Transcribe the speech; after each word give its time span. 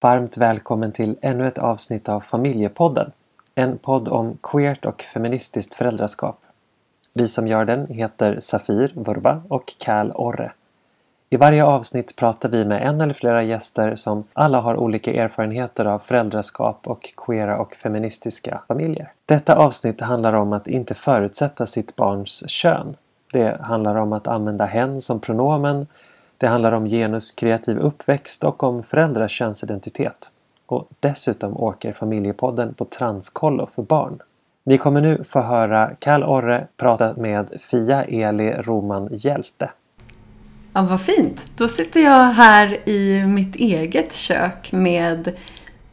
Varmt 0.00 0.36
välkommen 0.36 0.92
till 0.92 1.16
ännu 1.20 1.48
ett 1.48 1.58
avsnitt 1.58 2.08
av 2.08 2.20
Familjepodden. 2.20 3.12
En 3.54 3.78
podd 3.78 4.08
om 4.08 4.38
queert 4.42 4.84
och 4.84 5.02
feministiskt 5.14 5.74
föräldraskap. 5.74 6.38
Vi 7.14 7.28
som 7.28 7.48
gör 7.48 7.64
den 7.64 7.86
heter 7.86 8.40
Safir 8.40 8.92
Vurba 8.94 9.42
och 9.48 9.74
Cal 9.78 10.12
Orre. 10.12 10.52
I 11.30 11.36
varje 11.36 11.64
avsnitt 11.64 12.16
pratar 12.16 12.48
vi 12.48 12.64
med 12.64 12.86
en 12.86 13.00
eller 13.00 13.14
flera 13.14 13.42
gäster 13.42 13.94
som 13.94 14.24
alla 14.32 14.60
har 14.60 14.76
olika 14.76 15.12
erfarenheter 15.12 15.84
av 15.84 15.98
föräldraskap 15.98 16.86
och 16.86 17.12
queera 17.16 17.58
och 17.58 17.74
feministiska 17.74 18.60
familjer. 18.68 19.12
Detta 19.26 19.56
avsnitt 19.56 20.00
handlar 20.00 20.32
om 20.32 20.52
att 20.52 20.66
inte 20.66 20.94
förutsätta 20.94 21.66
sitt 21.66 21.96
barns 21.96 22.50
kön. 22.50 22.96
Det 23.32 23.60
handlar 23.60 23.94
om 23.94 24.12
att 24.12 24.26
använda 24.26 24.64
hen 24.64 25.02
som 25.02 25.20
pronomen. 25.20 25.86
Det 26.38 26.46
handlar 26.46 26.72
om 26.72 26.86
genuskreativ 26.86 27.78
uppväxt 27.78 28.44
och 28.44 28.62
om 28.62 28.82
föräldrars 28.82 29.32
könsidentitet. 29.32 30.30
Och 30.66 30.88
dessutom 31.00 31.56
åker 31.56 31.92
Familjepodden 31.92 32.74
på 32.74 32.84
transkollo 32.84 33.68
för 33.74 33.82
barn. 33.82 34.18
Ni 34.64 34.78
kommer 34.78 35.00
nu 35.00 35.24
få 35.30 35.40
höra 35.40 35.90
Cal 35.98 36.24
Orre 36.24 36.66
prata 36.76 37.14
med 37.16 37.60
Fia 37.70 38.04
Eli 38.04 38.52
Roman 38.52 39.08
Hjälte. 39.12 39.70
Ja, 40.72 40.82
vad 40.82 41.00
fint. 41.00 41.46
Då 41.56 41.68
sitter 41.68 42.00
jag 42.00 42.24
här 42.24 42.88
i 42.88 43.26
mitt 43.26 43.56
eget 43.56 44.14
kök 44.14 44.72
med 44.72 45.36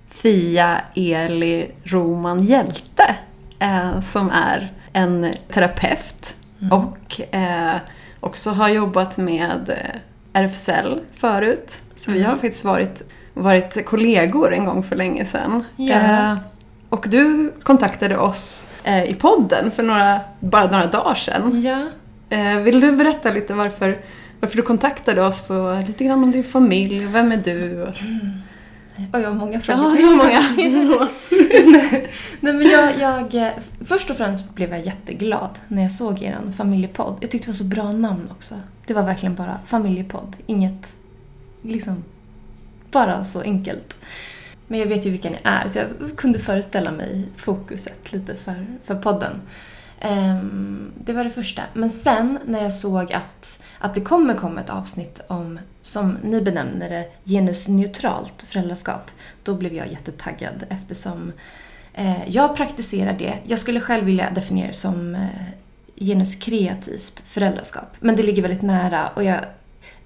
Fia 0.10 0.82
Eli 0.96 1.72
Roman 1.84 2.44
Hjälte 2.44 3.16
eh, 3.60 4.02
som 4.02 4.30
är 4.30 4.72
en 4.94 5.34
terapeut 5.50 6.36
mm. 6.62 6.72
och 6.72 7.36
eh, 7.36 7.76
också 8.20 8.50
har 8.50 8.70
jobbat 8.70 9.18
med 9.18 9.70
eh, 9.70 10.00
RFSL 10.34 11.00
förut. 11.14 11.72
Så 11.96 12.12
mm. 12.12 12.22
vi 12.22 12.28
har 12.28 12.36
faktiskt 12.36 12.66
varit, 12.66 13.02
varit 13.34 13.86
kollegor 13.86 14.54
en 14.54 14.66
gång 14.66 14.84
för 14.84 14.96
länge 14.96 15.26
sedan. 15.26 15.64
Ja. 15.76 15.96
Eh, 15.96 16.38
och 16.90 17.06
du 17.10 17.54
kontaktade 17.64 18.18
oss 18.18 18.68
eh, 18.84 19.04
i 19.04 19.14
podden 19.14 19.72
för 19.72 19.84
några, 19.84 20.20
bara 20.40 20.72
några 20.72 20.88
dagar 20.88 21.16
sedan. 21.16 21.62
Ja. 21.62 21.88
Eh, 22.38 22.58
vill 22.58 22.80
du 22.80 22.92
berätta 22.92 23.32
lite 23.32 23.54
varför 23.54 23.98
varför 24.44 24.58
du 24.58 24.64
kontaktade 24.64 25.22
oss 25.22 25.50
och 25.50 25.84
lite 25.88 26.04
grann 26.04 26.24
om 26.24 26.32
din 26.32 26.44
familj. 26.44 27.06
Vem 27.06 27.32
är 27.32 27.38
du? 27.38 27.74
Mm. 27.74 27.94
Och 29.14 29.20
jag 29.20 29.30
har 29.30 29.36
många 29.36 29.60
frågor. 29.60 29.84
Ja, 29.84 30.00
jag 30.00 30.08
har 30.08 30.16
många. 30.16 31.10
Nej, 32.40 32.54
men 32.54 32.70
jag, 32.70 33.34
jag, 33.34 33.54
först 33.86 34.10
och 34.10 34.18
främst 34.18 34.56
blev 34.56 34.70
jag 34.70 34.86
jätteglad 34.86 35.60
när 35.68 35.82
jag 35.82 35.92
såg 35.92 36.22
er 36.22 36.38
familjepodd. 36.58 37.18
Jag 37.22 37.32
tyckte 37.32 37.48
det 37.48 37.52
var 37.52 37.56
så 37.56 37.64
bra 37.64 37.92
namn 37.92 38.30
också. 38.32 38.56
Det 38.88 38.94
var 38.94 39.04
verkligen 39.04 39.36
bara 39.36 39.60
familjepodd. 39.66 40.36
Inget, 40.46 40.94
liksom, 41.62 42.04
bara 42.92 43.24
så 43.24 43.42
enkelt. 43.42 43.94
Men 44.68 44.80
jag 44.80 44.88
vet 44.88 45.06
ju 45.06 45.10
vilka 45.10 45.30
ni 45.30 45.38
är, 45.44 45.68
så 45.68 45.80
jag 45.80 46.18
kunde 46.18 46.40
föreställa 46.40 46.92
mig 46.92 47.26
fokuset 47.36 48.14
lite 48.14 48.36
för, 48.36 48.66
för 48.86 48.96
podden. 48.96 49.42
Ehm, 50.06 50.92
det 50.98 51.14
var 51.14 51.24
det 51.24 51.30
första. 51.30 51.62
Men 51.74 51.90
sen 51.90 52.40
när 52.46 52.64
jag 52.64 52.74
såg 52.74 53.14
att, 53.14 53.64
att 53.80 53.96
det 53.96 54.02
kommer 54.02 54.34
komma 54.34 54.62
ett 54.62 54.70
avsnitt 54.70 55.22
om, 55.28 55.60
som 55.82 56.18
ni 56.24 56.42
benämner 56.42 56.90
det, 56.90 57.06
genusneutralt 57.26 58.42
föräldraskap, 58.42 59.12
då 59.44 59.56
blev 59.56 59.74
jag 59.74 59.92
jättetaggad 59.92 60.66
eftersom 60.70 61.32
eh, 61.94 62.30
jag 62.30 62.56
praktiserar 62.56 63.14
det. 63.14 63.38
Jag 63.44 63.60
skulle 63.60 63.80
själv 63.80 64.06
vilja 64.06 64.30
definiera 64.30 64.68
det 64.68 64.74
som 64.74 65.16
eh, 65.16 65.22
genuskreativt 65.96 67.20
föräldraskap. 67.26 67.96
Men 68.00 68.16
det 68.16 68.24
ligger 68.24 68.42
väldigt 68.42 68.62
nära 68.62 69.08
och 69.08 69.24
jag 69.24 69.40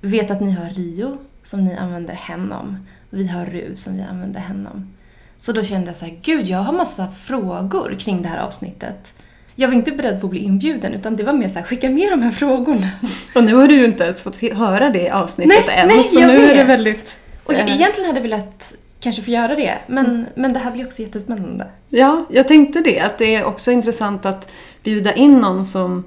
vet 0.01 0.31
att 0.31 0.41
ni 0.41 0.51
har 0.51 0.69
Rio 0.69 1.17
som 1.43 1.65
ni 1.65 1.75
använder 1.75 2.13
hen 2.13 2.51
om. 2.51 2.87
Vi 3.09 3.27
har 3.27 3.45
RU 3.45 3.75
som 3.75 3.97
vi 3.97 4.01
använder 4.01 4.39
hen 4.39 4.67
om. 4.73 4.93
Så 5.37 5.51
då 5.51 5.63
kände 5.63 5.87
jag 5.87 5.95
så 5.95 6.05
här, 6.05 6.19
gud 6.21 6.47
jag 6.47 6.59
har 6.59 6.73
massa 6.73 7.07
frågor 7.11 7.95
kring 7.99 8.21
det 8.21 8.27
här 8.27 8.37
avsnittet 8.37 9.13
jag 9.59 9.67
var 9.67 9.75
inte 9.75 9.91
beredd 9.91 10.21
på 10.21 10.27
att 10.27 10.31
bli 10.31 10.39
inbjuden 10.39 10.93
utan 10.93 11.15
det 11.15 11.23
var 11.23 11.33
mer 11.33 11.47
så 11.47 11.59
här, 11.59 11.65
skicka 11.65 11.89
med 11.89 12.11
de 12.11 12.21
här 12.21 12.31
frågorna. 12.31 12.89
Och 13.35 13.43
nu 13.43 13.55
har 13.55 13.67
du 13.67 13.75
ju 13.75 13.85
inte 13.85 14.03
ens 14.03 14.21
fått 14.21 14.41
höra 14.41 14.89
det 14.89 15.09
avsnittet 15.09 15.63
nej, 15.67 15.77
än. 15.77 15.87
Nej, 15.87 16.03
så 16.03 16.19
jag 16.19 16.27
nu 16.27 16.39
vet. 16.39 16.51
är 16.51 16.55
det 16.55 16.63
väldigt... 16.63 17.11
Och 17.43 17.53
jag, 17.53 17.69
egentligen 17.69 18.09
hade 18.09 18.19
velat 18.19 18.73
kanske 18.99 19.21
få 19.21 19.31
göra 19.31 19.55
det, 19.55 19.77
men, 19.87 20.05
mm. 20.05 20.25
men 20.35 20.53
det 20.53 20.59
här 20.59 20.71
blir 20.71 20.85
också 20.85 21.01
jättespännande. 21.01 21.67
Ja, 21.89 22.25
jag 22.29 22.47
tänkte 22.47 22.81
det. 22.81 22.99
Att 22.99 23.17
det 23.17 23.35
är 23.35 23.43
också 23.43 23.71
intressant 23.71 24.25
att 24.25 24.51
bjuda 24.83 25.13
in 25.13 25.37
någon 25.37 25.65
som 25.65 26.03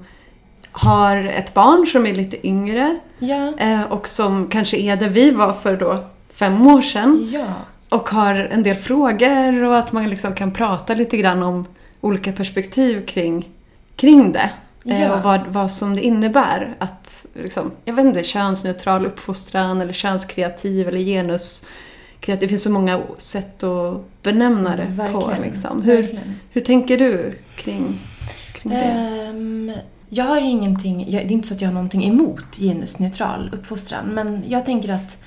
har 0.71 1.23
ett 1.23 1.53
barn 1.53 1.87
som 1.87 2.05
är 2.05 2.13
lite 2.13 2.47
yngre 2.47 2.99
ja. 3.19 3.53
Eh, 3.57 3.81
och 3.81 4.07
som 4.07 4.47
kanske 4.47 4.77
är 4.77 4.95
där 4.95 5.09
vi 5.09 5.31
var 5.31 5.53
för 5.53 5.77
då 5.77 5.97
fem 6.33 6.67
år 6.67 6.81
sedan. 6.81 7.29
Ja. 7.31 7.45
Och 7.89 8.09
har 8.09 8.35
en 8.35 8.63
del 8.63 8.75
frågor 8.75 9.63
och 9.63 9.77
att 9.77 9.91
man 9.91 10.09
liksom 10.09 10.35
kan 10.35 10.51
prata 10.51 10.93
lite 10.93 11.17
grann 11.17 11.43
om 11.43 11.65
olika 12.01 12.31
perspektiv 12.31 13.05
kring, 13.05 13.49
kring 13.95 14.31
det. 14.31 14.49
Eh, 14.85 15.01
ja. 15.01 15.15
Och 15.15 15.23
vad, 15.23 15.47
vad 15.47 15.71
som 15.71 15.95
det 15.95 16.01
innebär 16.01 16.75
att, 16.79 17.25
liksom, 17.33 17.71
jag 17.85 17.93
vet 17.93 18.05
inte, 18.05 18.23
könsneutral 18.23 19.05
uppfostran 19.05 19.81
eller 19.81 19.93
könskreativ 19.93 20.87
eller 20.87 20.99
genus 20.99 21.65
det 22.25 22.47
finns 22.47 22.63
så 22.63 22.69
många 22.69 23.01
sätt 23.17 23.63
att 23.63 24.23
benämna 24.23 24.75
det 24.75 24.85
Verkligen. 24.85 25.21
på. 25.21 25.33
Liksom. 25.43 25.81
Hur, 25.81 26.19
hur 26.49 26.61
tänker 26.61 26.97
du 26.97 27.33
kring, 27.55 27.99
kring 28.53 28.73
det? 28.73 29.27
Um, 29.29 29.71
jag 30.09 30.25
har 30.25 30.37
ingenting, 30.37 31.11
jag, 31.11 31.21
det 31.21 31.27
är 31.27 31.31
inte 31.31 31.47
så 31.47 31.53
att 31.53 31.61
jag 31.61 31.69
har 31.69 31.73
någonting 31.73 32.05
emot 32.05 32.55
genusneutral 32.57 33.49
uppfostran, 33.53 34.05
men 34.05 34.43
jag 34.47 34.65
tänker 34.65 34.93
att 34.93 35.20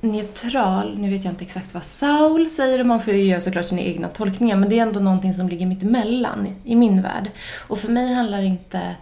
neutral, 0.00 0.98
nu 0.98 1.10
vet 1.10 1.24
jag 1.24 1.32
inte 1.32 1.44
exakt 1.44 1.74
vad 1.74 1.84
Saul 1.84 2.50
säger 2.50 2.80
och 2.80 2.86
man 2.86 3.00
får 3.00 3.14
ju 3.14 3.22
göra 3.22 3.40
såklart 3.40 3.66
sina 3.66 3.80
egna 3.80 4.08
tolkningar 4.08 4.56
men 4.56 4.68
det 4.68 4.78
är 4.78 4.82
ändå 4.82 5.00
någonting 5.00 5.34
som 5.34 5.48
ligger 5.48 5.66
mitt 5.66 5.82
emellan 5.82 6.48
i 6.64 6.76
min 6.76 7.02
värld. 7.02 7.30
Och 7.68 7.78
för 7.78 7.88
mig 7.88 8.14
handlar 8.14 8.38
det 8.38 8.46
inte 8.46 8.96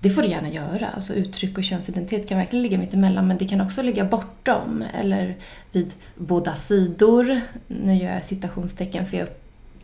det 0.00 0.10
får 0.10 0.22
det 0.22 0.28
gärna 0.28 0.48
göra. 0.48 0.88
Alltså 0.94 1.14
uttryck 1.14 1.58
och 1.58 1.64
könsidentitet 1.64 2.28
kan 2.28 2.38
verkligen 2.38 2.62
ligga 2.62 2.78
mitt 2.78 2.94
emellan 2.94 3.28
men 3.28 3.38
det 3.38 3.44
kan 3.44 3.60
också 3.60 3.82
ligga 3.82 4.04
bortom 4.04 4.84
eller 5.00 5.36
vid 5.72 5.92
båda 6.16 6.54
sidor. 6.54 7.40
Nu 7.66 7.96
gör 7.96 8.14
jag 8.14 8.24
citationstecken 8.24 9.06
för 9.06 9.16
jag 9.16 9.28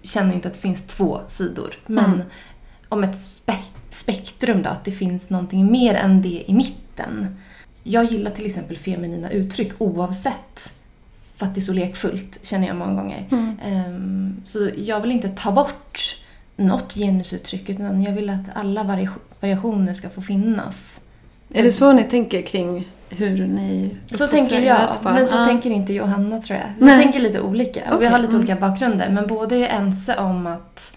känner 0.03 0.35
inte 0.35 0.49
att 0.49 0.55
det 0.55 0.61
finns 0.61 0.87
två 0.87 1.21
sidor. 1.29 1.79
Men 1.87 2.05
mm. 2.05 2.27
om 2.89 3.05
ett 3.05 3.19
spe 3.19 3.55
spektrum 3.91 4.63
då, 4.63 4.71
att 4.71 4.85
det 4.85 4.93
finns 4.93 5.31
någonting 5.31 5.73
mer 5.73 5.95
än 5.95 6.23
det 6.23 6.45
i 6.47 6.55
mitten. 6.55 7.37
Jag 7.89 8.05
gillar 8.05 8.31
till 8.31 8.47
exempel 8.47 8.77
feminina 8.77 9.31
uttryck 9.31 9.73
oavsett 9.79 10.73
för 11.37 11.47
att 11.47 11.55
det 11.55 11.59
är 11.59 11.63
så 11.63 11.73
lekfullt, 11.73 12.39
känner 12.43 12.67
jag 12.67 12.77
många 12.77 12.95
gånger. 12.95 13.29
Mm. 13.31 13.57
Um, 13.87 14.41
så 14.45 14.71
jag 14.77 15.01
vill 15.01 15.13
inte 15.13 15.29
ta 15.29 15.53
bort 15.53 16.17
något 16.57 16.95
genusuttryck 16.95 17.71
utan 17.71 18.03
jag 18.03 18.13
vill 18.13 18.31
att 18.31 18.47
alla 18.55 19.01
variationer 19.41 19.95
ska 19.95 20.09
få 20.09 20.23
finnas. 20.23 21.01
Är 21.53 21.63
det 21.63 21.73
så 21.73 21.93
ni 21.93 22.05
tänker 22.05 22.43
kring 22.43 22.89
hur 23.09 23.47
ni 23.47 23.97
Så 24.11 24.27
tänker 24.27 24.61
jag, 24.61 24.97
men 25.03 25.27
så 25.27 25.43
ah. 25.43 25.47
tänker 25.47 25.71
inte 25.71 25.93
Johanna 25.93 26.39
tror 26.39 26.59
jag. 26.59 26.67
Vi 26.79 26.85
Nej. 26.85 27.03
tänker 27.03 27.21
lite 27.21 27.41
olika 27.41 27.81
och 27.81 27.87
okay. 27.89 28.01
vi 28.01 28.07
har 28.07 28.19
lite 28.19 28.37
mm. 28.37 28.41
olika 28.41 28.57
bakgrunder 28.57 29.11
men 29.11 29.27
båda 29.27 29.57
är 29.57 29.69
ense 29.69 30.17
om 30.17 30.47
att 30.47 30.97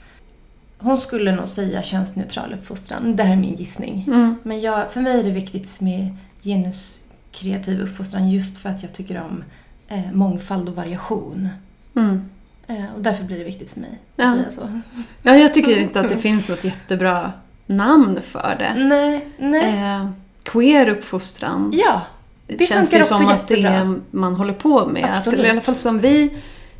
hon 0.77 0.97
skulle 0.97 1.31
nog 1.31 1.47
säga 1.47 1.83
könsneutral 1.83 2.53
uppfostran. 2.53 3.15
Det 3.15 3.23
här 3.23 3.33
är 3.33 3.37
min 3.37 3.55
gissning. 3.55 4.03
Mm. 4.07 4.35
Men 4.43 4.61
jag, 4.61 4.91
för 4.91 5.01
mig 5.01 5.19
är 5.19 5.23
det 5.23 5.31
viktigt 5.31 5.81
med 5.81 6.15
genuskreativ 6.43 7.81
uppfostran 7.81 8.29
just 8.29 8.57
för 8.57 8.69
att 8.69 8.83
jag 8.83 8.93
tycker 8.93 9.21
om 9.21 9.43
eh, 9.87 10.11
mångfald 10.13 10.69
och 10.69 10.75
variation. 10.75 11.49
Mm. 11.95 12.29
Eh, 12.67 12.85
och 12.95 13.01
därför 13.01 13.23
blir 13.23 13.37
det 13.37 13.43
viktigt 13.43 13.69
för 13.69 13.79
mig 13.79 13.99
att 14.15 14.25
ja. 14.25 14.33
säga 14.33 14.51
så. 14.51 14.81
Ja, 15.21 15.35
jag 15.35 15.53
tycker 15.53 15.79
inte 15.79 15.99
att 15.99 16.09
det 16.09 16.17
finns 16.17 16.49
något 16.49 16.63
jättebra 16.63 17.33
namn 17.65 18.19
för 18.21 18.55
det. 18.59 18.83
Nej, 18.83 19.27
nej. 19.37 19.95
Eh, 19.95 20.09
queer 20.43 20.89
uppfostran. 20.89 21.71
Ja, 21.73 22.01
det 22.47 22.65
känns 22.65 22.93
ju 22.93 23.03
som 23.03 23.21
jättebra. 23.21 23.35
att 23.35 23.47
det 23.47 23.63
är 23.63 23.99
man 24.11 24.35
håller 24.35 24.53
på 24.53 24.85
med. 24.85 25.13
Absolut. 25.15 25.39
Att, 25.39 25.45
I 25.45 25.49
alla 25.49 25.61
fall 25.61 25.75
som 25.75 25.99
vi 25.99 26.33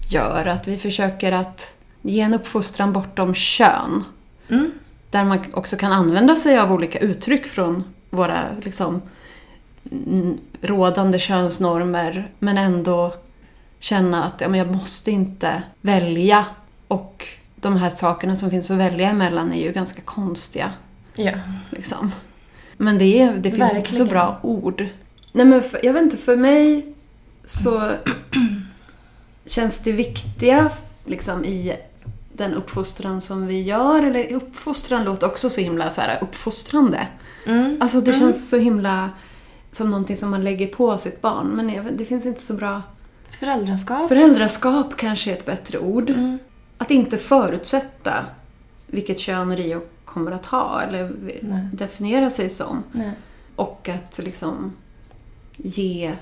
gör, 0.10 0.46
att 0.46 0.68
vi 0.68 0.78
försöker 0.78 1.32
att 1.32 1.74
ge 2.02 2.22
en 2.22 2.34
uppfostran 2.34 2.94
bortom 2.94 3.36
kön. 3.36 4.04
Mm. 4.50 4.72
Där 5.10 5.24
man 5.24 5.40
också 5.54 5.78
kan 5.78 5.92
använda 5.92 6.36
sig 6.36 6.60
av 6.60 6.72
olika 6.72 7.00
uttryck 7.00 7.46
från 7.46 7.84
våra 8.10 8.44
liksom, 8.62 9.02
rådande 10.62 11.20
könsnormer 11.20 12.32
men 12.40 12.58
ändå 12.58 13.14
känna 13.80 14.24
att 14.24 14.42
ja, 14.42 14.48
men 14.48 14.60
jag 14.60 14.72
måste 14.72 15.12
inte 15.12 15.64
välja. 15.82 16.46
Och 16.88 17.28
de 17.56 17.78
här 17.78 17.90
sakerna 17.90 18.36
som 18.36 18.50
finns 18.50 18.72
att 18.72 18.78
välja 18.78 19.10
emellan 19.10 19.54
är 19.54 19.64
ju 19.64 19.72
ganska 19.72 20.02
konstiga. 20.02 20.72
Ja. 21.16 21.32
Liksom. 21.70 22.12
Men 22.78 22.98
det, 22.98 23.22
är, 23.22 23.34
det 23.34 23.50
finns 23.50 23.62
Verkligen. 23.62 23.78
inte 23.78 23.92
så 23.94 24.06
bra 24.06 24.40
ord. 24.44 24.88
Nej 25.32 25.46
men 25.46 25.62
för, 25.62 25.86
jag 25.86 25.94
vet 25.94 26.02
inte, 26.02 26.18
för 26.18 26.38
mig 26.38 26.94
så 27.46 27.92
känns 29.46 29.80
det 29.80 29.92
viktiga 29.92 30.72
liksom 31.06 31.46
i 31.46 31.78
den 32.34 32.54
uppfostran 32.54 33.22
som 33.22 33.48
vi 33.48 33.62
gör, 33.62 34.04
eller 34.04 34.34
uppfostran 34.34 35.04
låter 35.04 35.28
också 35.28 35.50
så 35.50 35.62
himla 35.62 35.90
så 35.90 36.02
här, 36.02 36.20
uppfostrande. 36.22 37.08
Mm. 37.46 37.78
Alltså 37.82 38.02
det 38.02 38.12
mm. 38.12 38.20
känns 38.20 38.50
så 38.50 38.58
himla 38.58 39.10
som 39.71 39.89
någonting 39.89 40.18
som 40.18 40.30
man 40.30 40.44
lägger 40.44 40.68
på 40.68 40.98
sitt 40.98 41.21
barn. 41.21 41.48
Men 41.48 41.98
det 41.98 42.06
finns 42.06 42.25
inte 42.25 42.42
så 42.42 42.54
bra 42.54 42.81
Föräldraskap. 43.39 44.07
Föräldraskap 44.07 44.95
kanske 44.98 45.31
är 45.31 45.36
ett 45.36 45.45
bättre 45.45 45.80
ord. 45.80 46.10
Mm. 46.10 46.38
Att 46.77 46.92
inte 46.92 47.18
förutsätta 47.18 48.25
vilket 48.88 49.19
kön 49.19 49.56
Rio 49.56 49.81
kommer 50.06 50.31
att 50.31 50.45
ha 50.45 50.81
eller 50.81 51.12
Nej. 51.42 51.68
definiera 51.74 52.30
sig 52.30 52.50
som. 52.50 52.83
Nej. 52.92 53.12
Och 53.56 53.89
att 53.89 54.19
liksom 54.24 54.74
ge 55.57 56.13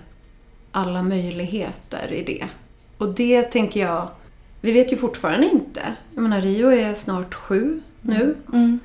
alla 0.72 1.04
möjligheter 1.04 2.14
i 2.14 2.24
det. 2.24 2.48
Och 2.98 3.14
det 3.14 3.44
tänker 3.44 3.80
jag, 3.80 4.10
vi 4.62 4.72
vet 4.72 4.94
ju 4.94 4.98
fortfarande 4.98 5.50
inte. 5.50 5.82
Jag 6.14 6.22
menar 6.22 6.42
Rio 6.42 6.72
är 6.72 6.94
snart 6.94 7.34
sju 7.34 7.82
nu. 8.02 8.36
Mm. 8.54 8.80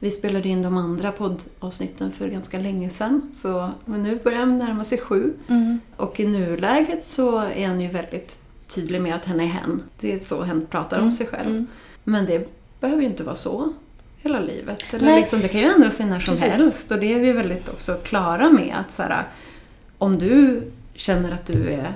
Vi 0.00 0.10
spelade 0.10 0.48
in 0.48 0.62
de 0.62 0.76
andra 0.76 1.12
poddavsnitten 1.12 2.12
för 2.12 2.28
ganska 2.28 2.58
länge 2.58 2.90
sedan. 2.90 3.30
Så 3.34 3.70
men 3.84 4.02
nu 4.02 4.18
börjar 4.24 4.38
han 4.38 4.58
närma 4.58 4.84
sig 4.84 4.98
sju. 4.98 5.32
Mm. 5.48 5.80
Och 5.96 6.20
i 6.20 6.26
nuläget 6.26 7.04
så 7.04 7.38
är 7.38 7.66
han 7.66 7.80
ju 7.80 7.88
väldigt 7.88 8.38
tydlig 8.66 9.02
med 9.02 9.14
att 9.14 9.24
hen 9.24 9.40
är 9.40 9.46
hen. 9.46 9.82
Det 10.00 10.12
är 10.14 10.18
så 10.20 10.42
hen 10.42 10.66
pratar 10.70 10.96
om 10.96 11.02
Mm. 11.02 11.12
sig 11.12 11.26
själv. 11.26 11.50
Mm. 11.50 11.66
Men 12.04 12.26
det 12.26 12.48
behöver 12.80 13.02
ju 13.02 13.08
inte 13.08 13.22
vara 13.24 13.34
så 13.36 13.72
hela 14.16 14.40
livet. 14.40 14.84
Eller 14.94 15.04
Nej. 15.04 15.20
liksom, 15.20 15.40
det 15.40 15.48
kan 15.48 15.60
ju 15.60 15.66
ändra 15.66 15.90
sig 15.90 16.06
när 16.06 16.20
som 16.20 16.34
Precis. 16.34 16.52
helst. 16.52 16.90
Och 16.92 16.98
det 16.98 17.14
är 17.14 17.18
vi 17.20 17.32
väldigt 17.32 17.68
också 17.68 17.94
klara 17.94 18.50
med. 18.50 18.74
att 18.86 18.90
så 18.92 19.02
här, 19.02 19.22
Om 19.98 20.18
du 20.18 20.62
känner 20.94 21.32
att 21.32 21.46
du 21.46 21.70
är 21.70 21.92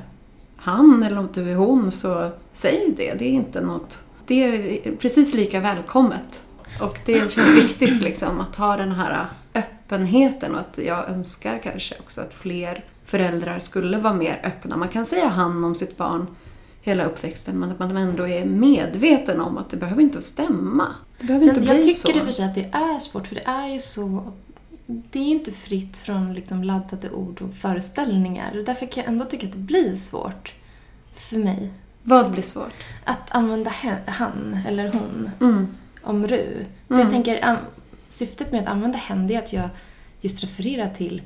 han 0.56 1.02
eller 1.02 1.18
om 1.18 1.28
du 1.34 1.50
är 1.50 1.54
hon 1.56 1.90
så 1.92 2.30
säg 2.52 2.94
det. 2.96 3.14
Det 3.18 3.24
är 3.24 3.30
inte 3.32 3.60
något... 3.60 4.00
Det 4.26 4.44
är 4.44 4.96
precis 4.96 5.34
lika 5.34 5.60
välkommet. 5.60 6.40
Och 6.80 6.98
det 7.04 7.32
känns 7.32 7.54
viktigt 7.64 8.02
liksom 8.02 8.40
att 8.40 8.56
ha 8.56 8.76
den 8.76 8.92
här 8.92 9.26
öppenheten 9.54 10.54
och 10.54 10.60
att 10.60 10.78
jag 10.86 11.08
önskar 11.08 11.58
kanske 11.62 11.94
också 12.00 12.20
att 12.20 12.34
fler 12.34 12.84
föräldrar 13.04 13.58
skulle 13.60 13.98
vara 13.98 14.14
mer 14.14 14.40
öppna. 14.44 14.76
Man 14.76 14.88
kan 14.88 15.06
säga 15.06 15.28
han 15.28 15.64
om 15.64 15.74
sitt 15.74 15.96
barn 15.96 16.26
hela 16.82 17.04
uppväxten 17.04 17.58
men 17.58 17.70
att 17.70 17.78
man 17.78 17.96
ändå 17.96 18.28
är 18.28 18.44
medveten 18.44 19.40
om 19.40 19.58
att 19.58 19.70
det 19.70 19.76
behöver 19.76 20.02
inte 20.02 20.22
stämma. 20.22 20.86
Det 21.18 21.24
behöver 21.26 21.46
Sen, 21.46 21.56
inte 21.56 21.68
jag 21.68 21.76
bli 21.76 21.84
tycker 21.94 22.12
så. 22.12 22.18
i 22.18 22.20
och 22.20 22.24
för 22.24 22.32
sig 22.32 22.44
att 22.44 22.54
det 22.54 22.68
är 22.72 22.98
svårt, 22.98 23.26
för 23.26 23.34
det 23.34 23.44
är 23.46 23.68
ju 23.68 23.80
så... 23.80 24.32
Det 24.86 25.18
är 25.18 25.24
inte 25.24 25.52
fritt 25.52 25.98
från 25.98 26.34
liksom 26.34 26.64
laddade 26.64 27.10
ord 27.10 27.42
och 27.42 27.54
föreställningar. 27.54 28.62
Därför 28.66 28.86
kan 28.86 29.02
jag 29.04 29.12
ändå 29.12 29.24
tycka 29.24 29.46
att 29.46 29.52
det 29.52 29.58
blir 29.58 29.96
svårt 29.96 30.52
för 31.14 31.36
mig 31.36 31.70
Vad 32.02 32.30
blir 32.30 32.42
svårt? 32.42 32.72
att 33.04 33.30
använda 33.30 33.72
han 34.06 34.58
eller 34.68 34.92
hon 34.92 35.30
Mm. 35.40 35.66
Om 36.04 36.26
ru. 36.28 36.64
För 36.88 36.94
Mm. 36.94 37.04
jag 37.04 37.10
tänker, 37.10 37.44
an- 37.44 37.56
syftet 38.08 38.52
med 38.52 38.60
att 38.62 38.68
använda 38.68 38.98
hen 38.98 39.30
är 39.30 39.38
att 39.38 39.52
jag 39.52 39.68
just 40.20 40.42
refererar 40.42 40.90
till 40.90 41.22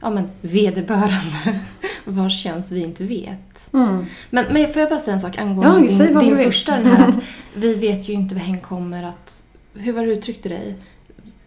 ja, 0.00 0.10
men, 0.10 0.28
vederbörande 0.40 1.60
vars 2.04 2.42
känns 2.42 2.72
vi 2.72 2.80
inte 2.80 3.04
vet. 3.04 3.72
Mm. 3.74 4.04
Men, 4.30 4.44
men 4.50 4.72
får 4.72 4.80
jag 4.80 4.88
bara 4.90 5.00
säga 5.00 5.14
en 5.14 5.20
sak 5.20 5.38
angående 5.38 5.92
Ja, 5.92 6.04
din, 6.04 6.18
din 6.18 6.38
första, 6.38 6.76
den 6.76 6.86
här 6.86 7.08
att 7.08 7.16
vi 7.54 7.74
vet 7.74 8.08
ju 8.08 8.12
inte 8.12 8.34
vad 8.34 8.44
hen 8.44 8.60
kommer 8.60 9.02
att... 9.02 9.42
Hur 9.74 9.92
var 9.92 10.00
det 10.02 10.06
du 10.08 10.12
uttryckte 10.12 10.48
dig? 10.48 10.74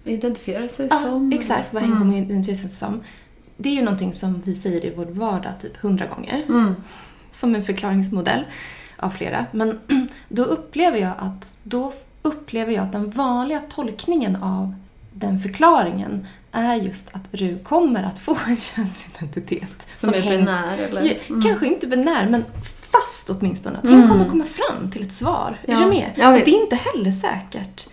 Identifiera 0.05 0.67
sig 0.67 0.87
Ja, 0.91 0.99
som. 0.99 1.31
exakt. 1.33 1.73
Vad 1.73 1.83
hen 1.83 1.91
Mm. 1.91 2.01
kommer 2.01 2.21
att 2.21 2.25
identifiera 2.29 2.57
sig 2.57 2.69
som. 2.69 3.01
Det 3.57 3.69
är 3.69 3.73
ju 3.73 3.81
någonting 3.83 4.13
som 4.13 4.41
vi 4.45 4.55
säger 4.55 4.85
i 4.85 4.93
vår 4.95 5.05
vardag 5.05 5.51
typ 5.59 5.77
hundra 5.77 6.05
gånger. 6.05 6.43
Mm. 6.49 6.75
Som 7.29 7.55
en 7.55 7.63
förklaringsmodell 7.63 8.43
av 8.97 9.09
flera. 9.09 9.45
Men 9.51 9.79
då 10.29 10.43
upplever 10.43 10.97
jag 10.97 11.11
att, 11.19 11.57
då 11.63 11.93
upplever 12.23 12.71
jag 12.73 12.83
att 12.83 12.91
den 12.91 13.09
vanliga 13.09 13.61
tolkningen 13.69 14.35
av 14.35 14.75
den 15.13 15.39
förklaringen 15.39 16.27
är 16.51 16.75
just 16.75 17.15
att 17.15 17.21
Ru 17.31 17.59
kommer 17.63 18.03
att 18.03 18.19
få 18.19 18.37
en 18.47 18.57
könsidentitet. 18.57 19.87
Som, 19.95 20.09
är 20.13 20.19
hen- 20.19 20.39
binär 20.39 20.77
eller? 20.77 21.17
Mm. 21.29 21.41
Kanske 21.41 21.67
inte 21.67 21.87
binär, 21.87 22.29
men 22.29 22.43
fast 22.91 23.29
åtminstone. 23.29 23.77
Att 23.77 23.83
hen 23.83 23.93
Mm. 23.93 24.09
kommer 24.09 24.25
komma 24.25 24.45
fram 24.45 24.91
till 24.91 25.03
ett 25.03 25.13
svar. 25.13 25.57
Är 25.67 25.73
Ja. 25.73 25.79
du 25.79 25.85
med? 25.85 26.09
Ja, 26.15 26.27
och 26.29 26.33
det 26.45 26.51
är 26.51 26.61
inte 26.63 26.75
heller 26.75 27.11
säkert. 27.11 27.87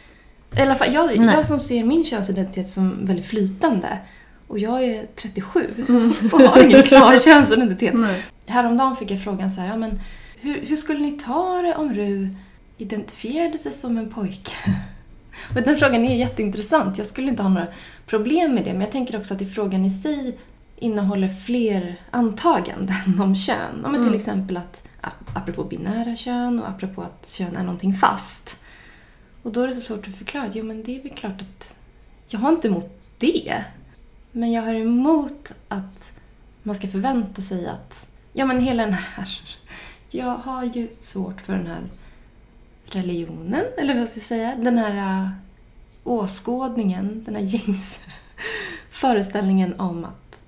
I 0.57 0.61
alla 0.61 0.75
fall, 0.75 0.95
jag, 0.95 1.17
jag 1.17 1.47
som 1.47 1.61
ser 1.61 1.85
min 1.85 2.05
könsidentitet 2.05 2.69
som 2.69 3.07
väldigt 3.07 3.27
flytande 3.27 3.99
och 4.47 4.59
jag 4.59 4.85
är 4.85 5.07
37 5.17 5.69
Mm. 5.89 6.13
och 6.33 6.41
har 6.41 6.63
ingen 6.65 6.83
klar 6.83 7.19
könsidentitet. 7.25 7.95
Nej. 7.95 8.23
Häromdagen 8.47 8.97
fick 8.97 9.11
jag 9.11 9.23
frågan 9.25 9.51
så 9.51 9.61
här, 9.61 9.69
ja, 9.69 9.77
men 9.77 10.01
hur, 10.41 10.61
hur 10.67 10.77
skulle 10.77 11.01
ni 11.01 11.13
ta 11.13 11.63
det 11.63 11.75
om 11.75 11.95
Ru 11.95 12.29
identifierade 12.81 13.59
sig 13.59 13.73
som 13.73 13.99
en 13.99 14.11
pojke? 14.11 14.53
Och 15.57 15.63
den 15.63 15.77
frågan 15.77 16.05
är 16.05 16.17
jätteintressant. 16.17 16.99
Jag 16.99 17.07
skulle 17.07 17.29
inte 17.29 17.43
ha 17.43 17.51
några 17.51 17.67
problem 18.07 18.55
med 18.55 18.65
det, 18.65 18.73
men 18.73 18.81
jag 18.83 18.91
tänker 18.93 19.19
också 19.19 19.35
att 19.35 19.43
i 19.43 19.47
frågan 19.47 19.85
i 19.85 19.91
sig 19.91 20.39
innehåller 20.77 21.29
fler 21.29 21.97
antaganden 22.11 22.97
om 23.21 23.37
kön. 23.37 23.85
Om 23.85 23.93
till 23.93 24.03
Mm. 24.03 24.15
exempel 24.15 24.57
att, 24.57 24.89
ap- 25.01 25.31
apropå 25.35 25.65
binära 25.65 26.17
kön 26.17 26.61
och 26.61 26.69
apropå 26.69 27.03
att 27.03 27.29
kön 27.29 27.57
är 27.57 27.63
någonting 27.63 27.95
fast. 27.95 28.57
Och 29.43 29.53
då 29.53 29.63
är 29.63 29.67
det 29.69 29.75
så 29.75 29.81
svårt 29.81 30.09
att 30.09 30.17
förklara 30.17 30.45
att 30.47 30.55
jo, 30.55 30.65
men 30.65 30.83
det 30.85 30.99
är 30.99 31.03
väl 31.03 31.13
klart 31.13 31.41
att 31.43 31.75
jag 32.29 32.41
har 32.41 32.51
inte 32.53 32.69
emot 32.69 33.01
det. 33.19 33.65
Men 34.33 34.53
jag 34.53 34.63
har 34.63 34.75
emot 34.75 35.53
att 35.69 36.13
man 36.63 36.75
ska 36.75 36.89
förvänta 36.89 37.43
sig 37.43 37.67
att, 37.67 38.11
ja 38.33 38.45
men 38.47 38.61
hela 38.61 38.83
den 38.85 38.93
här, 38.95 39.29
jag 40.11 40.37
har 40.37 40.65
ju 40.65 40.89
svårt 41.01 41.41
för 41.41 41.53
den 41.53 41.67
här 41.67 41.81
religionen, 42.95 43.65
eller 43.79 43.99
vad 43.99 44.09
ska 44.09 44.19
jag 44.21 44.27
säga, 44.27 44.57
den 44.57 44.79
här 44.79 45.23
äh, 45.25 45.29
åskådningen, 46.05 47.23
den 47.27 47.35
här 47.35 47.43
gängse 47.43 48.01
föreställningen 48.91 49.75
om 49.81 50.05
att 50.05 50.43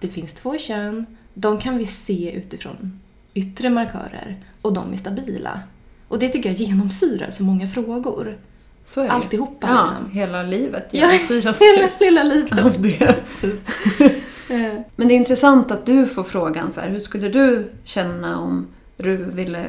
det 0.00 0.08
finns 0.08 0.34
två 0.34 0.58
kön, 0.58 1.06
de 1.34 1.58
kan 1.58 1.76
vi 1.78 1.86
se 1.86 2.32
utifrån 2.32 3.00
yttre 3.34 3.70
markörer 3.70 4.36
och 4.62 4.72
de 4.72 4.92
är 4.92 4.96
stabila. 4.96 5.60
Och 6.08 6.18
det 6.18 6.28
tycker 6.28 6.50
jag 6.50 6.58
genomsyrar 6.58 7.30
så 7.30 7.42
många 7.44 7.68
frågor. 7.68 8.38
Så 8.84 9.00
är 9.00 9.04
det. 9.04 9.10
Alltihopa 9.12 9.66
Ja, 9.70 9.90
liksom. 9.90 10.10
hela 10.18 10.42
livet 10.42 10.88
Ja, 10.90 11.00
genomsyras 11.12 11.60
Hela 11.60 11.88
lilla 12.00 12.22
livet. 12.22 12.58
av 12.64 12.82
det. 12.82 13.16
Eh, 14.50 14.80
Men 14.96 15.08
det 15.08 15.14
är 15.14 15.16
intressant 15.16 15.70
att 15.70 15.86
du 15.86 16.06
får 16.06 16.24
frågan 16.24 16.70
så 16.70 16.80
här, 16.80 16.88
hur 16.90 17.00
skulle 17.00 17.28
du 17.28 17.70
känna 17.84 18.38
om 18.38 18.66
du 18.96 19.16
ville 19.16 19.64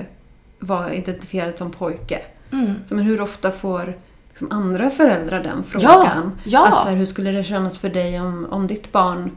vara 0.59 0.93
identifierad 0.93 1.57
som 1.57 1.71
pojke? 1.71 2.19
Mm. 2.51 2.73
Så, 2.85 2.95
men 2.95 3.05
hur 3.05 3.21
ofta 3.21 3.51
får 3.51 3.97
liksom 4.29 4.51
andra 4.51 4.89
föräldrar 4.89 5.43
den 5.43 5.63
frågan? 5.63 6.39
ja. 6.43 6.67
Att 6.67 6.81
så 6.81 6.87
här, 6.89 6.95
hur 6.95 7.05
skulle 7.05 7.31
det 7.31 7.43
kännas 7.43 7.79
för 7.79 7.89
dig 7.89 8.21
om, 8.21 8.47
om 8.51 8.67
ditt 8.67 8.91
barn 8.91 9.31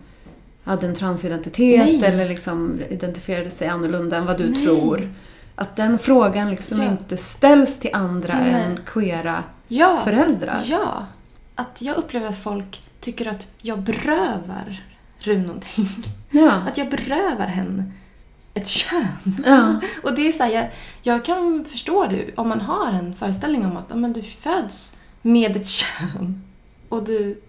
hade 0.65 0.87
en 0.87 0.95
transidentitet 0.95 1.79
Nej. 1.87 2.05
eller 2.05 2.29
liksom 2.29 2.81
identifierade 2.91 3.51
sig 3.51 3.69
annorlunda 3.69 4.17
än 4.17 4.27
vad 4.27 4.39
du 4.39 4.49
Nej. 4.49 4.65
tror? 4.65 5.13
Att 5.55 5.77
den 5.77 5.99
frågan 5.99 6.51
liksom 6.51 6.79
Ja. 6.83 6.91
inte 6.91 7.17
ställs 7.17 7.79
till 7.79 7.91
andra 7.93 8.35
Nej. 8.35 8.51
än 8.53 8.79
queera 8.87 9.45
Ja. 9.69 10.01
föräldrar. 10.05 10.61
Ja. 10.65 11.07
Att 11.55 11.83
jag 11.83 11.97
upplever 11.97 12.29
att 12.29 12.39
folk 12.39 12.83
tycker 13.01 13.27
att 13.31 13.47
jag 13.61 13.79
berövar 13.79 14.83
Rune 15.19 15.47
någonting. 15.47 15.89
Ja. 16.31 16.53
Att 16.53 16.79
jag 16.79 16.89
berövar 16.91 17.47
henne 17.47 17.85
ett 18.55 18.69
kön. 18.69 19.07
Ja. 19.47 19.81
Och 20.03 20.15
det 20.15 20.29
är 20.29 20.33
så 20.33 20.43
här, 20.43 20.51
jag, 20.51 20.71
jag 21.03 21.25
kan 21.25 21.65
förstå 21.65 22.07
det 22.07 22.35
om 22.37 22.49
man 22.49 22.61
har 22.61 22.93
en 22.93 23.15
föreställning 23.15 23.67
om 23.67 23.77
att 23.77 23.97
men 23.97 24.13
du 24.13 24.23
föds 24.23 24.97
med 25.23 25.57
ett 25.57 25.67
kön 25.67 26.43
och 26.89 27.05
du 27.05 27.41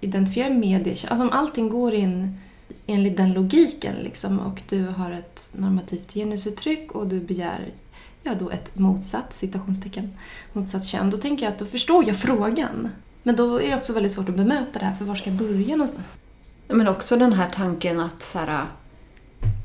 identifierar 0.00 0.50
med 0.50 0.84
det. 0.84 1.04
Alltså 1.08 1.24
om 1.24 1.32
allting 1.32 1.68
går 1.68 1.94
in 1.94 2.38
enligt 2.86 3.16
den 3.16 3.32
logiken 3.32 3.96
liksom 4.02 4.38
och 4.40 4.62
du 4.68 4.86
har 4.86 5.10
ett 5.10 5.52
normativt 5.56 6.14
genusuttryck 6.14 6.92
och 6.92 7.06
du 7.06 7.20
begär 7.20 7.68
ja, 8.22 8.34
då 8.34 8.50
ett 8.50 8.78
motsatt, 8.78 9.32
citationstecken, 9.32 10.14
motsatt 10.52 10.86
kön. 10.86 11.10
Då 11.10 11.16
tänker 11.16 11.44
jag 11.44 11.52
att 11.52 11.58
då 11.58 11.66
förstår 11.66 12.04
jag 12.06 12.16
frågan. 12.16 12.88
Men 13.22 13.36
då 13.36 13.60
är 13.60 13.70
det 13.70 13.76
också 13.76 13.92
väldigt 13.92 14.12
svårt 14.12 14.28
att 14.28 14.36
bemöta 14.36 14.78
det 14.78 14.84
här, 14.84 14.94
för 14.94 15.04
var 15.04 15.14
ska 15.14 15.30
jag 15.30 15.38
börja 15.38 15.76
någonstans? 15.76 16.06
Men 16.68 16.88
också 16.88 17.16
den 17.16 17.32
här 17.32 17.50
tanken 17.50 18.00
att 18.00 18.22
så 18.22 18.38
här, 18.38 18.66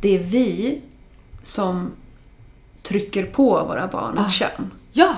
det 0.01 0.15
är 0.15 0.23
vi 0.23 0.81
som 1.47 1.91
trycker 2.83 3.25
på 3.25 3.63
våra 3.63 3.87
barn 3.87 4.17
ett 4.17 4.25
Ah. 4.25 4.29
kön. 4.29 4.71
Ja! 4.91 5.13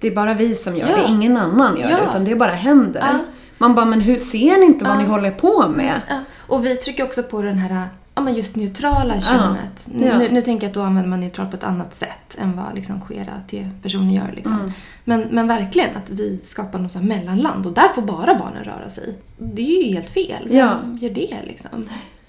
Det 0.00 0.06
är 0.08 0.14
bara 0.14 0.34
vi 0.34 0.54
som 0.54 0.76
gör 0.76 0.88
Ja. 0.88 0.96
det, 0.96 1.08
ingen 1.08 1.36
annan 1.36 1.76
gör 1.80 1.90
Ja. 1.90 1.96
det, 1.96 2.02
utan 2.10 2.24
det 2.24 2.36
bara 2.36 2.52
händer. 2.52 3.00
Ja. 3.00 3.18
Man 3.58 3.74
bara, 3.74 3.86
men 3.86 4.00
hur 4.00 4.16
ser 4.18 4.58
ni 4.60 4.64
inte 4.66 4.84
vad 4.84 4.98
ni 4.98 5.04
håller 5.04 5.30
på 5.30 5.68
med? 5.68 6.00
Ja, 6.08 6.18
och 6.46 6.66
vi 6.66 6.76
trycker 6.76 7.04
också 7.04 7.22
på 7.22 7.42
den 7.42 7.58
här 7.58 7.88
ja, 8.14 8.22
men 8.22 8.34
just 8.34 8.56
neutrala 8.56 9.20
könet. 9.20 9.88
Ja. 9.94 10.18
Nu, 10.18 10.28
nu 10.32 10.42
tänker 10.42 10.64
jag 10.66 10.70
att 10.70 10.74
då 10.74 10.82
använder 10.82 11.10
man 11.10 11.20
neutral 11.20 11.46
på 11.46 11.56
ett 11.56 11.64
annat 11.64 11.94
sätt 11.94 12.36
än 12.38 12.56
vad 12.56 12.74
liksom 12.74 13.00
queera 13.00 13.32
T-personer 13.50 14.14
gör. 14.14 14.32
Liksom. 14.36 14.52
Mm. 14.60 14.72
Men, 15.04 15.20
men 15.30 15.48
verkligen 15.48 15.96
att 15.96 16.10
vi 16.10 16.40
skapar 16.44 16.78
något 16.78 17.02
mellanland 17.02 17.66
och 17.66 17.72
där 17.72 17.88
får 17.88 18.02
bara 18.02 18.34
barnen 18.34 18.64
röra 18.64 18.88
sig. 18.88 19.14
Det 19.38 19.62
är 19.62 19.82
ju 19.86 19.94
helt 19.94 20.10
fel. 20.10 20.42
Vem 20.48 20.56
Ja. 20.58 20.76
gör 21.00 21.10
det 21.10 21.36
liksom? 21.46 21.84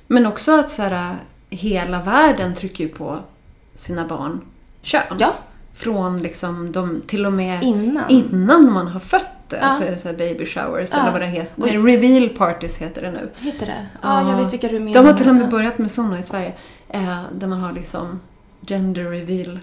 Men 0.08 0.26
också 0.26 0.60
att 0.60 0.72
så 0.72 0.82
här, 0.82 1.16
hela 1.50 2.02
världen 2.02 2.54
trycker 2.56 2.84
ju 2.84 2.90
på 2.90 3.18
sina 3.78 4.08
barn 4.08 4.42
kön. 4.82 5.02
Ja, 5.20 5.34
Från 5.74 6.22
liksom 6.22 6.72
de, 6.72 7.02
till 7.08 7.26
och 7.26 7.34
med 7.34 7.64
innan. 7.64 8.10
innan 8.10 8.72
man 8.74 8.88
har 8.88 9.00
fött 9.00 9.22
det 9.50 9.58
Ja. 9.62 9.70
så 9.72 9.84
är 9.84 9.92
det 9.92 9.98
så 9.98 10.14
baby 10.14 10.46
showers 10.46 10.94
eller 10.94 11.12
vad 11.12 11.22
det 11.22 11.28
heter. 11.28 11.80
Reveal 11.86 12.30
parties 12.30 12.78
heter 12.78 13.02
det 13.02 13.12
nu. 13.12 13.30
Heter 13.38 13.66
det? 13.66 13.86
Ja, 14.02 14.30
jag 14.32 14.38
vet 14.44 14.54
vilka 14.54 14.68
du 14.68 14.80
menar. 14.80 14.94
De 14.94 15.06
har 15.06 15.14
till 15.14 15.30
och 15.30 15.36
med 15.36 15.50
börjat 15.50 15.78
med 15.78 15.92
sådana 15.92 16.20
i 16.20 16.24
Sverige. 16.24 16.54
Eh, 16.90 17.22
där 17.40 17.48
man 17.48 17.60
har 17.60 17.72
liksom 17.74 18.20
gender 18.62 19.04
reveal 19.04 19.60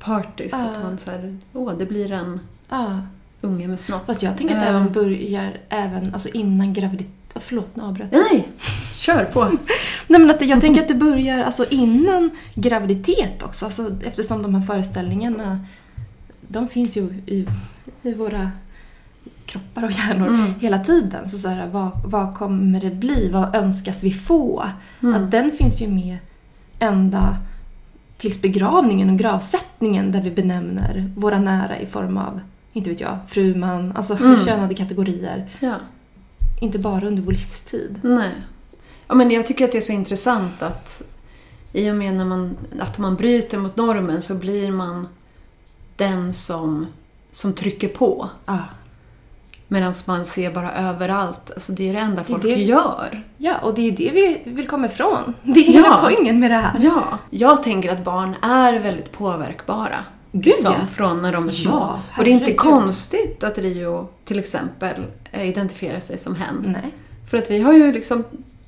parties. 0.00 0.52
Ja. 0.52 0.64
Att 0.64 0.82
man 0.82 0.98
så 0.98 1.10
här, 1.10 1.38
åh 1.52 1.72
det 1.78 1.86
blir 1.86 2.12
en 2.12 2.40
Ja. 2.68 2.98
unge 3.40 3.68
med 3.68 3.80
snopp. 3.80 4.06
Fast 4.06 4.22
jag 4.22 4.38
tänker 4.38 4.54
att 4.56 4.60
det 4.62 4.68
Ehm. 4.68 4.76
även 4.76 4.92
börjar 4.92 5.56
även 5.68 6.14
alltså 6.14 6.28
innan 6.28 6.72
graviditet. 6.72 7.12
Förlåt, 7.36 7.76
nu 7.76 7.82
avbröt 7.82 8.08
jag. 8.12 8.20
Nej, 8.32 8.48
kör 9.04 9.24
på. 9.24 9.44
Nej 10.08 10.20
men 10.20 10.30
att 10.30 10.42
jag 10.48 10.60
tänker 10.60 10.82
att 10.82 10.88
det 10.88 10.94
börjar 10.94 11.42
alltså 11.44 11.64
innan 11.70 12.30
graviditet 12.54 13.42
också. 13.42 13.64
Alltså, 13.64 13.90
eftersom 14.04 14.42
de 14.42 14.54
här 14.54 14.62
föreställningarna, 14.62 15.60
de 16.40 16.68
finns 16.68 16.96
ju 16.96 17.02
i, 17.26 17.46
i 18.02 18.14
våra 18.14 18.50
kroppar 19.46 19.84
och 19.84 19.90
hjärnor 19.92 20.28
Mm. 20.28 20.54
hela 20.60 20.78
tiden. 20.78 21.28
Så, 21.28 21.38
så 21.38 21.48
här, 21.48 21.66
vad, 21.66 21.90
vad 22.04 22.34
kommer 22.34 22.80
det 22.80 22.90
bli? 22.90 23.30
Vad 23.32 23.54
önskas 23.56 24.02
vi 24.04 24.12
få? 24.12 24.64
Mm. 25.02 25.14
Att 25.24 25.30
den 25.30 25.50
finns 25.52 25.82
ju 25.82 25.88
med 25.88 26.16
ända 26.78 27.36
tills 28.18 28.42
begravningen 28.42 29.10
och 29.10 29.18
gravsättningen 29.18 30.12
där 30.12 30.22
vi 30.22 30.30
benämner 30.30 31.10
våra 31.16 31.38
nära 31.38 31.78
i 31.80 31.86
form 31.86 32.16
av, 32.16 32.40
inte 32.72 32.90
vet 32.90 33.00
jag, 33.00 33.18
fru, 33.28 33.54
man, 33.54 33.92
alltså 33.96 34.16
Mm. 34.24 34.36
könade 34.46 34.74
kategorier. 34.74 35.48
Ja. 35.60 35.74
Inte 36.60 36.78
bara 36.78 37.06
under 37.06 37.22
vår 37.22 37.32
livstid. 37.32 38.00
Nej. 38.02 38.30
Ja, 39.08 39.14
men 39.14 39.30
jag 39.30 39.46
tycker 39.46 39.64
att 39.64 39.72
det 39.72 39.78
är 39.78 39.82
så 39.82 39.92
intressant 39.92 40.62
att 40.62 41.02
i 41.72 41.90
och 41.90 41.94
med 41.96 42.14
när 42.14 42.24
man, 42.24 42.56
att 42.80 42.98
man 42.98 43.14
bryter 43.16 43.58
mot 43.58 43.76
normen 43.76 44.22
så 44.22 44.34
blir 44.34 44.72
man 44.72 45.08
den 45.96 46.32
som, 46.34 46.86
som 47.30 47.52
trycker 47.52 47.88
på. 47.88 48.28
Ah. 48.44 48.58
Medan 49.68 49.94
man 50.06 50.24
ser 50.24 50.50
bara 50.50 50.72
överallt. 50.72 51.50
Alltså 51.54 51.72
det 51.72 51.88
är 51.88 51.92
det 51.94 51.98
enda 52.00 52.22
Det 52.22 52.28
folk 52.28 52.42
det- 52.42 52.48
gör. 52.62 53.22
Ja, 53.36 53.58
och 53.58 53.74
det 53.74 53.88
är 53.88 53.92
det 53.92 54.10
vi 54.10 54.42
vill 54.52 54.66
komma 54.68 54.86
ifrån. 54.86 55.34
Det 55.42 55.60
är 55.60 55.64
Ja. 55.64 55.72
hela 55.72 55.98
poängen 55.98 56.40
med 56.40 56.50
det 56.50 56.54
här. 56.56 56.76
Ja. 56.80 57.18
Jag 57.30 57.62
tänker 57.62 57.92
att 57.92 58.04
barn 58.04 58.34
är 58.42 58.78
väldigt 58.80 59.12
påverkbara. 59.12 60.04
Gud, 60.32 60.44
liksom, 60.46 60.74
ja. 60.80 60.86
Från 60.86 61.22
när 61.22 61.32
de 61.32 61.44
är 61.44 61.48
små. 61.48 61.72
Ja, 61.72 62.00
och 62.18 62.24
det 62.24 62.30
är 62.30 62.34
inte 62.34 62.54
konstigt 62.54 63.44
att 63.44 63.58
Rio 63.58 64.08
till 64.24 64.38
exempel 64.38 65.02
eh, 65.32 65.48
identifierar 65.48 66.00
sig 66.00 66.18
som 66.18 66.36
hen. 66.36 66.76
Nej. 66.82 66.94
För 67.30 67.38
att 67.38 67.50
vi 67.50 67.60
har 67.60 67.72
ju 67.72 67.92
liksom 67.92 68.24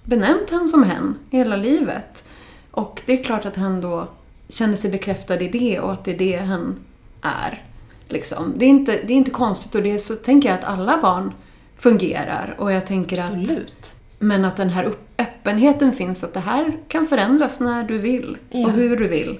benämnt 0.07 0.51
henne 0.51 0.69
som 0.69 0.83
hen 0.83 1.19
hela 1.31 1.57
livet. 1.57 2.25
Och 2.71 3.03
det 3.07 3.21
är 3.21 3.25
klart 3.25 3.45
att 3.45 3.57
han 3.57 3.81
då 3.81 4.09
känner 4.49 4.77
sig 4.77 4.91
bekräftad 4.91 5.41
i 5.41 5.49
det 5.49 5.81
och 5.81 5.93
att 5.93 6.05
det 6.05 6.15
är 6.15 6.19
det 6.19 6.37
hen 6.37 6.77
är. 7.23 7.65
Liksom. 8.09 8.53
Det, 8.57 8.65
är 8.65 8.69
inte, 8.69 8.93
det 8.93 9.13
är 9.13 9.17
inte 9.17 9.31
konstigt 9.31 9.75
och 9.75 9.83
det 9.83 9.91
är 9.91 9.99
så 9.99 10.15
tänker 10.15 10.49
jag 10.49 10.59
att 10.59 10.65
alla 10.65 10.99
barn 11.03 11.33
fungerar. 11.77 12.57
Och 12.59 12.73
jag 12.73 12.87
tänker 12.87 13.19
att, 13.19 13.31
Absolut. 13.31 13.95
men 14.19 14.45
att 14.45 14.57
den 14.57 14.71
här 14.71 14.95
öppenheten 15.19 15.93
finns, 15.93 16.25
att 16.25 16.35
det 16.35 16.41
här 16.41 16.79
kan 16.89 17.07
förändras 17.07 17.61
när 17.61 17.85
du 17.85 17.99
vill 17.99 18.39
Ja. 18.51 18.67
och 18.67 18.73
hur 18.73 18.97
du 18.97 19.09
vill. 19.09 19.39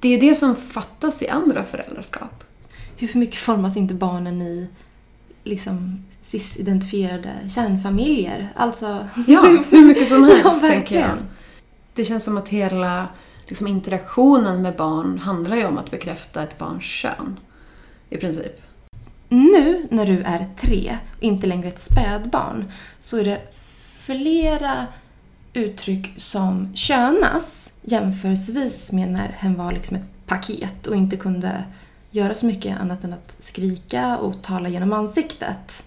Det 0.00 0.08
är 0.08 0.12
ju 0.12 0.28
det 0.28 0.34
som 0.34 0.56
fattas 0.56 1.22
i 1.22 1.28
andra 1.28 1.64
föräldraskap. 1.64 2.44
Hur 2.96 3.18
mycket 3.18 3.38
formas 3.38 3.76
inte 3.76 3.94
barnen 3.94 4.42
i 4.42 4.68
liksom 5.44 6.04
cis-identifierade 6.24 7.48
kärnfamiljer? 7.48 8.52
Alltså... 8.56 9.08
Ja, 9.26 9.40
hur 9.70 9.84
mycket 9.84 10.08
som 10.08 10.24
helst 10.24 10.62
Ja, 10.62 10.68
tänker 10.68 11.00
jag. 11.00 11.18
Det 11.94 12.04
känns 12.04 12.24
som 12.24 12.38
att 12.38 12.48
hela 12.48 13.08
liksom, 13.46 13.66
interaktionen 13.66 14.62
med 14.62 14.76
barn 14.76 15.18
handlar 15.18 15.56
ju 15.56 15.64
om 15.64 15.78
att 15.78 15.90
bekräfta 15.90 16.42
ett 16.42 16.58
barns 16.58 16.84
kön. 16.84 17.40
I 18.10 18.16
princip. 18.16 18.60
Nu 19.28 19.86
när 19.90 20.06
du 20.06 20.22
är 20.22 20.46
tre 20.60 20.98
och 21.16 21.22
inte 21.22 21.46
längre 21.46 21.68
ett 21.68 21.80
spädbarn 21.80 22.72
så 23.00 23.16
är 23.16 23.24
det 23.24 23.40
flera 24.04 24.86
uttryck 25.52 26.14
som 26.16 26.76
könas 26.76 27.72
jämförelsevis 27.82 28.92
med 28.92 29.08
när 29.08 29.28
hen 29.28 29.54
var 29.54 29.72
liksom 29.72 29.96
ett 29.96 30.26
paket 30.26 30.86
och 30.86 30.96
inte 30.96 31.16
kunde 31.16 31.64
göra 32.10 32.34
så 32.34 32.46
mycket 32.46 32.80
annat 32.80 33.04
än 33.04 33.12
att 33.12 33.36
skrika 33.40 34.18
och 34.18 34.42
tala 34.42 34.68
genom 34.68 34.92
ansiktet. 34.92 35.84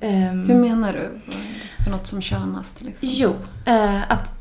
Ehm, 0.00 0.46
Hur 0.48 0.54
menar 0.54 0.92
du? 0.92 1.32
För 1.84 1.90
något 1.90 2.06
som 2.06 2.22
könas 2.22 2.74
till 2.74 2.88
exempel? 2.88 3.18
Jo, 3.18 3.34
eh, 3.64 4.10
att 4.12 4.32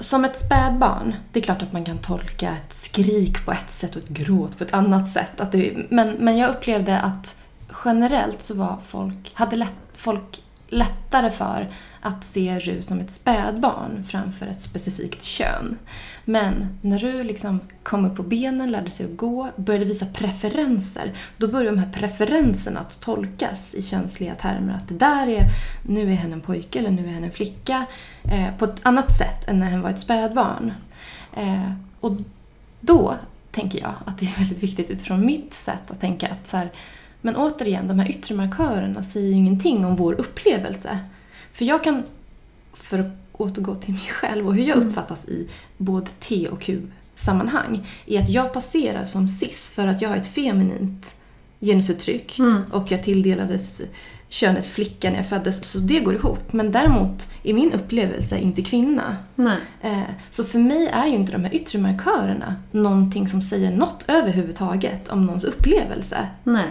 som 0.00 0.24
ett 0.24 0.36
spädbarn, 0.38 1.14
det 1.32 1.38
är 1.40 1.42
klart 1.44 1.62
att 1.62 1.72
man 1.72 1.84
kan 1.84 1.98
tolka 1.98 2.50
ett 2.56 2.74
skrik 2.74 3.44
på 3.44 3.52
ett 3.52 3.70
sätt 3.72 3.96
och 3.96 4.02
ett 4.02 4.08
gråt 4.08 4.58
på 4.58 4.64
ett 4.64 4.72
annat 4.74 5.10
sätt. 5.12 5.40
Att 5.40 5.52
det, 5.52 5.76
men, 5.90 6.10
men 6.10 6.36
jag 6.36 6.50
upplevde 6.50 7.00
att 7.00 7.34
generellt 7.84 8.42
så 8.42 8.54
var 8.54 8.78
folk, 8.86 9.30
hade 9.34 9.56
lätt, 9.56 9.74
folk 9.94 10.42
lättare 10.68 11.30
för 11.30 11.70
att 12.00 12.24
se 12.24 12.58
Ru 12.58 12.82
som 12.82 13.00
ett 13.00 13.12
spädbarn 13.12 14.04
framför 14.04 14.46
ett 14.46 14.62
specifikt 14.62 15.22
kön. 15.22 15.78
Men 16.24 16.78
när 16.80 16.98
du 16.98 17.24
liksom 17.24 17.60
kom 17.82 18.04
upp 18.04 18.16
på 18.16 18.22
benen, 18.22 18.70
lärde 18.70 18.90
sig 18.90 19.06
att 19.06 19.16
gå, 19.16 19.48
började 19.56 19.84
visa 19.84 20.06
preferenser, 20.06 21.12
då 21.36 21.48
började 21.48 21.76
de 21.76 21.78
här 21.78 21.92
preferenserna 21.92 22.80
att 22.80 23.00
tolkas 23.00 23.74
i 23.74 23.82
könsliga 23.82 24.34
termer. 24.34 24.74
Att 24.74 24.88
det 24.88 24.98
där 24.98 25.26
är, 25.26 25.44
nu 25.86 26.12
är 26.12 26.14
hen 26.14 26.32
en 26.32 26.40
pojke 26.40 26.78
eller 26.78 26.90
nu 26.90 27.02
är 27.02 27.08
hen 27.08 27.24
en 27.24 27.30
flicka. 27.30 27.86
Eh, 28.24 28.56
på 28.58 28.64
ett 28.64 28.80
annat 28.82 29.18
sätt 29.18 29.48
än 29.48 29.58
när 29.58 29.66
hen 29.66 29.82
var 29.82 29.90
ett 29.90 30.00
spädbarn. 30.00 30.72
Eh, 31.36 31.72
och 32.00 32.12
då 32.80 33.16
tänker 33.50 33.80
jag 33.80 33.94
att 34.04 34.18
det 34.18 34.26
är 34.26 34.38
väldigt 34.38 34.62
viktigt 34.62 34.90
utifrån 34.90 35.26
mitt 35.26 35.54
sätt 35.54 35.90
att 35.90 36.00
tänka 36.00 36.28
att 36.28 36.46
så 36.46 36.56
här, 36.56 36.70
men 37.20 37.36
återigen, 37.36 37.88
de 37.88 37.98
här 37.98 38.10
yttre 38.10 38.34
markörerna 38.34 39.02
säger 39.02 39.28
ju 39.28 39.34
ingenting 39.34 39.84
om 39.84 39.96
vår 39.96 40.12
upplevelse. 40.12 40.98
För 41.52 41.64
jag 41.64 41.84
kan, 41.84 42.02
för 42.72 42.98
att 42.98 43.21
återgå 43.32 43.74
till 43.74 43.92
mig 43.94 44.02
själv 44.02 44.46
och 44.48 44.54
hur 44.54 44.64
jag 44.64 44.76
uppfattas 44.78 45.24
i 45.28 45.48
både 45.76 46.06
T 46.20 46.48
och 46.48 46.60
Q-sammanhang, 46.60 47.86
är 48.06 48.22
att 48.22 48.28
jag 48.28 48.52
passerar 48.52 49.04
som 49.04 49.28
cis 49.28 49.70
för 49.70 49.86
att 49.86 50.02
jag 50.02 50.08
har 50.08 50.16
ett 50.16 50.26
feminint 50.34 51.14
genusuttryck 51.60 52.38
Mm. 52.38 52.62
och 52.70 52.92
jag 52.92 53.02
tilldelades 53.04 53.82
könet 54.28 54.66
flicka 54.66 55.10
när 55.10 55.16
jag 55.16 55.28
föddes, 55.28 55.64
så 55.70 55.78
det 55.78 56.00
går 56.00 56.14
ihop. 56.14 56.52
Men 56.52 56.72
däremot 56.72 57.28
är 57.42 57.54
min 57.54 57.72
upplevelse 57.72 58.38
inte 58.38 58.62
kvinna. 58.62 59.16
Nej. 59.34 59.56
Eh, 59.82 60.00
Så 60.30 60.44
för 60.44 60.58
mig 60.58 60.88
är 60.92 61.06
ju 61.06 61.14
inte 61.14 61.32
de 61.32 61.44
här 61.44 61.54
yttre 61.54 61.78
markörerna 61.78 62.54
någonting 62.70 63.28
som 63.28 63.42
säger 63.42 63.70
något 63.70 64.04
överhuvudtaget 64.08 65.08
om 65.08 65.24
någons 65.26 65.44
upplevelse. 65.44 66.26
Nej. 66.44 66.64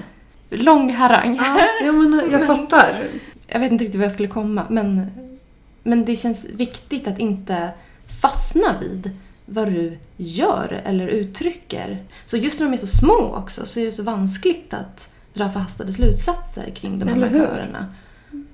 Lång 0.49 0.93
harang. 0.93 1.35
Ja, 1.35 1.57
jag, 1.85 1.95
menar, 1.95 2.23
jag 2.31 2.47
fattar. 2.47 3.03
Jag 3.47 3.59
vet 3.59 3.71
inte 3.71 3.83
riktigt 3.83 3.99
vad 3.99 4.05
jag 4.05 4.11
skulle 4.11 4.27
komma, 4.27 4.63
men, 4.69 5.07
men 5.83 6.05
det 6.05 6.15
känns 6.15 6.45
viktigt 6.45 7.07
att 7.07 7.19
inte 7.19 7.69
fastna 8.21 8.79
vid 8.81 9.11
vad 9.45 9.67
du 9.67 9.97
gör 10.17 10.81
eller 10.85 11.07
uttrycker. 11.07 12.03
Så 12.25 12.37
just 12.37 12.59
när 12.59 12.67
de 12.67 12.73
är 12.73 12.77
så 12.77 12.87
små 12.87 13.35
också 13.35 13.65
så 13.65 13.79
är 13.79 13.85
det 13.85 13.91
så 13.91 14.03
vanskligt 14.03 14.73
att 14.73 15.09
dra 15.33 15.49
förhastade 15.49 15.91
slutsatser 15.91 16.69
kring 16.75 16.99
de 16.99 17.07
här 17.07 17.15
Eller 17.15 17.27
hur? 17.29 17.39
markörerna. 17.39 17.85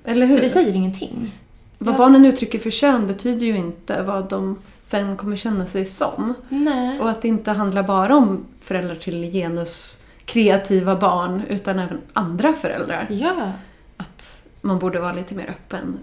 Eller 0.04 0.26
hur? 0.26 0.36
För 0.36 0.42
det 0.42 0.50
säger 0.50 0.72
ingenting. 0.74 1.32
Vad 1.78 1.94
Ja. 1.94 1.98
barnen 1.98 2.24
uttrycker 2.26 2.58
för 2.58 2.70
kön 2.70 3.06
betyder 3.06 3.46
ju 3.46 3.56
inte 3.56 4.02
vad 4.02 4.28
de 4.28 4.56
sen 4.82 5.16
kommer 5.16 5.36
känna 5.36 5.66
sig 5.66 5.86
som. 5.86 6.34
Nej. 6.48 7.00
Och 7.00 7.10
att 7.10 7.22
det 7.22 7.28
inte 7.28 7.52
handlar 7.52 7.82
bara 7.82 8.16
om 8.16 8.44
föräldrar 8.60 8.94
till 8.94 9.32
genuskreativa 9.32 10.96
barn 10.96 11.42
utan 11.48 11.78
även 11.78 11.98
andra 12.12 12.52
föräldrar. 12.52 13.06
Ja. 13.10 13.52
Att 13.96 14.36
man 14.60 14.78
borde 14.78 15.00
vara 15.00 15.12
lite 15.12 15.34
mer 15.34 15.46
öppen. 15.50 15.98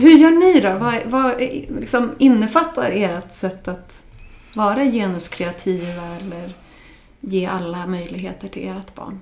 Hur 0.00 0.18
gör 0.18 0.30
ni 0.30 0.60
då? 0.60 0.78
Vad, 0.78 0.94
vad 1.06 1.40
liksom 1.80 2.14
innefattar 2.18 2.90
ert 2.90 3.32
sätt 3.32 3.68
att 3.68 3.98
vara 4.54 4.84
genuskreativa 4.84 6.06
eller 6.20 6.52
ge 7.20 7.46
alla 7.46 7.86
möjligheter 7.86 8.48
till 8.48 8.68
ert 8.68 8.94
barn? 8.94 9.20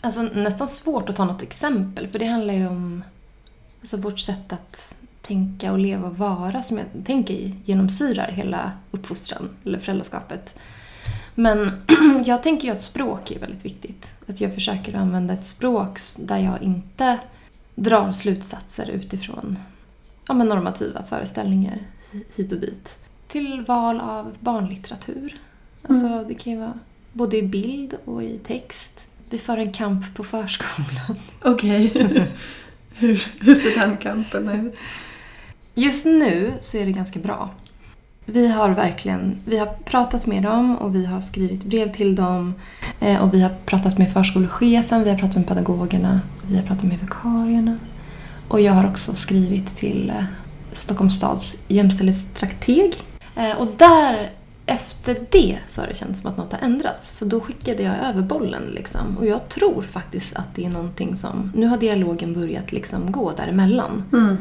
Alltså 0.00 0.22
nästan 0.22 0.68
svårt 0.68 1.08
att 1.08 1.16
ta 1.16 1.24
något 1.24 1.42
exempel 1.42 2.08
för 2.08 2.18
det 2.18 2.26
handlar 2.26 2.54
ju 2.54 2.68
om 2.68 3.04
alltså, 3.80 3.96
vårt 3.96 4.18
sätt 4.18 4.52
att 4.52 4.96
tänka 5.22 5.72
och 5.72 5.78
leva 5.78 6.08
och 6.08 6.18
vara 6.18 6.62
som 6.62 6.78
jag 6.78 6.86
tänker 7.06 7.52
genomsyrar 7.64 8.30
hela 8.30 8.72
uppfostran 8.90 9.48
eller 9.64 9.78
föräldraskapet. 9.78 10.54
Men 11.34 11.84
jag 12.26 12.42
tänker 12.42 12.68
ju 12.68 12.72
att 12.72 12.82
språk 12.82 13.30
är 13.30 13.38
väldigt 13.38 13.64
viktigt. 13.64 14.10
Att 14.26 14.40
jag 14.40 14.54
försöker 14.54 14.94
använda 14.94 15.34
ett 15.34 15.46
språk 15.46 15.98
där 16.18 16.38
jag 16.38 16.62
inte 16.62 17.18
drar 17.74 18.12
slutsatser 18.12 18.90
utifrån 18.90 19.58
ja, 20.28 20.34
men 20.34 20.46
normativa 20.48 21.02
föreställningar 21.02 21.78
hit 22.36 22.52
och 22.52 22.58
dit. 22.58 22.96
Till 23.28 23.64
val 23.68 24.00
av 24.00 24.32
barnlitteratur. 24.40 25.36
Alltså 25.88 26.24
det 26.28 26.34
kan 26.34 26.52
ju 26.52 26.58
vara 26.58 26.78
både 27.12 27.36
i 27.36 27.42
bild 27.42 27.94
och 28.04 28.22
i 28.22 28.38
text. 28.38 29.06
Vi 29.30 29.38
för 29.38 29.56
en 29.58 29.72
kamp 29.72 30.14
på 30.14 30.24
förskolan. 30.24 31.16
Okej. 31.42 31.92
hur, 32.94 33.24
hur 33.40 33.54
ser 33.54 33.80
den 33.80 33.96
kampen 33.96 34.48
ut? 34.48 34.74
Just 35.74 36.04
nu 36.06 36.52
så 36.60 36.76
är 36.78 36.86
det 36.86 36.92
ganska 36.92 37.20
bra. 37.20 37.50
Vi 38.26 38.48
har 38.48 38.68
verkligen 38.70 39.36
vi 39.46 39.58
har 39.58 39.66
pratat 39.66 40.26
med 40.26 40.42
dem 40.42 40.76
och 40.78 40.94
vi 40.94 41.04
har 41.06 41.20
skrivit 41.20 41.64
brev 41.64 41.92
till 41.92 42.14
dem. 42.14 42.54
eh, 43.00 43.22
Och 43.22 43.34
vi 43.34 43.42
har 43.42 43.50
pratat 43.66 43.98
med 43.98 44.12
förskolechefen, 44.12 45.04
vi 45.04 45.10
har 45.10 45.18
pratat 45.18 45.36
med 45.36 45.46
pedagogerna, 45.48 46.20
vi 46.46 46.56
har 46.56 46.62
pratat 46.62 46.84
med 46.84 46.98
vikarierna. 47.00 47.78
Och 48.48 48.60
jag 48.60 48.72
har 48.72 48.90
också 48.90 49.14
skrivit 49.14 49.76
till 49.76 50.10
eh, 50.10 50.24
Stockholms 50.72 51.14
stads 51.16 51.56
jämställdhetstrateg. 51.68 52.94
Eh, 53.36 53.52
och 53.56 53.66
där, 53.76 54.30
efter 54.66 55.16
det, 55.30 55.58
så 55.68 55.80
har 55.80 55.88
det 55.88 55.94
känts 55.94 56.20
som 56.20 56.30
att 56.30 56.36
något 56.36 56.52
har 56.52 56.60
ändrats. 56.60 57.10
För 57.10 57.26
då 57.26 57.40
skickade 57.40 57.82
jag 57.82 57.94
över 58.08 58.22
bollen 58.22 58.62
liksom. 58.74 59.18
Och 59.18 59.26
jag 59.26 59.48
tror 59.48 59.82
faktiskt 59.82 60.36
att 60.36 60.54
det 60.54 60.64
är 60.64 60.70
någonting 60.70 61.16
som... 61.16 61.52
Nu 61.54 61.66
har 61.66 61.76
dialogen 61.76 62.34
börjat 62.34 62.72
liksom 62.72 63.12
gå 63.12 63.32
däremellan. 63.32 64.04
Mm. 64.12 64.36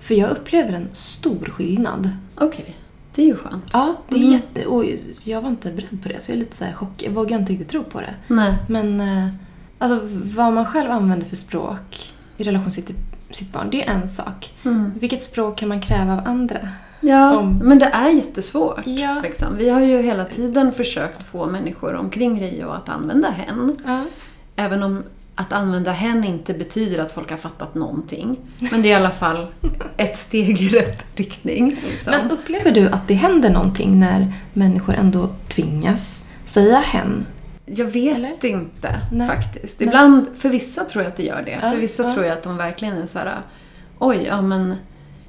För 0.00 0.14
jag 0.14 0.30
upplever 0.30 0.72
en 0.72 0.88
stor 0.92 1.44
skillnad. 1.44 2.10
Okej, 2.34 2.76
det 3.14 3.22
är 3.22 3.26
ju 3.26 3.36
skönt. 3.36 3.64
Ja, 3.72 3.94
det 4.08 4.14
är 4.14 4.18
Mm. 4.20 4.32
jätte... 4.32 4.66
Och 4.66 4.84
jag 5.24 5.42
var 5.42 5.48
inte 5.48 5.70
beredd 5.72 6.02
på 6.02 6.08
det, 6.08 6.22
så 6.22 6.30
jag 6.30 6.36
är 6.36 6.40
lite 6.40 6.56
så 6.56 6.64
här 6.64 6.72
chock. 6.72 7.02
Jag 7.02 7.10
vågar 7.12 7.38
inte 7.38 7.52
riktigt 7.52 7.68
tro 7.68 7.84
på 7.84 8.00
det. 8.00 8.14
Nej. 8.28 8.54
Men 8.68 9.00
eh, 9.00 9.28
alltså, 9.78 10.00
vad 10.36 10.52
man 10.52 10.66
själv 10.66 10.90
använder 10.90 11.26
för 11.26 11.36
språk 11.36 12.12
i 12.36 12.44
relation 12.44 12.72
till 12.72 12.94
sitt, 13.30 13.52
barn, 13.52 13.70
det 13.70 13.82
är 13.88 13.92
en 13.94 14.08
sak. 14.08 14.52
Mm. 14.64 14.92
Vilket 15.00 15.22
språk 15.22 15.58
kan 15.58 15.68
man 15.68 15.80
kräva 15.80 16.12
av 16.12 16.20
andra? 16.28 16.58
Ja, 17.00 17.36
Om- 17.36 17.58
men 17.64 17.78
det 17.78 17.86
är 17.86 18.08
jättesvårt. 18.08 18.80
Ja. 18.86 19.20
Liksom. 19.22 19.56
Vi 19.56 19.70
har 19.70 19.80
ju 19.80 20.02
hela 20.02 20.24
tiden 20.24 20.72
försökt 20.72 21.22
få 21.22 21.46
människor 21.46 21.94
omkring 21.94 22.40
Rio 22.40 22.68
att 22.70 22.88
använda 22.88 23.30
hen. 23.30 23.76
Ja. 23.86 24.04
Även 24.56 24.82
om 24.82 25.02
att 25.34 25.52
använda 25.52 25.92
hen 25.92 26.24
inte 26.24 26.54
betyder 26.54 26.98
att 26.98 27.12
folk 27.12 27.30
har 27.30 27.36
fattat 27.36 27.74
någonting. 27.74 28.36
Men 28.70 28.82
det 28.82 28.88
är 28.88 28.92
i 28.92 28.94
alla 28.94 29.10
fall 29.10 29.46
ett 29.96 30.18
steg 30.18 30.62
i 30.62 30.68
rätt 30.68 31.06
riktning. 31.14 31.76
Liksom. 31.90 32.10
Men 32.12 32.30
upplever 32.30 32.70
du 32.70 32.88
att 32.88 33.08
det 33.08 33.14
händer 33.14 33.50
någonting 33.50 34.00
när 34.00 34.32
människor 34.52 34.94
ändå 34.94 35.28
tvingas 35.48 36.22
säga 36.46 36.78
hen? 36.78 37.26
Jag 37.70 37.84
vet 37.84 38.16
Eller? 38.16 38.46
inte 38.46 39.00
Nej. 39.12 39.26
faktiskt. 39.26 39.80
Nej. 39.80 39.86
Ibland, 39.88 40.26
för 40.38 40.48
vissa 40.48 40.84
tror 40.84 41.04
jag 41.04 41.10
att 41.10 41.16
det 41.16 41.22
gör 41.22 41.42
det. 41.44 41.58
Ja, 41.62 41.70
för 41.70 41.76
vissa 41.76 42.02
ja. 42.02 42.14
tror 42.14 42.26
jag 42.26 42.32
att 42.32 42.42
de 42.42 42.56
verkligen 42.56 42.98
är 42.98 43.06
så 43.06 43.18
här. 43.18 43.36
Oj, 43.98 44.24
ja 44.26 44.42
men 44.42 44.74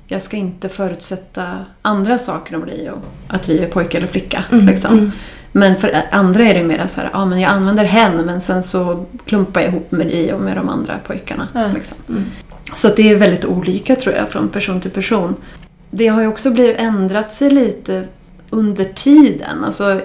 jag 0.07 0.21
ska 0.21 0.37
inte 0.37 0.69
förutsätta 0.69 1.65
andra 1.81 2.17
saker 2.17 2.55
om 2.55 2.65
Rio. 2.65 3.01
Att 3.27 3.47
Rio 3.47 3.63
är 3.63 3.69
pojke 3.69 3.97
eller 3.97 4.07
flicka. 4.07 4.43
Mm, 4.51 4.65
liksom. 4.65 4.97
mm. 4.97 5.11
Men 5.51 5.75
för 5.75 6.01
andra 6.11 6.43
är 6.43 6.53
det 6.53 6.63
mer 6.63 6.87
så 6.87 7.01
här, 7.01 7.09
ja 7.13 7.25
men 7.25 7.39
jag 7.39 7.51
använder 7.51 7.83
hen 7.83 8.17
men 8.25 8.41
sen 8.41 8.63
så 8.63 9.05
klumpar 9.25 9.61
jag 9.61 9.69
ihop 9.69 9.91
med 9.91 10.07
Rio 10.07 10.37
med 10.37 10.57
de 10.57 10.69
andra 10.69 10.97
pojkarna. 10.97 11.47
Liksom. 11.73 11.97
Mm. 12.09 12.23
Så 12.75 12.87
att 12.87 12.95
det 12.95 13.09
är 13.09 13.15
väldigt 13.15 13.45
olika 13.45 13.95
tror 13.95 14.15
jag 14.15 14.29
från 14.29 14.49
person 14.49 14.81
till 14.81 14.91
person. 14.91 15.35
Det 15.91 16.07
har 16.07 16.21
ju 16.21 16.27
också 16.27 16.51
blivit 16.51 16.77
ändrat 16.79 17.31
sig 17.31 17.49
lite 17.49 18.07
under 18.49 18.85
tiden. 18.85 19.63
Alltså, 19.63 20.01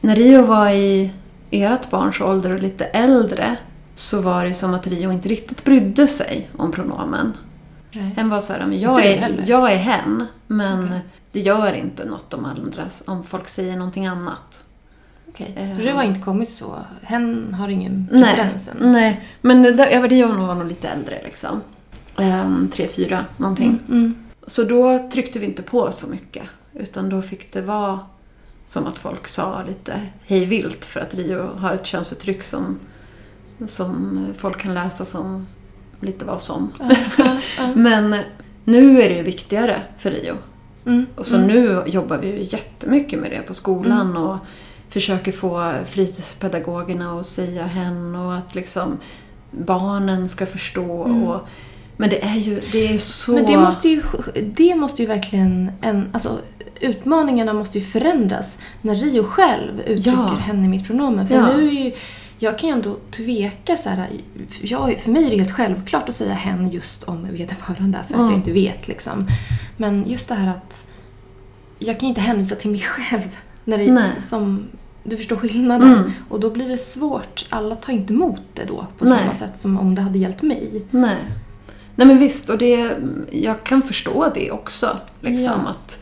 när 0.00 0.16
Rio 0.16 0.42
var 0.42 0.70
i 0.70 1.10
ert 1.50 1.90
barns 1.90 2.20
ålder 2.20 2.50
och 2.50 2.62
lite 2.62 2.84
äldre 2.84 3.56
så 3.94 4.20
var 4.20 4.44
det 4.44 4.54
som 4.54 4.74
att 4.74 4.86
Rio 4.86 5.12
inte 5.12 5.28
riktigt 5.28 5.64
brydde 5.64 6.06
sig 6.06 6.50
om 6.56 6.72
pronomen. 6.72 7.32
Nej. 7.92 8.14
Hen 8.16 8.28
var 8.28 8.40
så 8.40 8.52
här, 8.52 8.66
men 8.66 8.80
jag, 8.80 9.04
är, 9.04 9.44
jag 9.46 9.72
är 9.72 9.76
hen 9.76 10.26
men 10.46 10.84
Okej. 10.84 11.00
det 11.32 11.40
gör 11.40 11.72
inte 11.72 12.04
något 12.04 12.34
om 12.34 12.44
andra, 12.44 12.82
om 13.06 13.24
folk 13.24 13.48
säger 13.48 13.76
någonting 13.76 14.06
annat. 14.06 14.60
Okej. 15.28 15.54
Eh. 15.56 15.76
För 15.76 15.82
du 15.82 15.92
har 15.92 16.02
inte 16.02 16.20
kommit 16.20 16.48
så. 16.50 16.78
Hen 17.02 17.54
har 17.54 17.68
ingen 17.68 18.08
Nej, 18.12 18.34
preferens 18.34 18.68
än. 18.68 18.92
nej. 18.92 19.24
men 19.40 19.62
det 19.62 19.72
där, 19.72 20.08
Rio 20.08 20.46
var 20.46 20.54
nog 20.54 20.66
lite 20.66 20.88
äldre 20.88 21.20
liksom. 21.24 21.60
Ehm, 22.16 22.70
tre, 22.74 22.88
fyra 22.88 23.24
någonting. 23.36 23.78
Mm. 23.88 24.00
Mm. 24.00 24.14
Så 24.46 24.64
då 24.64 25.08
tryckte 25.12 25.38
vi 25.38 25.46
inte 25.46 25.62
på 25.62 25.92
så 25.92 26.06
mycket. 26.06 26.42
Utan 26.74 27.08
då 27.08 27.22
fick 27.22 27.52
det 27.52 27.62
vara 27.62 28.00
som 28.68 28.86
att 28.86 28.98
folk 28.98 29.28
sa 29.28 29.62
lite 29.68 30.00
hej 30.26 30.44
vilt 30.44 30.84
för 30.84 31.00
att 31.00 31.14
Rio 31.14 31.54
har 31.56 31.74
ett 31.74 31.86
könsuttryck 31.86 32.42
som, 32.42 32.78
som 33.66 34.20
folk 34.38 34.60
kan 34.60 34.74
läsa 34.74 35.04
som 35.04 35.46
lite 36.00 36.24
vad 36.24 36.42
som. 36.42 36.72
Ja, 36.78 36.90
ja, 37.18 37.38
ja. 37.58 37.66
Men 37.74 38.16
nu 38.64 39.02
är 39.02 39.08
det 39.08 39.14
ju 39.14 39.22
viktigare 39.22 39.82
för 39.98 40.10
Rio. 40.10 40.36
Mm. 40.86 41.06
Och 41.14 41.26
så 41.26 41.36
mm. 41.36 41.46
nu 41.46 41.82
jobbar 41.86 42.18
vi 42.18 42.26
ju 42.26 42.42
jättemycket 42.42 43.20
med 43.20 43.30
det 43.30 43.42
på 43.42 43.54
skolan 43.54 44.16
och 44.16 44.38
försöker 44.88 45.32
få 45.32 45.72
fritidspedagogerna 45.86 47.20
att 47.20 47.26
säga 47.26 47.66
hen 47.66 48.14
och 48.14 48.34
att 48.34 48.54
liksom 48.54 48.98
barnen 49.50 50.28
ska 50.28 50.46
förstå. 50.46 51.04
Mm. 51.04 51.22
Och, 51.22 51.40
men 52.00 52.10
det 52.10 52.24
är 52.24 52.34
ju 52.36 52.60
det 52.72 52.86
är 52.88 52.92
ju 52.92 52.98
så... 52.98 53.32
Men 53.32 53.46
det 53.46 53.56
måste 53.58 53.88
ju, 53.88 54.02
det 54.54 54.74
måste 54.74 55.02
ju 55.02 55.08
verkligen... 55.08 55.70
En, 55.80 56.08
alltså, 56.12 56.38
utmaningarna 56.80 57.52
måste 57.52 57.78
ju 57.78 57.84
förändras 57.84 58.58
när 58.82 58.94
Rio 58.94 59.24
själv 59.24 59.80
uttrycker 59.80 60.10
Ja. 60.18 60.34
hen 60.34 60.64
i 60.64 60.68
mitt 60.68 60.86
pronomen. 60.86 61.28
För 61.28 61.34
Ja. 61.34 61.56
nu 61.56 61.68
är 61.68 61.72
ju, 61.72 61.92
jag 62.38 62.58
kan 62.58 62.68
ju 62.68 62.74
ändå 62.74 62.96
tveka 63.10 63.76
så 63.76 63.88
här, 63.88 64.06
jag, 64.62 64.98
För 65.00 65.10
mig 65.10 65.24
är 65.26 65.30
det 65.30 65.36
helt 65.36 65.52
självklart 65.52 66.08
att 66.08 66.16
säga 66.16 66.34
hen 66.34 66.70
just 66.70 67.02
om 67.02 67.22
vederbörande 67.32 67.98
för 68.08 68.14
att 68.14 68.20
Mm. 68.20 68.30
jag 68.30 68.38
inte 68.38 68.52
vet 68.52 68.88
liksom. 68.88 69.26
Men 69.76 70.10
just 70.10 70.28
det 70.28 70.34
här 70.34 70.48
att 70.50 70.88
jag 71.78 72.00
kan 72.00 72.08
inte 72.08 72.20
hänvisa 72.20 72.54
till 72.54 72.70
mig 72.70 72.80
själv. 72.80 73.36
När 73.64 73.78
det, 73.78 73.92
Nej. 73.92 74.10
som, 74.20 74.64
du 75.04 75.16
förstår 75.16 75.36
skillnaden. 75.36 75.92
Mm. 75.94 76.10
Och 76.28 76.40
då 76.40 76.50
blir 76.50 76.68
det 76.68 76.78
svårt. 76.78 77.46
Alla 77.48 77.74
tar 77.74 77.92
inte 77.92 78.12
emot 78.12 78.40
det 78.54 78.64
då 78.64 78.86
på 78.98 79.04
Nej. 79.04 79.18
samma 79.18 79.34
sätt 79.34 79.58
som 79.58 79.78
om 79.78 79.94
det 79.94 80.02
hade 80.02 80.18
gällt 80.18 80.42
mig. 80.42 80.82
Nej. 80.90 81.16
Nej 81.98 82.06
men 82.06 82.18
visst, 82.18 82.50
och 82.50 82.58
det, 82.58 82.96
jag 83.30 83.64
kan 83.64 83.82
förstå 83.82 84.30
det 84.34 84.50
också. 84.50 84.98
Liksom, 85.20 85.60
Ja. 85.64 85.70
att, 85.70 85.98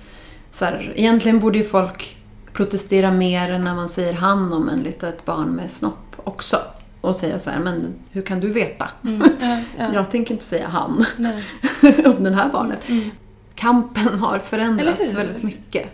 så 0.51 0.65
här, 0.65 0.93
egentligen 0.97 1.39
borde 1.41 1.59
ju 1.59 1.65
folk 1.65 2.17
protestera 2.53 3.11
mer 3.11 3.59
när 3.59 3.75
man 3.75 3.89
säger 3.89 4.13
han 4.13 4.53
om 4.53 4.69
en 4.69 4.81
litet 4.81 5.25
barn 5.25 5.49
med 5.49 5.71
snopp 5.73 6.17
också. 6.17 6.57
Och 7.01 7.17
säga 7.17 7.39
så 7.39 7.51
här, 7.51 7.59
men 7.61 7.95
hur 8.11 8.23
kan 8.23 8.41
du 8.41 8.49
veta? 8.53 8.91
Mm. 9.05 9.29
Ja, 9.41 9.61
ja. 9.79 9.95
Jag 9.95 10.11
tänker 10.11 10.33
inte 10.35 10.45
säga 10.45 10.69
han 10.69 11.05
om 12.17 12.25
det 12.25 12.35
här 12.35 12.49
barnet. 12.53 12.89
Mm. 12.89 13.11
Kampen 13.55 14.19
har 14.19 14.39
förändrats 14.39 15.15
väldigt 15.15 15.43
mycket. 15.43 15.87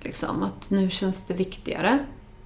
Liksom, 0.00 0.42
att 0.42 0.70
nu 0.70 0.90
känns 0.90 1.26
det 1.26 1.34
viktigare 1.34 1.98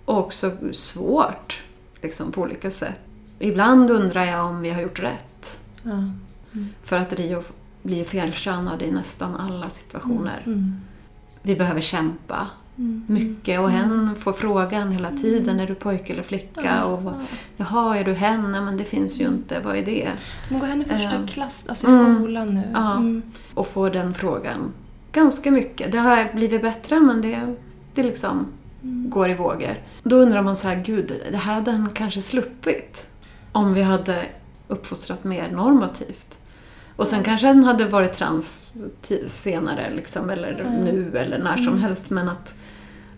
och 0.04 0.18
också 0.18 0.52
svårt 0.72 1.62
liksom, 2.02 2.32
på 2.32 2.40
olika 2.40 2.70
sätt. 2.70 3.00
Ibland 3.38 3.90
undrar 3.90 4.24
jag 4.24 4.46
om 4.46 4.60
vi 4.62 4.70
har 4.70 4.82
gjort 4.82 5.00
rätt. 5.02 5.60
Ja. 6.52 6.60
För 6.82 6.96
att 6.96 7.12
Rio 7.12 7.42
blir 7.82 8.04
felkönad 8.04 8.82
i 8.82 8.90
nästan 8.90 9.36
alla 9.36 9.70
situationer. 9.70 10.42
Mm. 10.46 10.76
Vi 11.42 11.56
behöver 11.56 11.80
kämpa 11.80 12.46
Mm. 12.78 13.04
mycket 13.08 13.60
och 13.60 13.70
hen 13.70 14.16
får 14.18 14.32
frågan 14.32 14.92
hela 14.92 15.10
tiden, 15.10 15.60
är 15.60 15.66
du 15.66 15.74
pojke 15.74 16.12
eller 16.12 16.22
flicka? 16.22 16.84
Och, 16.84 17.12
Jaha, 17.56 17.96
är 17.96 18.04
du 18.04 18.12
hen? 18.12 18.52
Nej, 18.52 18.60
men 18.60 18.76
det 18.76 18.84
finns 18.84 19.20
ju 19.20 19.26
inte, 19.26 19.60
vad 19.60 19.76
är 19.76 19.84
det? 19.84 20.08
Men 20.50 20.60
går 20.60 20.66
hen 20.66 20.82
i 20.82 20.84
första 20.84 21.14
Eh, 21.16 21.26
klass, 21.26 21.64
alltså 21.68 21.88
i 21.88 21.90
mm. 21.92 22.16
skolan 22.16 22.54
nu? 22.54 22.62
Ja. 22.72 22.92
Mm. 22.96 23.22
Och 23.54 23.66
får 23.66 23.90
den 23.90 24.14
frågan 24.14 24.72
ganska 25.12 25.50
mycket. 25.50 25.92
Det 25.92 25.98
har 25.98 26.34
blivit 26.34 26.62
bättre 26.62 27.00
men 27.00 27.22
det, 27.22 27.54
det 27.94 28.02
liksom 28.02 28.46
Mm. 28.82 29.10
går 29.10 29.30
i 29.30 29.34
vågor. 29.34 29.78
Då 30.02 30.16
undrar 30.16 30.42
man 30.42 30.56
så 30.56 30.68
här, 30.68 30.82
gud, 30.84 31.12
det 31.30 31.36
här 31.36 31.54
hade 31.54 31.70
han 31.70 31.90
kanske 31.90 32.22
sluppit 32.22 33.06
om 33.52 33.74
vi 33.74 33.82
hade 33.82 34.26
uppfostrat 34.68 35.24
mer 35.24 35.50
normativt. 35.50 36.38
Och 36.96 37.08
sen 37.08 37.22
kanske 37.22 37.46
han 37.46 37.64
hade 37.64 37.84
varit 37.84 38.12
trans 38.12 38.66
senare, 39.26 39.92
liksom, 39.96 40.30
eller 40.30 40.52
Mm. 40.60 40.74
nu 40.84 41.18
eller 41.18 41.38
när 41.38 41.56
som 41.56 41.66
Mm. 41.68 41.82
helst. 41.82 42.10
Men 42.10 42.28
att, 42.28 42.52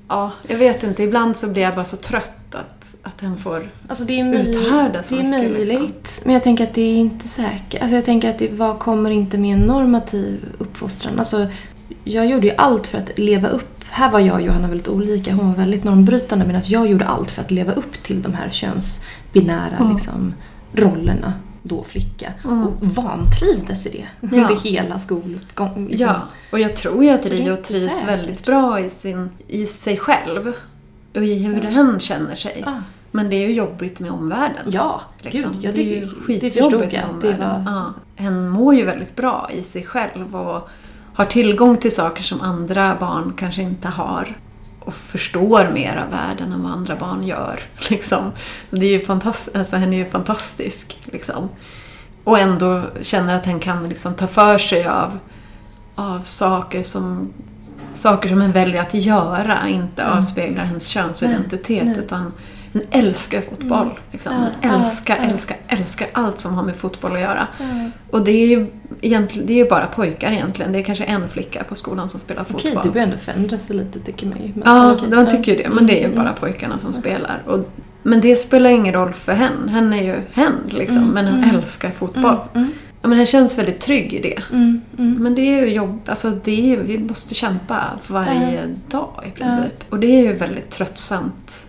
ja, 0.08 0.30
jag 0.48 0.56
vet 0.58 0.82
inte. 0.82 1.02
Ibland 1.02 1.37
så 1.37 1.48
blir 1.52 1.62
jag 1.62 1.74
bara 1.74 1.84
så 1.84 1.96
trött 1.96 2.54
att, 2.54 2.96
att 3.02 3.20
han 3.20 3.37
får 3.37 3.62
Alltså 3.88 4.04
det 4.04 4.20
är, 4.20 4.34
uthärda 4.34 5.02
så 5.02 5.14
det 5.14 5.20
är 5.20 5.24
mycket. 5.24 5.50
möjligt, 5.52 5.68
Liksom. 5.80 6.22
men 6.24 6.34
jag 6.34 6.42
tänker 6.42 6.64
att 6.64 6.74
det 6.74 6.82
är 6.82 6.96
inte 6.96 7.28
säkert. 7.28 7.82
Alltså 7.82 7.94
jag 7.94 8.04
tänker 8.04 8.30
att 8.30 8.38
det 8.38 8.48
vad 8.52 8.78
kommer 8.78 9.10
inte 9.10 9.38
med 9.38 9.54
en 9.54 9.60
normativ 9.60 10.44
uppfostran? 10.58 11.18
Alltså, 11.18 11.46
jag 12.04 12.26
gjorde 12.26 12.46
ju 12.46 12.52
allt 12.56 12.87
för 12.87 12.98
att 12.98 13.18
leva 13.18 13.48
upp. 13.48 13.84
Här 13.90 14.10
var 14.10 14.20
jag 14.20 14.34
och 14.34 14.42
Johanna 14.42 14.68
väldigt 14.68 14.88
olika. 14.88 15.34
Hon 15.34 15.46
var 15.48 15.54
väldigt 15.54 15.84
normbrytande 15.84 16.44
medan 16.44 16.62
jag 16.66 16.87
gjorde 16.87 17.06
allt 17.06 17.30
för 17.30 17.40
att 17.42 17.50
leva 17.50 17.72
upp 17.72 17.92
till 18.02 18.22
de 18.22 18.34
här 18.34 18.50
könsbinära 18.50 19.76
Mm. 19.80 19.92
liksom, 19.92 20.34
rollerna. 20.72 21.32
Då 21.66 21.83
flicka. 21.85 22.33
Mm. 22.44 22.66
Och 22.66 22.72
vantrivdes 22.81 23.87
i 23.87 23.88
det 23.90 24.07
Ja. 24.20 24.42
under 24.42 24.62
hela 24.64 24.98
skolgången. 24.98 25.87
Liksom. 25.87 26.07
Ja, 26.07 26.20
och 26.53 26.61
jag 26.61 26.77
tror 26.77 27.05
ju 27.05 27.11
att 27.11 27.27
är 27.27 27.31
Rio 27.31 27.57
trivs 27.57 27.92
säkert. 27.98 28.09
väldigt 28.09 28.46
bra 28.46 28.81
i, 28.81 28.90
sin, 28.90 29.31
i 29.48 29.66
sig 29.66 29.96
själv. 29.96 30.53
Och 31.14 31.24
i 31.24 31.35
hur 31.38 31.61
hen 31.62 32.00
känner 32.00 32.35
sig. 32.37 32.64
Ah, 32.66 32.72
Men 33.11 33.31
det 33.31 33.37
är 33.37 33.48
ju 33.48 33.55
jobbigt 33.55 34.00
med 34.00 34.11
omvärlden. 34.11 34.64
ja, 34.66 35.00
liksom. 35.18 35.53
gud. 35.53 35.64
Ja, 35.64 35.72
det 35.72 35.81
är 35.81 35.85
det, 35.85 35.94
ju 35.94 36.00
det 36.00 36.07
skitjobbigt 36.07 36.92
med 36.92 36.92
jag. 36.92 37.20
Det 37.20 37.29
omvärlden. 37.29 37.64
var, 37.64 37.72
ja. 37.72 37.94
Hen 38.16 38.48
mår 38.48 38.74
ju 38.74 38.85
väldigt 38.85 39.16
bra 39.16 39.50
i 39.53 39.62
sig 39.62 39.85
själv 39.85 40.37
och 40.37 40.68
har 41.14 41.24
tillgång 41.24 41.77
till 41.77 41.94
saker 41.94 42.22
som 42.22 42.40
andra 42.40 42.96
barn 43.00 43.33
kanske 43.37 43.62
inte 43.62 43.88
har. 43.88 44.38
Och 44.84 44.94
förstår 44.94 45.70
mer 45.74 45.96
av 45.96 46.10
världen 46.10 46.52
än 46.52 46.62
vad 46.62 46.72
andra 46.72 46.96
barn 46.96 47.22
gör. 47.26 47.60
Liksom. 47.90 48.32
Det 48.70 48.86
är 48.86 48.90
ju 48.90 49.00
fantastiskt, 49.00 49.56
alltså, 49.56 49.76
hen 49.76 49.92
är 49.94 49.98
ju 49.98 50.06
fantastisk. 50.06 50.98
Liksom. 51.04 51.48
Och 52.24 52.38
ändå 52.38 52.82
känner 53.02 53.34
att 53.36 53.46
hen 53.46 53.60
kan 53.60 53.88
liksom, 53.88 54.14
ta 54.14 54.26
för 54.26 54.58
sig 54.58 54.86
av, 54.86 55.18
av 55.94 56.20
saker 56.20 56.82
som 56.82 57.32
saker 57.94 58.28
som 58.28 58.42
en 58.42 58.52
väljer 58.52 58.82
att 58.82 58.94
göra 58.94 59.68
inte 59.68 60.02
Mm. 60.02 60.18
avspeglar 60.18 60.64
hennes 60.64 60.86
könsidentitet 60.86 61.84
Nej, 61.84 61.94
nej. 61.94 62.04
utan 62.04 62.32
den 62.74 62.82
älskar 62.90 63.40
fotboll. 63.40 63.90
Liksom. 64.12 64.32
Ja, 64.32 64.40
Den 64.70 64.70
ja, 64.80 64.84
älskar, 64.87 65.16
ja. 65.16 65.30
älskar, 65.30 65.56
älskar 65.68 66.08
allt 66.12 66.38
som 66.38 66.54
har 66.54 66.62
med 66.62 66.76
fotboll 66.76 67.12
att 67.14 67.20
göra. 67.20 67.46
Ja. 67.58 67.90
Och 68.10 68.24
det 68.24 68.30
är 68.32 68.46
ju 68.46 68.66
egentligen, 69.00 69.46
det 69.46 69.52
är 69.52 69.56
ju 69.56 69.68
bara 69.68 69.87
pojkar 69.87 70.32
egentligen. 70.32 70.72
Det 70.72 70.78
är 70.78 70.82
kanske 70.82 71.04
en 71.04 71.28
flicka 71.28 71.64
på 71.64 71.74
skolan 71.74 72.08
som 72.08 72.20
spelar 72.20 72.44
fotboll. 72.44 72.60
Okej, 72.72 72.80
det 72.84 72.90
börjar 72.90 73.06
ändå 73.06 73.18
förändra 73.18 73.58
sig 73.58 73.76
lite 73.76 74.00
tycker 74.00 74.26
man 74.26 74.38
ju. 74.38 74.52
Men, 74.54 74.62
Ja, 74.64 74.92
okej, 74.92 75.08
de 75.10 75.26
tycker 75.26 75.56
ju 75.56 75.62
det. 75.62 75.68
Men 75.68 75.87
det 75.87 75.92
är 75.92 76.08
ju 76.08 76.12
Mm, 76.12 76.16
bara 76.24 76.32
pojkarna 76.32 76.78
som 76.78 76.92
spelar. 76.92 77.42
Och, 77.46 77.70
men 78.02 78.20
det 78.20 78.37
spelar 78.37 78.70
ingen 78.70 78.94
roll 78.94 79.12
för 79.12 79.32
henne. 79.32 79.72
Hen 79.72 79.92
är 79.92 80.02
ju 80.02 80.16
hen 80.32 80.52
liksom. 80.66 80.96
Mm, 80.98 81.08
men 81.10 81.26
hen 81.26 81.44
mm. 81.44 81.56
älskar 81.56 81.90
fotboll. 81.90 82.37
Mm, 82.54 82.70
Ja, 83.02 83.08
men 83.08 83.18
hen 83.18 83.26
känns 83.26 83.58
väldigt 83.58 83.80
trygg 83.80 84.12
i 84.12 84.20
det. 84.20 84.42
mm, 84.52 84.80
mm, 84.98 85.14
Men 85.22 85.34
det 85.34 85.40
är 85.40 85.66
ju 85.66 85.74
jobb, 85.74 86.00
alltså 86.06 86.30
det 86.30 86.72
är 86.72 86.76
vi 86.76 86.98
måste 86.98 87.34
kämpa 87.34 87.84
för 88.02 88.14
varje 88.14 88.74
dag 88.88 89.24
i 89.26 89.30
princip. 89.38 89.84
Och 89.90 89.98
det 89.98 90.06
är 90.06 90.22
ju 90.22 90.32
väldigt 90.32 90.70
tröttsamt 90.70 91.60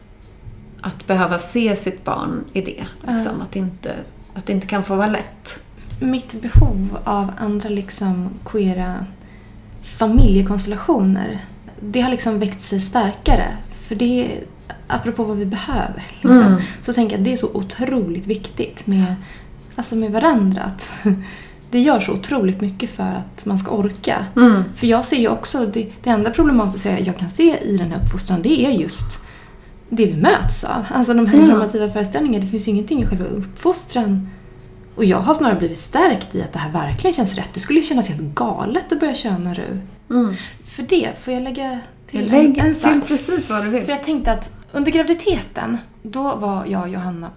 att 0.85 1.07
behöva 1.07 1.39
se 1.39 1.75
sitt 1.75 2.03
barn 2.03 2.43
i 2.53 2.61
det. 2.61 2.85
Liksom. 3.13 3.41
Att, 3.41 3.55
inte, 3.55 3.95
att 4.33 4.45
det 4.45 4.53
inte 4.53 4.67
kan 4.67 4.83
få 4.83 4.95
vara 4.95 5.07
lätt. 5.07 5.59
Mitt 5.99 6.41
behov 6.41 6.97
av 7.03 7.31
andra 7.37 7.69
liksom 7.69 8.29
queera 8.45 9.05
familjekonstellationer, 9.83 11.45
det 11.79 12.01
har 12.01 12.11
liksom 12.11 12.39
växt 12.39 12.61
sig 12.61 12.81
starkare. 12.81 13.57
För 13.87 13.95
det, 13.95 14.31
apropå 14.87 15.23
vad 15.23 15.37
vi 15.37 15.45
behöver, 15.45 16.03
liksom, 16.11 16.37
Mm. 16.41 16.61
så 16.81 16.93
tänker 16.93 17.13
jag 17.15 17.19
att 17.19 17.25
det 17.25 17.33
är 17.33 17.37
så 17.37 17.49
otroligt 17.53 18.27
viktigt 18.27 18.87
med, 18.87 19.15
alltså 19.75 19.95
med 19.95 20.11
varandra. 20.11 20.61
Att 20.61 20.89
det 21.71 21.79
gör 21.79 21.99
så 21.99 22.11
otroligt 22.11 22.61
mycket 22.61 22.89
för 22.89 23.03
att 23.03 23.45
man 23.45 23.59
ska 23.59 23.71
orka. 23.71 24.25
Mm. 24.35 24.63
För 24.75 24.87
jag 24.87 25.05
ser 25.05 25.17
ju 25.17 25.27
också, 25.27 25.65
det, 25.65 25.91
det 26.03 26.09
enda 26.09 26.29
problematiska 26.29 26.99
jag 26.99 27.17
kan 27.17 27.29
se 27.29 27.57
i 27.57 27.77
den 27.77 27.91
här 27.91 28.01
uppfostran, 28.01 28.41
det 28.41 28.65
är 28.65 28.71
just 28.71 29.24
det 29.95 30.05
vi 30.05 30.21
möts 30.21 30.63
av. 30.63 30.85
Alltså 30.93 31.13
de 31.13 31.25
här 31.25 31.39
Ja. 31.39 31.45
normativa 31.45 31.87
föreställningarna, 31.89 32.45
det 32.45 32.51
finns 32.51 32.67
ju 32.67 32.71
ingenting 32.71 33.03
i 33.03 33.05
själva 33.05 33.25
uppfostran. 33.25 34.29
Och 34.95 35.05
jag 35.05 35.17
har 35.17 35.33
snarare 35.35 35.55
blivit 35.59 35.77
stärkt 35.79 36.35
i 36.35 36.41
att 36.41 36.53
det 36.53 36.59
här 36.59 36.71
verkligen 36.71 37.13
känns 37.13 37.33
rätt. 37.33 37.49
Det 37.53 37.59
skulle 37.59 37.79
ju 37.79 37.85
kännas 37.85 38.07
helt 38.07 38.21
galet 38.35 38.91
att 38.91 38.99
börja 38.99 39.15
köna 39.15 39.53
nu. 39.53 39.81
Mm. 40.09 40.35
För 40.65 40.83
det 40.83 41.09
får 41.19 41.33
jag 41.33 41.43
lägga 41.43 41.79
till 42.07 42.31
Lägg 42.31 42.57
en, 42.57 42.65
en 42.65 42.75
sak. 42.75 42.91
till 42.91 43.01
precis 43.01 43.49
vad 43.49 43.63
du 43.65 43.69
vill. 43.69 43.83
För 43.83 43.91
jag 43.91 44.03
tänkte 44.03 44.31
att 44.31 44.51
under 44.71 44.91
graviditeten, 44.91 45.77
då 46.03 46.35
var 46.35 46.65
jag 46.65 46.81
och 46.81 46.89
Johanna, 46.89 47.29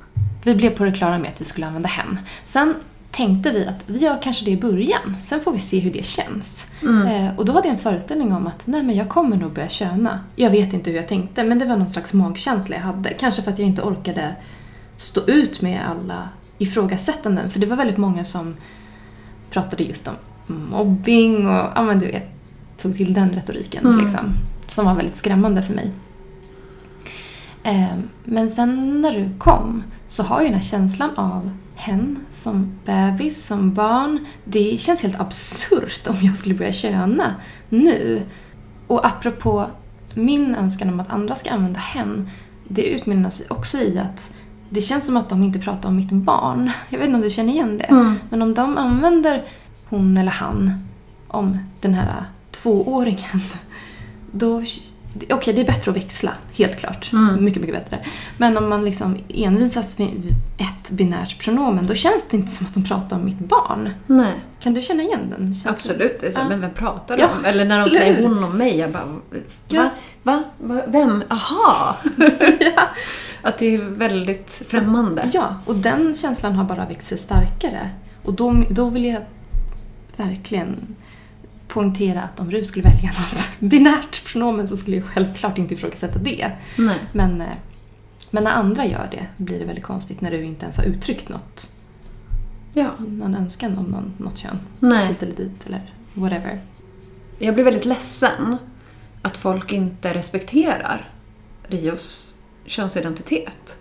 vi 0.44 0.54
blev 0.54 0.70
på 0.70 0.84
det 0.84 0.92
klara 0.92 1.18
med 1.18 1.30
att 1.30 1.40
vi 1.40 1.44
skulle 1.44 1.66
använda 1.66 1.88
hen. 1.88 2.18
Sen 2.44 2.74
tänkte 3.18 3.50
vi 3.50 3.66
att 3.66 3.84
vi 3.86 3.98
gör 3.98 4.22
kanske 4.22 4.44
det 4.44 4.50
i 4.50 4.56
början, 4.56 5.16
sen 5.22 5.40
får 5.40 5.52
vi 5.52 5.58
se 5.58 5.78
hur 5.78 5.92
det 5.92 6.06
känns. 6.06 6.66
Mm. 6.82 7.06
Eh, 7.06 7.36
och 7.38 7.44
då 7.44 7.52
hade 7.52 7.68
jag 7.68 7.74
en 7.74 7.80
föreställning 7.80 8.32
om 8.32 8.46
att 8.46 8.66
nej 8.66 8.82
men 8.82 8.96
jag 8.96 9.08
kommer 9.08 9.36
nog 9.36 9.52
börja 9.52 9.68
köna. 9.68 10.20
Jag 10.36 10.50
vet 10.50 10.72
inte 10.72 10.90
hur 10.90 10.96
jag 10.96 11.08
tänkte, 11.08 11.44
men 11.44 11.58
det 11.58 11.64
var 11.64 11.76
någon 11.76 11.88
slags 11.90 12.12
magkänsla 12.12 12.76
jag 12.76 12.82
hade. 12.82 13.10
Kanske 13.10 13.42
för 13.42 13.50
att 13.50 13.58
jag 13.58 13.68
inte 13.68 13.82
orkade 13.82 14.34
stå 14.96 15.20
ut 15.26 15.60
med 15.60 15.80
alla 15.90 16.28
ifrågasättanden. 16.58 17.50
För 17.50 17.60
det 17.60 17.66
var 17.66 17.76
väldigt 17.76 17.96
många 17.96 18.24
som 18.24 18.56
pratade 19.50 19.82
just 19.82 20.08
om 20.08 20.14
mobbing 20.70 21.48
och 21.48 21.66
ja 21.74 21.82
men 21.82 21.98
du 21.98 22.06
vet, 22.06 22.30
tog 22.82 22.96
till 22.96 23.14
den 23.14 23.30
retoriken 23.30 23.86
Mm. 23.86 24.04
liksom. 24.04 24.34
Som 24.68 24.84
var 24.86 24.94
väldigt 24.94 25.16
skrämmande 25.16 25.62
för 25.62 25.74
mig. 25.74 25.90
Eh, 27.62 27.98
men 28.24 28.50
sen 28.50 29.00
när 29.00 29.12
du 29.12 29.30
kom 29.38 29.82
så 30.06 30.22
har 30.22 30.40
ju 30.40 30.46
den 30.46 30.54
här 30.54 30.62
känslan 30.62 31.10
av 31.16 31.50
hen 31.74 32.18
som 32.32 32.78
bebis, 32.84 33.46
som 33.46 33.74
barn. 33.74 34.26
Det 34.44 34.80
känns 34.80 35.02
helt 35.02 35.20
absurt 35.20 36.08
om 36.08 36.16
jag 36.20 36.38
skulle 36.38 36.54
börja 36.54 36.72
köna 36.72 37.34
nu. 37.68 38.22
Och 38.86 39.06
apropå 39.06 39.66
min 40.14 40.54
önskan 40.54 40.88
om 40.88 41.00
att 41.00 41.10
andra 41.10 41.34
ska 41.34 41.50
använda 41.50 41.80
hen, 41.80 42.30
det 42.68 42.82
utmynnar 42.82 43.30
sig 43.30 43.46
också 43.50 43.78
i 43.78 43.98
att 43.98 44.30
det 44.70 44.80
känns 44.80 45.06
som 45.06 45.16
att 45.16 45.28
de 45.28 45.42
inte 45.42 45.58
pratar 45.58 45.88
om 45.88 45.96
mitt 45.96 46.10
barn. 46.10 46.70
Jag 46.88 46.98
vet 46.98 47.06
inte 47.06 47.16
om 47.16 47.22
du 47.22 47.30
känner 47.30 47.52
igen 47.52 47.78
det. 47.78 47.84
Mm. 47.84 48.14
Men 48.30 48.42
om 48.42 48.54
de 48.54 48.78
använder 48.78 49.42
hon 49.88 50.16
eller 50.16 50.32
han 50.32 50.84
om 51.28 51.58
den 51.80 51.94
här 51.94 52.24
tvååringen, 52.50 53.40
då... 54.32 54.62
Okej, 55.30 55.54
det 55.54 55.60
är 55.60 55.64
bättre 55.66 55.90
att 55.90 55.96
växla, 55.96 56.32
helt 56.52 56.76
klart. 56.78 57.12
Mm. 57.12 57.44
Mycket, 57.44 57.60
mycket 57.62 57.76
bättre. 57.76 58.06
Men 58.38 58.56
om 58.58 58.68
man 58.68 58.84
liksom 58.84 59.16
envisas 59.28 60.00
vid 60.00 60.34
ett 60.58 60.90
binärt 60.90 61.38
pronomen, 61.44 61.86
då 61.86 61.94
känns 61.94 62.24
det 62.30 62.36
inte 62.36 62.52
som 62.52 62.66
att 62.66 62.74
de 62.74 62.84
pratar 62.84 63.16
om 63.16 63.24
mitt 63.24 63.38
barn. 63.38 63.90
Nej, 64.06 64.32
Kan 64.60 64.74
du 64.74 64.82
känna 64.82 65.02
igen 65.02 65.34
den 65.38 65.46
känslan? 65.46 65.74
absolut. 65.74 66.20
Det 66.20 66.26
är 66.26 66.30
så, 66.30 66.38
Ja. 66.38 66.48
Men 66.48 66.60
vem 66.60 66.70
pratar 66.74 67.16
de 67.16 67.22
Ja, 67.22 67.28
om? 67.38 67.44
Eller 67.44 67.64
när 67.64 67.84
de 67.84 67.90
säger 67.90 68.22
hon 68.22 68.44
om 68.44 68.56
mig, 68.58 68.78
jag 68.78 68.90
bara... 68.90 69.04
Va? 69.04 69.20
Ja. 69.68 69.88
Va? 70.22 70.42
Va? 70.58 70.80
Vem? 70.86 71.22
Aha! 71.30 71.96
ja. 72.60 72.82
Att 73.42 73.58
det 73.58 73.74
är 73.74 73.78
väldigt 73.78 74.62
främmande. 74.66 75.30
ja, 75.32 75.54
och 75.66 75.74
den 75.76 76.14
känslan 76.14 76.54
har 76.54 76.64
bara 76.64 76.86
växt 76.86 77.08
sig 77.08 77.18
starkare. 77.18 77.90
Och 78.24 78.32
då, 78.34 78.64
då 78.70 78.90
vill 78.90 79.04
jag 79.04 79.22
verkligen 80.16 80.96
poängtera 81.68 82.22
att 82.22 82.40
om 82.40 82.50
Rut 82.50 82.66
skulle 82.66 82.84
välja 82.90 83.08
något 83.10 83.44
binärt 83.70 84.24
pronomen 84.24 84.68
så 84.68 84.76
skulle 84.76 84.96
jag 84.96 85.06
självklart 85.06 85.58
inte 85.58 85.74
ifrågasätta 85.74 86.18
det. 86.18 86.52
Nej. 86.78 86.96
Men, 87.12 87.40
eh, 87.40 87.46
men 88.30 88.44
när 88.44 88.50
andra 88.50 88.86
gör 88.86 89.08
det 89.10 89.44
blir 89.44 89.58
det 89.58 89.64
väldigt 89.64 89.84
konstigt 89.84 90.20
när 90.20 90.30
du 90.30 90.44
inte 90.44 90.64
ens 90.64 90.76
har 90.76 90.84
uttryckt 90.84 91.28
något, 91.28 91.72
Ja. 92.74 92.90
någon 92.98 93.34
önskan 93.34 93.78
om 93.78 93.84
någon, 93.84 94.12
något 94.18 94.38
kön. 94.38 94.58
Nej. 94.80 95.06
Hit 95.06 95.22
eller 95.22 95.34
dit 95.36 95.66
eller 95.66 95.94
whatever. 96.14 96.60
Jag 97.38 97.54
blir 97.54 97.64
väldigt 97.64 97.84
ledsen 97.84 98.56
att 99.22 99.36
folk 99.36 99.72
inte 99.72 100.14
respekterar 100.14 101.12
Rios 101.68 102.34
könsidentitet. 102.66 103.76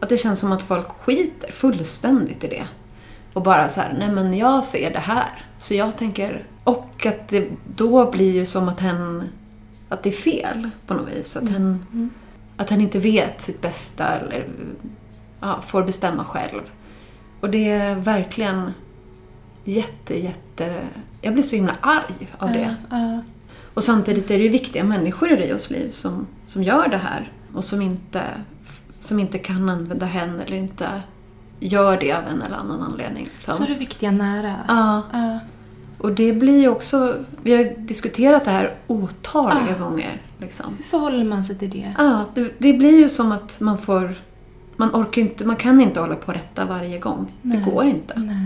Att 0.00 0.08
det 0.08 0.18
känns 0.18 0.40
som 0.40 0.52
att 0.52 0.62
folk 0.62 0.88
skiter 0.88 1.52
fullständigt 1.52 2.44
i 2.44 2.48
det. 2.48 2.64
Och 3.32 3.42
bara 3.42 3.68
så 3.68 3.80
här, 3.80 3.96
nej 3.98 4.10
men 4.10 4.34
jag 4.38 4.64
ser 4.64 4.92
det 4.92 4.98
här. 4.98 5.46
Så 5.58 5.74
jag 5.74 5.96
tänker... 5.96 6.46
Och 6.64 7.06
att 7.06 7.28
det 7.28 7.48
då 7.76 8.10
blir 8.10 8.32
ju 8.32 8.46
som 8.46 8.68
att 8.68 8.80
hen... 8.80 9.28
Att 9.88 10.02
det 10.02 10.08
är 10.10 10.14
fel 10.14 10.70
på 10.86 10.94
något 10.94 11.08
vis. 11.08 11.36
Att 11.36 11.48
hen, 11.48 11.86
Mm. 11.92 12.10
att 12.56 12.70
hen 12.70 12.80
inte 12.80 12.98
vet 12.98 13.42
sitt 13.42 13.62
bästa 13.62 14.06
eller 14.06 14.48
ja, 15.40 15.60
får 15.66 15.82
bestämma 15.82 16.24
själv. 16.24 16.60
Och 17.40 17.50
det 17.50 17.70
är 17.70 17.94
verkligen 17.94 18.72
jätte, 19.64 20.18
jätte... 20.20 20.82
Jag 21.20 21.32
blir 21.32 21.42
så 21.42 21.56
himla 21.56 21.76
arg 21.80 22.28
av 22.38 22.52
det. 22.52 22.76
Ja, 22.90 22.98
ja. 22.98 23.22
Och 23.74 23.84
samtidigt 23.84 24.30
är 24.30 24.38
det 24.38 24.44
ju 24.44 24.50
viktiga 24.50 24.84
människor 24.84 25.32
i 25.32 25.36
Rios 25.36 25.70
liv 25.70 25.90
som, 25.90 26.26
som 26.44 26.62
gör 26.62 26.88
det 26.88 26.96
här 26.96 27.32
och 27.54 27.64
som 27.64 27.82
inte, 27.82 28.22
som 29.00 29.18
inte 29.18 29.38
kan 29.38 29.68
använda 29.68 30.06
henne 30.06 30.42
eller 30.42 30.56
inte 30.56 31.02
gör 31.60 31.96
det 32.00 32.12
av 32.12 32.22
en 32.24 32.42
eller 32.42 32.56
annan 32.56 32.82
anledning. 32.82 33.24
Liksom. 33.32 33.54
Så 33.54 33.62
är 33.64 33.68
det 33.68 33.74
viktiga 33.74 34.10
nära. 34.10 34.54
Ja, 34.68 35.02
Ja. 35.12 35.38
och 35.98 36.12
det 36.12 36.32
blir 36.32 36.68
också... 36.68 37.14
Vi 37.42 37.56
har 37.56 37.64
diskuterat 37.86 38.44
det 38.44 38.50
här 38.50 38.74
otaliga 38.86 39.74
Ah. 39.80 39.84
gånger. 39.84 40.22
Liksom. 40.38 40.66
Hur 40.76 40.84
förhåller 40.84 41.24
man 41.24 41.44
sig 41.44 41.58
till 41.58 41.70
det? 41.70 41.94
Ja, 41.98 42.24
det, 42.34 42.50
det 42.58 42.72
blir 42.72 42.98
ju 42.98 43.08
som 43.08 43.32
att 43.32 43.60
man 43.60 43.78
får... 43.78 44.14
Man 44.76 44.90
orkar 44.94 45.22
inte, 45.22 45.44
man 45.44 45.56
kan 45.56 45.80
inte 45.80 46.00
hålla 46.00 46.14
på 46.16 46.26
och 46.28 46.34
rätta 46.34 46.64
varje 46.64 46.98
gång. 46.98 47.32
Nej. 47.42 47.58
Det 47.58 47.70
går 47.70 47.84
inte. 47.84 48.14
Nej. 48.20 48.36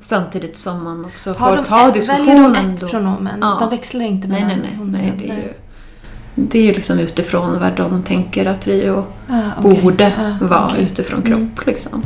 Samtidigt 0.00 0.56
som 0.56 0.84
man 0.84 1.04
också 1.04 1.32
Har 1.32 1.48
får 1.48 1.56
de 1.56 1.64
ta 1.64 1.88
ett, 1.88 1.94
diskussionen. 1.94 2.26
väljer 2.42 2.62
de 2.62 2.70
ett 2.74 2.80
då. 2.80 2.88
pronomen? 2.88 3.38
Ja. 3.40 3.56
De 3.60 3.70
växlar 3.70 4.04
inte 4.04 4.28
Nej, 4.28 4.40
nej, 4.40 4.56
mellan 4.56 4.62
nej. 4.70 4.76
hon 4.78 4.90
nej 4.92 5.10
och- 5.12 5.18
det, 5.18 5.30
är 5.30 5.36
ju, 5.36 5.52
det 6.34 6.58
är 6.58 6.62
ju 6.62 6.72
liksom 6.72 6.98
utifrån 6.98 7.60
vad 7.60 7.76
de 7.76 8.02
tänker 8.02 8.46
att 8.46 8.66
Rio 8.66 9.04
Ah, 9.28 9.40
okej. 9.58 9.82
borde 9.82 10.06
Ah, 10.18 10.46
vara 10.46 10.66
okej. 10.66 10.84
utifrån 10.84 11.22
Mm. 11.22 11.50
kropp. 11.54 11.66
Liksom. 11.66 12.02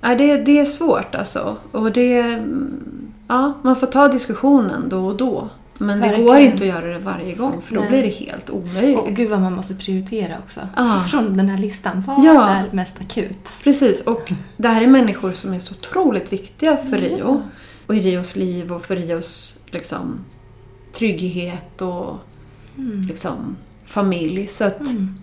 Ja, 0.00 0.14
det, 0.14 0.36
det 0.36 0.60
är 0.60 0.64
svårt 0.64 1.14
alltså. 1.14 1.56
Och 1.72 1.92
det... 1.92 2.42
Ja, 3.28 3.52
man 3.62 3.76
får 3.76 3.86
ta 3.86 4.08
diskussionen 4.08 4.88
då 4.88 5.06
och 5.06 5.16
då. 5.16 5.48
Men 5.78 6.00
det 6.00 6.08
går 6.08 6.16
Verkligen. 6.32 6.52
inte 6.52 6.64
att 6.64 6.68
göra 6.68 6.86
det 6.92 6.98
varje 6.98 7.34
gång 7.34 7.62
för 7.62 7.74
då 7.74 7.80
Nej. 7.80 7.90
blir 7.90 8.02
det 8.02 8.08
helt 8.08 8.50
omöjligt. 8.50 8.98
Och 8.98 9.08
gud 9.12 9.30
vad 9.30 9.40
man 9.40 9.52
måste 9.52 9.74
prioritera 9.74 10.38
också. 10.44 10.60
Ah. 10.76 11.00
Från 11.02 11.36
den 11.36 11.48
här 11.48 11.58
listan. 11.58 12.04
Vad 12.06 12.24
Ja. 12.24 12.48
är 12.48 12.68
mest 12.72 13.00
akut? 13.00 13.38
Precis, 13.64 14.06
och 14.06 14.32
det 14.56 14.68
här 14.68 14.82
är 14.82 14.86
människor 14.86 15.32
som 15.32 15.52
är 15.52 15.58
så 15.58 15.74
otroligt 15.74 16.32
viktiga 16.32 16.76
för 16.76 16.96
Ja. 16.98 17.16
Rio. 17.16 17.42
Och 17.86 17.94
i 17.94 18.00
Rios 18.00 18.36
liv 18.36 18.72
och 18.72 18.84
för 18.84 18.96
Rios 18.96 19.58
liksom, 19.70 20.18
trygghet 20.92 21.82
och 21.82 22.16
Mm. 22.78 23.02
liksom, 23.08 23.56
familj. 23.84 24.46
Så 24.46 24.64
att 24.64 24.80
Mm. 24.80 25.14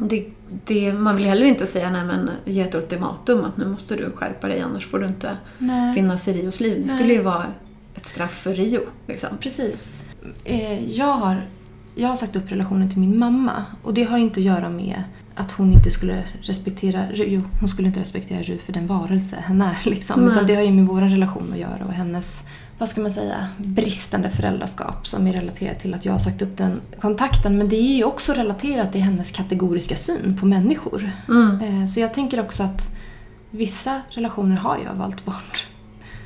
Det, 0.00 0.26
det, 0.64 0.92
man 0.92 1.16
vill 1.16 1.26
heller 1.26 1.46
inte 1.46 1.66
säga 1.66 1.90
nej 1.90 2.04
men 2.04 2.30
ge 2.44 2.60
ett 2.60 2.74
ultimatum 2.74 3.44
att 3.44 3.56
nu 3.56 3.66
måste 3.66 3.96
du 3.96 4.10
skärpa 4.14 4.48
dig 4.48 4.60
annars 4.60 4.86
får 4.86 4.98
du 4.98 5.06
inte 5.06 5.36
Nej. 5.58 5.94
finnas 5.94 6.28
i 6.28 6.32
Rios 6.32 6.60
liv. 6.60 6.80
Det 6.82 6.86
Nej. 6.86 6.96
skulle 6.96 7.12
ju 7.12 7.22
vara 7.22 7.44
ett 7.94 8.06
straff 8.06 8.32
för 8.32 8.54
Rio. 8.54 8.80
Liksom. 9.06 9.28
Precis. 9.40 9.92
Eh, 10.44 10.90
Jag 10.92 11.12
har, 11.12 11.46
jag 11.94 12.08
har 12.08 12.16
sagt 12.16 12.36
upp 12.36 12.52
relationen 12.52 12.90
till 12.90 12.98
min 13.00 13.18
mamma 13.18 13.64
och 13.82 13.94
det 13.94 14.04
har 14.04 14.18
inte 14.18 14.40
att 14.40 14.44
göra 14.46 14.68
med 14.68 15.02
att 15.34 15.50
hon 15.52 15.72
inte 15.72 15.90
skulle 15.90 16.24
respektera. 16.40 17.04
Jo, 17.14 17.42
hon 17.60 17.68
skulle 17.68 17.88
inte 17.88 18.00
respektera 18.00 18.42
Ru 18.42 18.58
för 18.58 18.72
den 18.72 18.86
varelse 18.86 19.36
hen 19.46 19.62
är. 19.62 19.78
Liksom. 19.84 20.20
Nej. 20.20 20.32
Utan 20.32 20.46
det 20.46 20.54
har 20.54 20.62
ju 20.62 20.72
med 20.72 20.86
vår 20.86 21.00
relation 21.00 21.52
att 21.52 21.58
göra 21.58 21.84
och 21.84 21.92
hennes, 21.92 22.42
vad 22.78 22.88
ska 22.88 23.00
man 23.00 23.10
säga, 23.10 23.48
bristande 23.56 24.30
föräldraskap 24.30 25.06
som 25.06 25.26
är 25.26 25.32
relaterat 25.32 25.80
till 25.80 25.94
att 25.94 26.04
jag 26.04 26.12
har 26.12 26.18
sagt 26.18 26.42
upp 26.42 26.56
den 26.56 26.80
kontakten. 27.00 27.58
Men 27.58 27.68
det 27.68 27.76
är 27.76 27.96
ju 27.96 28.04
också 28.04 28.32
relaterat 28.32 28.92
till 28.92 29.00
hennes 29.02 29.30
kategoriska 29.30 29.96
syn 29.96 30.36
på 30.40 30.46
människor. 30.46 31.10
Mm. 31.28 31.82
Eh, 31.82 31.88
Så 31.88 32.00
jag 32.00 32.14
tänker 32.14 32.40
också 32.40 32.62
att 32.62 32.96
vissa 33.50 34.00
relationer 34.10 34.56
har 34.56 34.78
jag 34.84 34.94
valt 34.94 35.24
bort 35.24 35.66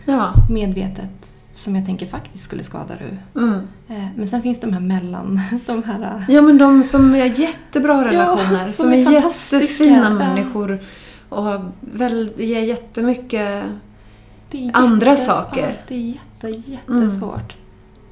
Ja. 0.05 0.33
medvetet 0.51 1.37
som 1.55 1.77
jag 1.77 1.87
tänker 1.87 2.07
faktiskt 2.07 2.45
skulle 2.45 2.65
skada 2.65 2.95
Ru. 2.97 3.17
Mm. 3.43 3.61
Eh, 3.89 4.07
Men 4.17 4.27
sen 4.29 4.43
finns 4.43 4.61
de 4.61 4.73
här 4.73 4.81
mellan, 4.81 5.41
de 5.67 5.83
här... 5.83 6.25
Ja, 6.29 6.43
men 6.43 6.59
de 6.59 6.85
som 6.85 7.15
är 7.15 7.41
jättebra 7.41 8.05
relationer, 8.05 8.65
som 8.65 8.73
som, 8.73 8.93
är 8.93 9.07
är, 9.07 9.13
jättefina 9.13 10.03
Ja. 10.05 10.11
människor 10.11 10.83
och 11.29 11.61
väl, 11.81 12.31
ger 12.39 12.63
jättemycket... 12.63 13.65
Andra 14.73 15.17
saker. 15.17 15.81
Det 16.43 16.49
är 16.49 16.71
jätte, 16.71 16.93
jättesvårt. 16.93 17.57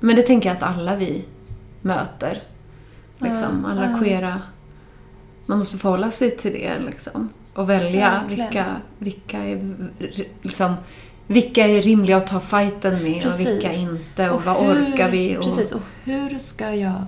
Men 0.00 0.16
det 0.16 0.22
tänker 0.22 0.48
jag 0.48 0.56
att 0.56 0.62
alla 0.62 0.96
vi 0.96 1.24
möter. 1.82 2.42
Liksom, 3.18 3.64
alla 3.64 3.90
ja. 3.90 3.98
queera. 3.98 4.42
Man 5.46 5.58
måste 5.58 5.78
förhålla 5.78 6.10
sig 6.10 6.36
till 6.36 6.52
det 6.52 6.78
liksom. 6.78 7.28
Och 7.54 7.70
välja 7.70 8.10
Verkligen. 8.10 8.46
vilka, 8.48 8.66
vilka, 8.98 9.38
är, 9.44 9.74
liksom, 10.42 10.74
vilka 11.26 11.66
är 11.66 11.82
rimliga 11.82 12.16
att 12.16 12.26
ta 12.26 12.40
fighten 12.40 13.02
med 13.02 13.22
Precis. 13.22 13.46
och 13.46 13.52
vilka 13.52 13.72
inte. 13.72 14.30
Och, 14.30 14.36
Och 14.36 14.44
vad 14.44 14.56
hur- 14.56 14.92
orkar 14.92 15.10
vi? 15.10 15.36
Och, 15.36 15.42
Precis, 15.44 15.72
och 15.72 15.80
hur 16.04 16.38
ska 16.38 16.74
jag 16.74 17.04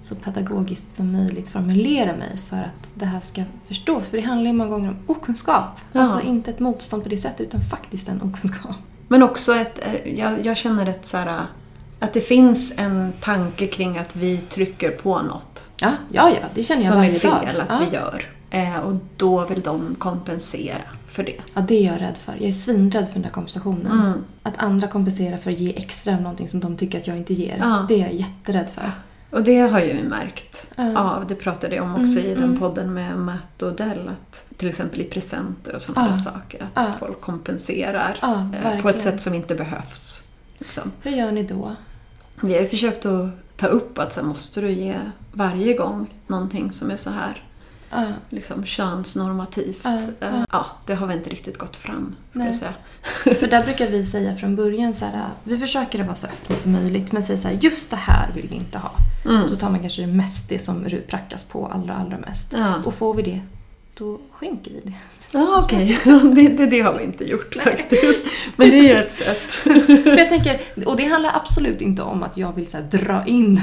så 0.00 0.14
pedagogiskt 0.14 0.96
som 0.96 1.12
möjligt 1.12 1.48
formulera 1.48 2.16
mig 2.16 2.36
för 2.48 2.56
att 2.56 2.90
det 2.94 3.04
här 3.06 3.20
ska 3.20 3.42
förstås? 3.66 4.06
För 4.06 4.16
det 4.16 4.22
handlar 4.22 4.46
ju 4.50 4.56
många 4.56 4.70
gånger 4.70 4.88
om 4.88 4.96
okunskap. 5.06 5.80
Ja. 5.92 6.00
Alltså 6.00 6.20
inte 6.20 6.50
ett 6.50 6.60
motstånd 6.60 7.02
på 7.02 7.08
det 7.08 7.16
sättet 7.18 7.40
utan 7.40 7.60
faktiskt 7.60 8.08
en 8.08 8.22
okunskap. 8.22 8.76
Men 9.12 9.22
också 9.22 9.54
ett, 9.54 9.86
eh, 9.86 10.18
jag, 10.18 10.46
jag 10.46 10.56
känner 10.56 10.86
ett 10.86 11.06
så 11.06 11.16
här, 11.16 11.46
att 12.00 12.12
det 12.12 12.20
finns 12.20 12.72
en 12.76 13.12
tanke 13.20 13.66
kring 13.66 13.98
att 13.98 14.16
vi 14.16 14.36
trycker 14.38 14.90
på 14.90 15.22
något 15.22 15.64
Ja, 15.80 15.92
ja, 16.12 16.30
ja 16.30 16.46
det 16.54 16.62
känner 16.62 16.82
jag 16.82 16.92
som 16.92 17.02
är 17.02 17.10
dag. 17.12 17.20
fel 17.20 17.60
att 17.60 17.68
ja. 17.68 17.80
vi 17.90 17.96
gör. 17.96 18.24
Eh, 18.50 18.80
och 18.80 18.94
då 19.16 19.44
vill 19.44 19.60
de 19.60 19.94
kompensera 19.98 20.82
för 21.08 21.22
det. 21.22 21.36
Ja, 21.54 21.60
det 21.60 21.74
är 21.74 21.92
jag 21.92 22.00
rädd 22.00 22.16
för. 22.20 22.32
Jag 22.32 22.48
är 22.48 22.52
svinrädd 22.52 23.06
för 23.06 23.12
den 23.12 23.22
där 23.22 23.30
kompensationen. 23.30 23.92
Mm. 23.92 24.24
Att 24.42 24.54
andra 24.56 24.88
kompenserar 24.88 25.36
för 25.36 25.50
att 25.50 25.58
ge 25.58 25.76
extra 25.76 26.14
av 26.14 26.20
någonting 26.20 26.48
som 26.48 26.60
de 26.60 26.76
tycker 26.76 26.98
att 26.98 27.06
jag 27.06 27.16
inte 27.16 27.34
ger. 27.34 27.56
Ja. 27.60 27.86
Det 27.88 27.94
är 27.94 27.98
jag 27.98 28.14
jätterädd 28.14 28.70
för. 28.74 28.90
Och 29.32 29.42
det 29.42 29.58
har 29.60 29.80
ju 29.80 29.92
vi 29.92 30.02
märkt 30.02 30.66
Ja. 30.76 30.98
av, 30.98 31.26
det 31.26 31.34
pratade 31.34 31.76
jag 31.76 31.84
om 31.84 31.94
också 31.94 32.18
Mm, 32.18 32.30
i 32.30 32.34
den 32.34 32.44
mm. 32.44 32.58
podden 32.58 32.94
med 32.94 33.18
Matt 33.18 33.62
och 33.62 33.72
Dell, 33.72 34.08
att 34.08 34.44
till 34.56 34.68
exempel 34.68 35.00
i 35.00 35.04
presenter 35.04 35.74
och 35.74 35.82
sådana 35.82 36.08
där 36.08 36.16
saker, 36.16 36.62
att 36.74 36.86
Ja. 36.86 36.92
folk 36.98 37.20
kompenserar 37.20 38.18
Ja, 38.22 38.48
eh, 38.64 38.82
på 38.82 38.88
ett 38.88 39.00
sätt 39.00 39.20
som 39.20 39.34
inte 39.34 39.54
behövs. 39.54 40.22
Liksom. 40.58 40.92
Hur 41.02 41.10
gör 41.10 41.32
ni 41.32 41.42
då? 41.42 41.76
Vi 42.42 42.54
har 42.54 42.60
ju 42.60 42.68
försökt 42.68 43.06
att 43.06 43.28
ta 43.56 43.66
upp 43.66 43.98
att 43.98 44.12
så 44.12 44.22
måste 44.24 44.60
du 44.60 44.70
ge 44.70 44.96
varje 45.32 45.74
gång 45.74 46.14
någonting 46.26 46.72
som 46.72 46.90
är 46.90 46.96
så 46.96 47.10
här 47.10 47.42
Ja. 47.92 48.04
liksom 48.30 48.64
könsnormativt. 48.64 49.80
Ja, 49.84 50.00
Eh, 50.20 50.44
ja. 50.52 50.66
det 50.86 50.94
har 50.94 51.06
vi 51.06 51.14
inte 51.14 51.30
riktigt 51.30 51.58
gått 51.58 51.76
fram, 51.76 52.14
Nej. 52.32 52.46
jag 52.46 52.54
säga. 52.56 52.74
För 53.40 53.46
där 53.46 53.64
brukar 53.64 53.90
vi 53.90 54.06
säga 54.06 54.36
från 54.36 54.56
början 54.56 54.94
så 54.94 55.04
här, 55.04 55.28
vi 55.44 55.58
försöker 55.58 56.00
att 56.00 56.06
vara 56.06 56.16
så 56.16 56.26
öppna 56.26 56.56
som 56.56 56.72
möjligt 56.72 57.12
men 57.12 57.22
säger 57.22 57.40
så 57.40 57.48
här, 57.48 57.54
just 57.60 57.90
det 57.90 57.96
här 57.96 58.32
vill 58.34 58.48
vi 58.48 58.54
inte 58.56 58.78
ha. 58.78 58.90
Mm. 59.24 59.48
Så 59.48 59.56
tar 59.56 59.70
man 59.70 59.80
kanske 59.80 60.00
det 60.02 60.12
mest 60.12 60.48
det 60.48 60.58
som 60.58 60.86
prackas 61.08 61.44
på 61.44 61.66
allra, 61.66 61.94
allra 61.96 62.18
mest. 62.18 62.54
Och 62.84 62.94
får 62.94 63.14
vi 63.14 63.22
det, 63.22 63.40
då 63.94 64.20
skänker 64.32 64.70
vi 64.70 64.80
det. 64.90 64.92
Ja 65.32 65.60
okej. 65.64 65.98
det, 66.34 66.48
det, 66.48 66.66
det 66.66 66.80
har 66.80 66.92
vi 66.98 67.04
inte 67.04 67.24
gjort 67.30 67.54
faktiskt. 67.54 68.24
Men 68.56 68.70
det 68.70 68.78
är 68.78 68.82
ju 68.82 68.92
ett 68.98 69.12
sätt. 69.12 69.42
För 70.02 70.18
jag 70.18 70.28
tänker, 70.28 70.60
och 70.86 70.96
det 70.96 71.04
handlar 71.04 71.36
absolut 71.36 71.80
inte 71.80 72.02
om 72.02 72.22
att 72.22 72.36
jag 72.36 72.52
vill 72.56 72.66
så 72.70 72.76
här, 72.76 72.84
dra 72.84 73.26
in 73.26 73.60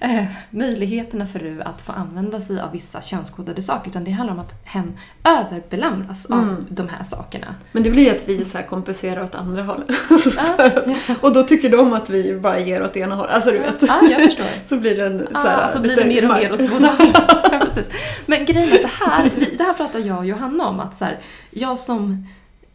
eh, 0.00 0.24
möjligheterna 0.50 1.26
för 1.26 1.38
Ru 1.38 1.60
att 1.62 1.82
få 1.82 1.92
använda 1.92 2.40
sig 2.40 2.60
av 2.60 2.72
vissa 2.72 3.02
könskodade 3.02 3.62
saker. 3.62 3.90
Utan 3.90 4.04
det 4.04 4.10
handlar 4.10 4.34
om 4.34 4.40
att 4.40 4.52
hen 4.64 4.98
överbelamras 5.24 6.26
av 6.26 6.38
Mm. 6.38 6.66
de 6.68 6.88
här 6.88 7.04
sakerna. 7.04 7.54
Men 7.72 7.82
det 7.82 7.90
blir 7.90 8.10
att 8.14 8.28
vi 8.28 8.44
så 8.44 8.58
här 8.58 8.64
kompenserar 8.66 9.22
åt 9.24 9.34
andra 9.34 9.62
hållet. 9.62 9.90
Så 10.08 10.30
Ja, 10.36 10.54
här, 10.58 10.96
och 11.20 11.32
då 11.32 11.42
tycker 11.42 11.70
de 11.70 11.92
att 11.92 12.10
vi 12.10 12.34
bara 12.36 12.58
ger 12.60 12.82
åt 12.82 12.96
ena 12.96 13.14
hållet. 13.14 13.34
Alltså 13.34 13.50
du 13.50 13.58
vet. 13.58 13.82
ja 13.82 14.00
jag 14.10 14.20
förstår. 14.24 14.46
Så 14.66 14.76
blir 14.76 14.96
det 14.96 15.06
en 15.06 15.18
så 15.18 15.26
Ja, 15.32 15.38
här, 15.40 15.68
så 15.68 15.80
blir 15.80 15.96
det 15.96 16.04
mer 16.04 16.24
och 16.24 16.34
mer 16.36 16.52
åt 16.52 16.70
båda 16.70 16.88
hållen. 16.88 17.12
Men 18.26 18.44
grejen 18.44 18.68
är 18.68 18.74
att 18.74 18.82
det 18.82 18.90
här, 19.06 19.30
vi, 19.36 19.54
det 19.58 19.64
här 19.64 19.72
pratar 19.72 19.98
jag 19.98 20.18
och 20.18 20.26
Johanna 20.26 20.66
om. 20.68 20.80
Att 20.80 20.98
så 21.04 21.08
här, 21.08 21.18
jag 21.50 21.78
som 21.78 22.26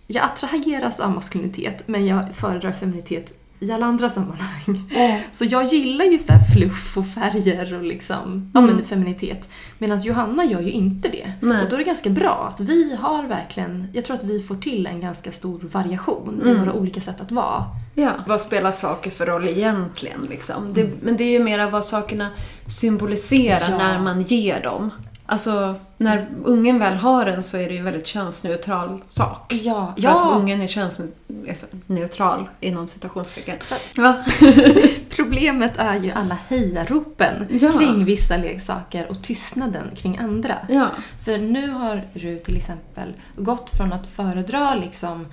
jag 0.07 0.23
attraheras 0.25 0.99
av 0.99 1.11
maskulinitet 1.11 1.83
men 1.87 2.05
jag 2.05 2.35
föredrar 2.35 2.71
feminitet 2.71 3.33
i 3.61 3.71
alla 3.71 3.85
andra 3.85 4.09
sammanhang. 4.09 4.91
Så 5.31 5.45
jag 5.45 5.65
gillar 5.65 6.05
ju 6.05 6.19
så 6.19 6.33
här 6.33 6.39
fluff 6.55 6.97
och 6.97 7.07
färger 7.07 7.73
och 7.73 7.83
liksom, 7.83 8.51
ja 8.53 8.59
Mm. 8.59 8.75
men 8.75 8.85
feminitet. 8.85 9.49
Medan 9.77 10.01
Johanna 10.01 10.45
gör 10.45 10.61
ju 10.61 10.71
inte 10.71 11.07
det. 11.09 11.31
Nej. 11.41 11.63
Och 11.63 11.69
då 11.69 11.75
är 11.75 11.77
det 11.77 11.83
ganska 11.85 12.09
bra 12.09 12.51
att 12.53 12.59
vi 12.59 12.95
har 12.99 13.23
verkligen, 13.23 13.87
jag 13.93 14.05
tror 14.05 14.17
att 14.17 14.23
vi 14.23 14.39
får 14.39 14.55
till 14.55 14.87
en 14.87 15.01
ganska 15.01 15.31
stor 15.31 15.59
variation 15.71 16.41
i 16.45 16.49
Mm. 16.49 16.59
våra 16.59 16.73
olika 16.73 17.01
sätt 17.01 17.21
att 17.21 17.31
vara. 17.31 17.65
Ja. 17.95 18.11
Vad 18.27 18.41
spelar 18.41 18.71
saker 18.71 19.11
för 19.11 19.25
roll 19.25 19.47
egentligen? 19.47 20.19
Liksom? 20.29 20.73
Det, 20.73 20.89
men 21.03 21.17
det 21.17 21.23
är 21.23 21.31
ju 21.31 21.43
mera 21.43 21.69
vad 21.69 21.85
sakerna 21.85 22.27
symboliserar 22.67 23.69
Ja. 23.71 23.77
när 23.77 23.99
man 23.99 24.21
ger 24.21 24.63
dem. 24.63 24.91
Alltså, 25.31 25.75
när 25.97 26.27
ungen 26.43 26.79
väl 26.79 26.93
har 26.95 27.25
den 27.25 27.43
så 27.43 27.57
är 27.57 27.67
det 27.67 27.73
ju 27.73 27.77
en 27.79 27.85
väldigt 27.85 28.07
könsneutral 28.07 29.01
sak. 29.07 29.53
Ja, 29.53 29.93
För 30.01 30.07
att 30.07 30.35
ungen 30.35 30.61
är 30.61 30.67
könsneutral 30.67 32.49
inom 32.59 32.87
citationstecken. 32.87 33.57
Ja. 33.95 34.23
Problemet 35.15 35.71
är 35.77 35.95
ju 35.99 36.11
alla 36.11 36.37
hejaropen 36.47 37.47
Ja. 37.49 37.71
kring 37.71 38.05
vissa 38.05 38.37
leksaker 38.37 39.07
och 39.09 39.23
tystnaden 39.23 39.89
kring 39.95 40.17
andra. 40.17 40.57
ja. 40.69 40.87
För 41.25 41.37
nu 41.37 41.69
har 41.71 42.07
Ru 42.13 42.39
till 42.39 42.57
exempel 42.57 43.13
gått 43.35 43.69
från 43.77 43.93
att 43.93 44.07
föredra 44.07 44.75
liksom 44.75 45.25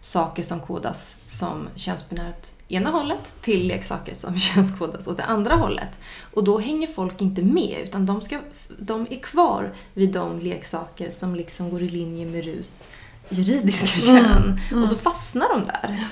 saker 0.00 0.42
som 0.42 0.60
kodas 0.60 1.16
som 1.26 1.68
könsbinärt 1.76 2.48
ena 2.74 2.90
hållet 2.90 3.34
till 3.40 3.66
leksaker 3.66 4.14
som 4.14 4.36
könskodas 4.38 5.06
åt 5.06 5.16
det 5.16 5.24
andra 5.24 5.54
hållet. 5.54 5.98
Och 6.34 6.44
då 6.44 6.58
hänger 6.58 6.86
folk 6.86 7.20
inte 7.20 7.42
med 7.42 7.76
utan 7.84 8.06
de, 8.06 8.22
ska, 8.22 8.38
de 8.78 9.06
är 9.10 9.16
kvar 9.16 9.72
vid 9.94 10.12
de 10.12 10.38
leksaker 10.40 11.10
som 11.10 11.34
liksom 11.34 11.70
går 11.70 11.82
i 11.82 11.88
linje 11.88 12.26
med 12.26 12.44
Rus 12.44 12.88
juridiska 13.28 14.10
Mm, 14.12 14.24
kön. 14.24 14.60
mm. 14.70 14.82
Och 14.82 14.88
så 14.88 14.96
fastnar 14.96 15.48
de 15.48 15.66
där. 15.66 16.08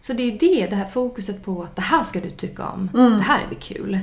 Så 0.00 0.12
det 0.12 0.22
är 0.22 0.38
det, 0.38 0.66
det 0.66 0.76
här 0.76 0.88
fokuset 0.88 1.44
på 1.44 1.62
att 1.62 1.76
det 1.76 1.82
här 1.82 2.04
ska 2.04 2.20
du 2.20 2.30
tycka 2.30 2.68
om. 2.68 2.90
Mm. 2.94 3.12
Det 3.12 3.22
här 3.22 3.40
är 3.44 3.48
väl 3.48 3.58
kul. 3.60 3.98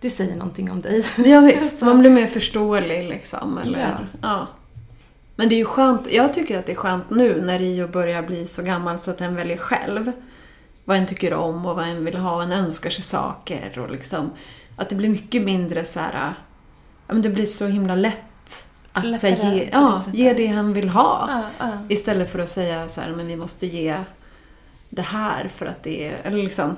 Det 0.00 0.10
säger 0.10 0.36
någonting 0.36 0.70
om 0.70 0.80
dig. 0.80 1.04
Ja, 1.16 1.40
visst, 1.40 1.80
man 1.82 1.98
blir 2.00 2.10
mer 2.10 2.26
förståelig 2.26 3.08
liksom. 3.08 3.58
Eller, 3.58 3.78
Ja. 3.80 3.96
ja. 4.22 4.46
Men 5.36 5.48
det 5.48 5.54
är 5.54 5.58
ju 5.58 5.64
skönt, 5.64 6.12
jag 6.12 6.34
tycker 6.34 6.58
att 6.58 6.66
det 6.66 6.72
är 6.72 6.76
skönt 6.76 7.10
nu 7.10 7.40
när 7.42 7.58
Rio 7.58 7.88
börjar 7.88 8.22
bli 8.22 8.46
så 8.46 8.62
gammal 8.62 8.98
så 8.98 9.10
att 9.10 9.18
den 9.18 9.34
väljer 9.36 9.56
själv 9.56 10.12
vad 10.90 10.98
en 10.98 11.06
tycker 11.06 11.32
om 11.34 11.66
och 11.66 11.76
vad 11.76 11.88
en 11.88 12.04
vill 12.04 12.16
ha. 12.16 12.42
En 12.42 12.52
önskar 12.52 12.90
sig 12.90 13.04
saker 13.04 13.78
och 13.78 13.90
liksom 13.90 14.30
att 14.76 14.88
det 14.88 14.94
blir 14.96 15.08
mycket 15.08 15.42
mindre 15.42 15.84
så 15.84 16.00
här, 16.00 16.34
ja 17.06 17.14
men 17.14 17.22
det 17.22 17.28
blir 17.30 17.46
så 17.46 17.66
himla 17.66 17.94
lätt 17.94 18.64
att 18.92 19.04
Lättare 19.04 19.36
säga, 19.36 19.54
ge, 19.54 19.60
det 19.64 19.70
ja, 19.72 20.00
sättet. 20.00 20.18
ge 20.18 20.32
det 20.32 20.46
han 20.46 20.72
vill 20.72 20.88
ha. 20.88 21.28
Ja, 21.30 21.66
ja. 21.66 21.72
Istället 21.88 22.30
för 22.32 22.38
att 22.38 22.48
säga 22.48 22.88
så 22.88 23.00
här, 23.00 23.10
men 23.12 23.26
vi 23.26 23.36
måste 23.36 23.66
ge 23.66 24.04
det 24.88 25.02
här 25.02 25.48
för 25.48 25.66
att 25.66 25.82
det 25.82 26.08
är, 26.08 26.20
eller 26.24 26.36
liksom, 26.42 26.76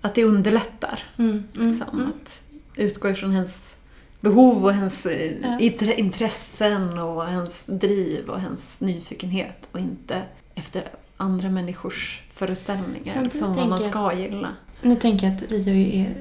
att 0.00 0.14
det 0.14 0.24
underlättar. 0.24 0.98
Mm, 1.18 1.44
mm, 1.54 1.68
Liksom, 1.68 1.88
mm. 2.00 2.06
Att 2.22 2.38
utgå 2.76 3.08
ifrån 3.10 3.30
hennes 3.30 3.74
behov 4.20 4.64
och 4.64 4.72
hennes 4.72 5.06
eh, 5.06 5.32
Ja. 5.42 5.58
intre- 5.58 5.94
intressen 5.94 6.98
och 6.98 7.24
hennes 7.26 7.66
driv 7.66 8.28
och 8.28 8.40
hennes 8.40 8.80
nyfikenhet 8.80 9.68
och 9.72 9.78
inte 9.78 10.22
efter 10.54 10.84
andra 11.16 11.48
människors 11.50 12.20
föreställningar. 12.34 13.12
Samtidigt 13.14 13.32
Liksom, 13.34 13.54
vad 13.54 13.68
man 13.68 13.80
ska 13.80 14.12
gilla. 14.14 14.48
Nu 14.82 14.96
tänker 14.96 15.26
jag 15.26 15.36
att 15.36 15.42
Rio 15.50 15.74
är 15.74 16.14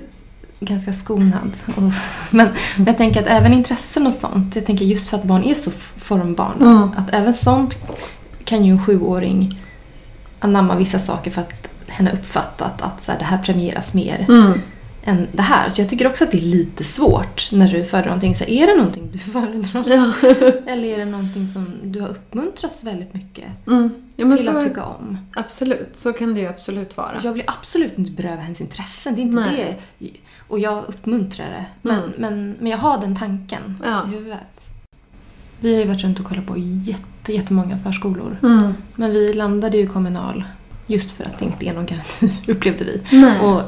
ganska 0.59 0.93
skonad. 0.93 1.51
Och, 1.75 1.81
men, 2.31 2.49
men 2.77 2.85
jag 2.85 2.97
tänker 2.97 3.21
att 3.21 3.27
även 3.27 3.53
intressen 3.53 4.07
och 4.07 4.13
sånt, 4.13 4.55
jag 4.55 4.65
tänker 4.65 4.85
just 4.85 5.09
för 5.09 5.17
att 5.17 5.23
barn 5.23 5.43
är 5.43 5.53
så 5.53 5.71
formbarn, 5.97 6.61
Mm. 6.61 6.81
att 6.97 7.13
även 7.13 7.33
sånt 7.33 7.77
kan 8.43 8.65
ju 8.65 8.71
en 8.71 8.85
sjuåring 8.85 9.49
anamma 10.39 10.75
vissa 10.75 10.99
saker 10.99 11.31
för 11.31 11.41
att 11.41 11.67
hen 11.87 12.07
har 12.07 12.13
uppfattat 12.13 12.81
att 12.81 13.01
så 13.03 13.11
här, 13.11 13.19
det 13.19 13.25
här 13.25 13.37
premieras 13.37 13.93
mer 13.93 14.25
Mm. 14.29 14.53
än 15.03 15.27
det 15.31 15.41
här. 15.41 15.69
Så 15.69 15.81
jag 15.81 15.89
tycker 15.89 16.07
också 16.07 16.23
att 16.23 16.31
det 16.31 16.37
är 16.37 16.41
lite 16.41 16.83
svårt 16.83 17.49
när 17.51 17.67
du 17.67 17.85
föredrar 17.85 18.07
någonting. 18.09 18.35
Så 18.35 18.43
här, 18.43 18.51
är 18.51 18.67
det 18.67 18.75
någonting 18.75 19.09
du 19.11 19.17
föredrar? 19.19 19.83
Ja. 19.87 20.13
Eller 20.71 20.87
är 20.87 20.97
det 20.97 21.05
någonting 21.05 21.47
som 21.47 21.73
du 21.83 22.01
har 22.01 22.07
uppmuntrats 22.09 22.83
väldigt 22.83 23.13
mycket 23.13 23.45
Mm. 23.67 23.89
Ja, 24.21 24.27
men 24.27 24.37
till 24.37 24.45
så, 24.45 24.57
att 24.57 24.63
tycka 24.63 24.83
om? 24.85 25.17
absolut. 25.35 25.89
Så 25.97 26.13
kan 26.13 26.33
det 26.33 26.39
ju 26.39 26.47
absolut 26.47 26.97
vara. 26.97 27.21
Jag 27.23 27.33
vill 27.33 27.43
absolut 27.47 27.97
inte 27.97 28.11
beröva 28.11 28.41
hennes 28.41 28.61
intressen, 28.61 29.15
det 29.15 29.21
är 29.21 29.23
inte 29.23 29.35
Nej. 29.51 29.79
det. 29.99 30.09
Och 30.47 30.59
jag 30.59 30.83
uppmuntrar 30.87 31.49
det. 31.49 31.65
Men, 31.81 31.97
Mm. 31.99 32.11
men, 32.17 32.55
men 32.59 32.71
jag 32.71 32.77
har 32.77 32.97
den 33.01 33.15
tanken 33.15 33.79
Ja. 33.85 34.07
i 34.07 34.09
huvudet. 34.09 34.39
Vi 35.59 35.73
har 35.73 35.81
ju 35.81 35.87
varit 35.87 36.03
runt 36.03 36.19
och 36.19 36.25
kollat 36.25 36.45
på 36.45 36.57
jätte, 36.57 37.33
jättemånga 37.33 37.77
förskolor. 37.77 38.37
Mm. 38.43 38.73
Men 38.95 39.11
vi 39.11 39.33
landade 39.33 39.77
ju 39.77 39.83
i 39.83 39.87
kommunal 39.87 40.43
just 40.87 41.11
för 41.11 41.23
att 41.23 41.39
det 41.39 41.45
inte 41.45 41.65
är 41.65 41.73
någon 41.73 41.85
garanti, 41.85 42.31
upplevde 42.51 42.83
vi. 42.83 43.01
Nej. 43.11 43.39
Och, 43.39 43.61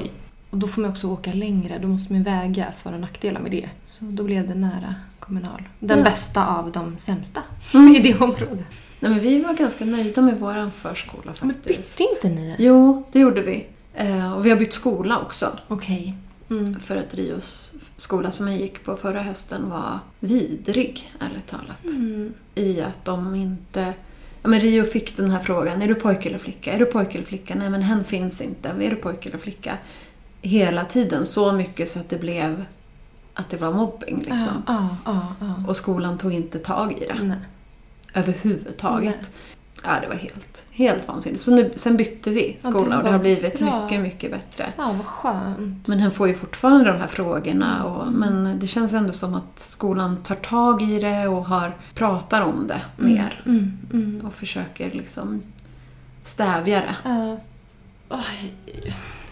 och 0.50 0.58
då 0.58 0.68
får 0.68 0.82
man 0.82 0.92
också 0.92 1.08
åka 1.08 1.34
längre, 1.34 1.80
då 1.82 1.88
måste 1.88 2.14
man 2.14 2.24
väga 2.24 2.66
för 2.78 2.94
och 2.94 3.00
nackdelar 3.00 3.42
med 3.42 3.52
det. 3.52 3.70
Så 3.88 4.06
då 4.06 4.24
blev 4.24 4.48
det 4.48 4.56
nära 4.56 4.96
kommunal. 5.20 5.64
Den 5.80 5.98
Ja. 5.98 6.04
bästa 6.04 6.48
av 6.48 6.72
de 6.72 6.96
sämsta 6.98 7.42
Mm. 7.74 7.96
i 7.96 8.00
det 8.00 8.14
området. 8.20 8.66
Nej, 9.04 9.12
men 9.12 9.20
vi 9.20 9.40
var 9.40 9.54
ganska 9.54 9.86
nöjda 9.86 10.22
med 10.22 10.40
vår 10.40 10.70
förskola 10.70 11.34
Men 11.42 11.54
faktiskt. 11.54 11.98
bytte 11.98 12.14
inte 12.14 12.42
ni? 12.42 12.56
Jo, 12.60 13.04
det 13.12 13.20
gjorde 13.20 13.42
vi. 13.42 13.68
Eh, 13.94 14.34
och 14.34 14.46
vi 14.46 14.50
har 14.50 14.58
bytt 14.58 14.74
skola 14.74 15.20
också. 15.20 15.52
Okej. 15.68 16.16
Mm. 16.50 16.80
För 16.80 16.96
att 16.96 17.14
Rios 17.14 17.74
skola 17.96 18.32
som 18.32 18.48
jag 18.48 18.58
gick 18.58 18.84
på 18.84 18.96
förra 18.96 19.22
hösten 19.22 19.70
var 19.70 20.00
vidrig, 20.20 21.14
ärligt 21.20 21.48
talat. 21.48 21.86
Mm. 21.86 22.34
I 22.56 22.82
att 22.82 23.06
de 23.06 23.36
inte... 23.36 23.94
Ja, 24.42 24.50
men 24.50 24.60
Rio 24.60 24.84
fick 24.84 25.18
den 25.18 25.30
här 25.30 25.40
frågan, 25.40 25.82
är 25.82 25.88
du 25.88 25.96
pojke 25.96 26.30
eller 26.30 26.40
flicka? 26.40 26.74
Är 26.74 26.80
du 26.80 26.86
pojke 26.86 27.18
eller 27.18 27.28
flicka? 27.28 27.56
Nej, 27.56 27.70
men 27.70 27.82
hen 27.82 28.04
finns 28.04 28.42
inte. 28.42 28.70
Är 28.70 28.90
du 28.90 28.96
pojke 28.96 29.30
eller 29.30 29.40
flicka? 29.40 29.78
Hela 30.42 30.86
tiden, 30.86 31.26
så 31.26 31.52
mycket 31.52 31.92
så 31.92 32.00
att 32.00 32.10
det 32.10 32.18
blev 32.18 32.66
att 33.34 33.50
det 33.50 33.58
var 33.58 33.72
mobbing. 33.72 34.18
Liksom. 34.18 34.64
Ja, 34.68 34.98
ja, 35.06 35.36
ja. 35.40 35.54
Och 35.68 35.78
skolan 35.78 36.18
tog 36.18 36.34
inte 36.34 36.60
tag 36.60 36.92
i 36.92 37.06
det 37.08 37.24
Nej. 37.24 37.38
Överhuvudtaget. 38.14 39.16
Nej. 39.22 39.30
Ja, 39.86 40.00
det 40.02 40.08
var 40.08 40.16
helt, 40.16 40.62
helt 40.72 41.08
vansinnigt. 41.08 41.42
Så 41.42 41.56
nu, 41.56 41.72
sen 41.76 41.98
bytte 41.98 42.30
vi 42.30 42.58
Ja, 42.64 42.70
skola 42.70 42.90
det 42.90 42.98
och 42.98 43.04
det 43.04 43.10
har 43.10 43.20
blivit 43.20 43.60
bra. 43.60 43.84
mycket, 43.84 44.02
mycket 44.02 44.32
bättre. 44.32 44.74
Ja, 44.78 44.92
vad 44.98 45.06
skönt. 45.06 45.88
Men 45.88 46.00
han 46.00 46.12
får 46.12 46.28
ju 46.28 46.34
fortfarande 46.34 46.92
de 46.92 47.00
här 47.00 47.08
frågorna. 47.08 47.84
Och, 47.84 48.12
Men 48.12 48.60
det 48.60 48.68
känns 48.68 48.94
ändå 48.94 49.14
som 49.14 49.36
att 49.36 49.60
skolan 49.60 50.18
tar 50.24 50.36
tag 50.36 50.82
i 50.82 51.00
det 51.00 51.28
och 51.28 51.46
har, 51.48 51.76
pratar 51.94 52.42
om 52.42 52.68
det 52.68 52.82
mer. 52.98 53.42
Mm, 53.46 53.78
mm. 53.94 54.26
Och 54.26 54.34
försöker 54.34 54.92
liksom 54.92 55.42
stävja 56.26 56.80
det. 56.80 56.96
Ja. 57.04 57.38
Oj. 58.10 58.54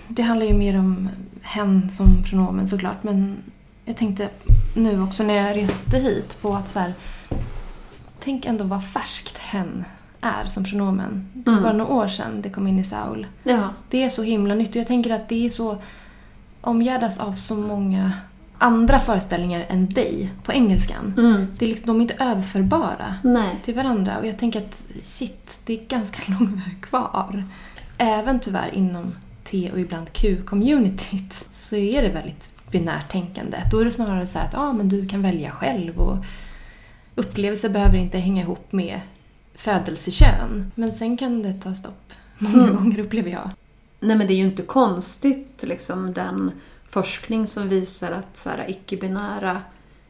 det 0.07 0.21
handlar 0.21 0.45
ju 0.45 0.53
mer 0.53 0.79
om 0.79 1.09
hen 1.41 1.89
som 1.89 2.23
pronomen 2.23 2.67
såklart. 2.67 3.03
Men 3.03 3.37
jag 3.85 3.97
tänkte 3.97 4.29
nu 4.75 5.01
också 5.01 5.23
när 5.23 5.33
jag 5.33 5.57
reste 5.57 5.97
hit 5.97 6.37
på 6.41 6.53
att 6.53 6.69
så 6.69 6.79
här, 6.79 6.93
Tänk 8.23 8.45
ändå 8.45 8.63
vad 8.63 8.85
färskt 8.87 9.37
hen 9.37 9.85
är 10.21 10.45
som 10.45 10.63
pronomen. 10.63 11.29
Det 11.33 11.51
var 11.51 11.57
Mm. 11.57 11.63
bara 11.63 11.73
några 11.73 11.93
år 11.93 12.07
sedan 12.07 12.41
det 12.41 12.49
kom 12.49 12.67
in 12.67 12.79
i 12.79 12.83
Saul. 12.83 13.27
Ja. 13.43 13.69
Det 13.89 14.03
är 14.03 14.09
så 14.09 14.23
himla 14.23 14.55
nytt 14.55 14.69
och 14.69 14.75
jag 14.75 14.87
tänker 14.87 15.11
att 15.15 15.29
det 15.29 15.45
är 15.45 15.49
så 15.49 15.77
omgärdas 16.61 17.19
av 17.19 17.33
så 17.33 17.55
många 17.55 18.11
andra 18.57 18.99
föreställningar 18.99 19.65
än 19.69 19.89
dig 19.89 20.31
på 20.43 20.51
engelskan. 20.51 21.13
Mm. 21.17 21.47
Det 21.57 21.65
är 21.65 21.69
liksom, 21.69 21.87
de 21.87 21.97
är 21.97 22.01
inte 22.01 22.23
överförbara 22.23 23.15
Nej. 23.23 23.59
till 23.63 23.75
varandra. 23.75 24.17
Och 24.17 24.27
jag 24.27 24.37
tänker 24.37 24.59
att 24.61 24.85
shit, 25.03 25.59
det 25.65 25.73
är 25.73 25.85
ganska 25.87 26.21
lång 26.39 26.55
väg 26.55 26.81
kvar. 26.81 27.43
Även 27.97 28.39
tyvärr 28.39 28.69
inom 28.75 29.11
T 29.43 29.71
och 29.73 29.79
ibland 29.79 30.13
Q-communityt 30.13 31.45
så 31.49 31.75
är 31.75 32.01
det 32.01 32.09
väldigt 32.09 32.49
binärt 32.71 33.11
tänkande. 33.11 33.57
Då 33.71 33.79
är 33.79 33.85
det 33.85 33.91
snarare 33.91 34.27
så 34.27 34.39
här 34.39 34.45
att 34.45 34.55
ah, 34.57 34.73
men 34.73 34.89
du 34.89 35.05
kan 35.05 35.21
välja 35.21 35.51
själv 35.51 35.97
och 35.99 36.17
upplevelser 37.15 37.69
behöver 37.69 37.97
inte 37.97 38.17
hänga 38.17 38.41
ihop 38.41 38.71
med 38.71 38.99
födelsekön. 39.55 40.71
Men 40.75 40.91
sen 40.93 41.17
kan 41.17 41.41
det 41.43 41.53
ta 41.53 41.75
stopp. 41.75 42.13
Många 42.37 42.63
Mm. 42.63 42.75
gånger 42.75 42.99
upplever 42.99 43.31
jag. 43.31 43.49
Nej 43.99 44.15
men 44.15 44.27
det 44.27 44.33
är 44.33 44.35
ju 44.35 44.43
inte 44.43 44.63
konstigt 44.63 45.63
liksom 45.63 46.13
den 46.13 46.51
forskning 46.89 47.47
som 47.47 47.69
visar 47.69 48.11
att 48.11 48.37
så 48.37 48.49
här, 48.49 48.65
icke-binära 48.69 49.61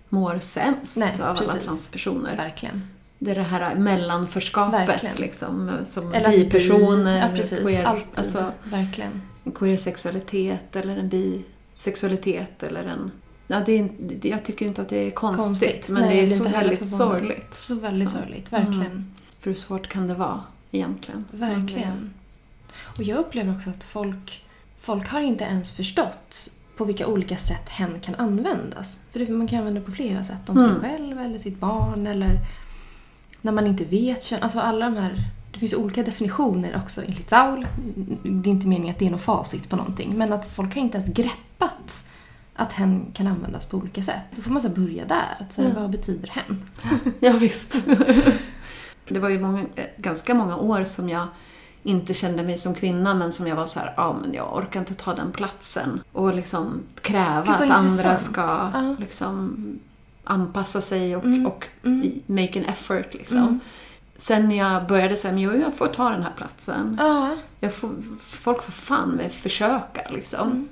mår 0.10 0.40
sämst 0.40 0.98
Nej, 0.98 1.14
av 1.22 1.28
alla 1.38 1.40
precis. 1.40 1.64
transpersoner. 1.64 2.38
Verkligen. 2.38 2.88
Det 3.20 3.32
är 3.32 3.36
det 3.36 3.44
här 3.44 3.76
mellanförskapet 3.76 4.90
Verkligen. 4.90 5.16
liksom. 5.16 5.72
Som 5.84 6.14
Eller 6.14 6.30
bipersoner, 6.30 7.20
Ja, 7.20 7.28
precis. 7.36 7.60
queer, 7.60 7.84
Alltid. 7.84 8.08
alltså, 8.16 8.52
Verkligen. 8.64 9.22
en 9.44 9.52
queer-sexualitet 9.52 10.76
eller 10.76 10.98
en 10.98 11.10
bisexualitet 11.10 12.64
eller 12.64 12.84
en... 12.84 13.12
Ja, 13.52 13.62
det 13.66 13.80
är, 13.80 13.90
jag 14.28 14.44
tycker 14.46 14.66
inte 14.66 14.82
att 14.82 14.90
det 14.90 14.98
är 15.08 15.12
konstigt, 15.12 15.46
Konstigt. 15.46 15.90
men 15.90 16.02
Nej, 16.04 16.16
det 16.16 16.24
är 16.24 16.28
så 16.38 16.44
väldigt 16.44 16.90
sorgligt. 16.90 17.54
Så 17.60 17.76
väldigt 17.76 18.10
Så. 18.10 18.18
sorgligt. 18.18 18.54
Verkligen. 18.54 18.82
Mm. 18.86 19.12
För 19.40 19.50
hur 19.50 19.56
svårt 19.56 19.88
kan 19.88 20.08
det 20.08 20.14
vara 20.14 20.44
egentligen? 20.72 21.26
Verkligen. 21.32 22.14
Och 22.98 23.04
jag 23.04 23.18
upplever 23.18 23.56
också 23.56 23.70
att 23.70 23.84
folk, 23.84 24.46
folk 24.80 25.08
har 25.08 25.20
inte 25.22 25.44
ens 25.44 25.72
förstått 25.72 26.50
på 26.78 26.86
vilka 26.86 27.08
olika 27.08 27.38
sätt 27.38 27.70
hen 27.70 28.00
kan 28.02 28.16
användas. 28.16 29.00
För 29.12 29.32
man 29.32 29.48
kan 29.48 29.60
använda 29.60 29.80
det 29.80 29.86
på 29.86 29.92
flera 29.92 30.24
sätt. 30.24 30.50
Om 30.50 30.58
Mm. 30.58 30.72
sig 30.72 30.90
själv 30.90 31.20
eller 31.20 31.40
sitt 31.40 31.60
barn 31.60 32.08
eller 32.08 32.40
när 33.42 33.52
man 33.52 33.68
inte 33.68 33.86
vet 33.86 34.24
kön. 34.24 34.44
Alltså 34.44 34.60
alla 34.60 34.86
de 34.86 34.98
här... 34.98 35.24
Det 35.54 35.60
finns 35.60 35.74
olika 35.74 36.04
definitioner 36.04 36.82
också 36.84 37.02
enligt 37.02 37.30
Saul. 37.30 37.68
Det 38.24 38.50
är 38.50 38.52
inte 38.52 38.68
meningen 38.68 38.94
att 38.94 39.00
det 39.00 39.06
är 39.08 39.12
något 39.12 39.22
facit 39.22 39.70
på 39.70 39.76
någonting. 39.76 40.14
Men 40.18 40.34
att 40.34 40.48
folk 40.48 40.76
har 40.76 40.82
inte 40.82 40.98
ens 40.98 41.14
greppat 41.14 42.04
att 42.56 42.72
hen 42.74 43.06
kan 43.14 43.28
användas 43.28 43.66
på 43.66 43.78
olika 43.78 44.04
sätt. 44.04 44.22
Då 44.36 44.42
får 44.42 44.52
man 44.52 44.62
så 44.62 44.70
börja 44.70 45.06
där. 45.06 45.38
Att 45.40 45.54
säga, 45.54 45.70
Ja. 45.76 45.82
Vad 45.82 45.90
betyder 45.92 46.28
hen? 46.28 46.64
Ja, 47.20 47.32
visst. 47.32 47.76
det 49.10 49.20
var 49.20 49.30
ju 49.30 49.40
många, 49.40 49.60
eh, 49.76 49.86
ganska 49.98 50.34
många 50.34 50.58
år 50.58 50.84
som 50.84 51.10
jag 51.10 51.28
inte 51.84 52.14
kände 52.14 52.44
mig 52.44 52.58
som 52.58 52.74
kvinna 52.76 53.14
men 53.14 53.32
som 53.32 53.48
jag 53.48 53.56
var 53.56 53.66
så 53.66 53.80
här, 53.80 53.94
ja 53.98 54.18
men 54.22 54.34
jag 54.34 54.58
orkar 54.58 54.80
inte 54.80 54.94
ta 54.96 55.14
den 55.14 55.32
platsen. 55.32 56.02
Och 56.12 56.36
liksom 56.36 56.80
kräva 57.02 57.54
att 57.54 57.70
andra 57.72 58.18
ska 58.18 58.42
Ja. 58.74 58.96
liksom 59.00 59.56
anpassa 60.24 60.82
sig 60.82 61.16
och, 61.16 61.26
Mm. 61.26 61.46
och 61.46 61.70
Mm. 61.84 62.12
make 62.26 62.60
an 62.60 62.66
effort 62.66 63.14
liksom. 63.14 63.38
Mm. 63.38 63.60
Sen 64.18 64.50
när 64.50 64.56
jag 64.58 64.88
började 64.88 65.16
säga, 65.16 65.34
men 65.34 65.42
jo, 65.44 65.54
jag 65.56 65.78
får 65.78 65.88
ta 65.88 66.10
den 66.10 66.24
här 66.24 66.34
platsen. 66.38 67.00
Jag 67.60 67.74
får, 67.74 67.90
folk 68.20 68.64
får 68.64 68.72
fan 68.72 69.10
med 69.10 69.32
försöka 69.32 70.02
liksom. 70.10 70.68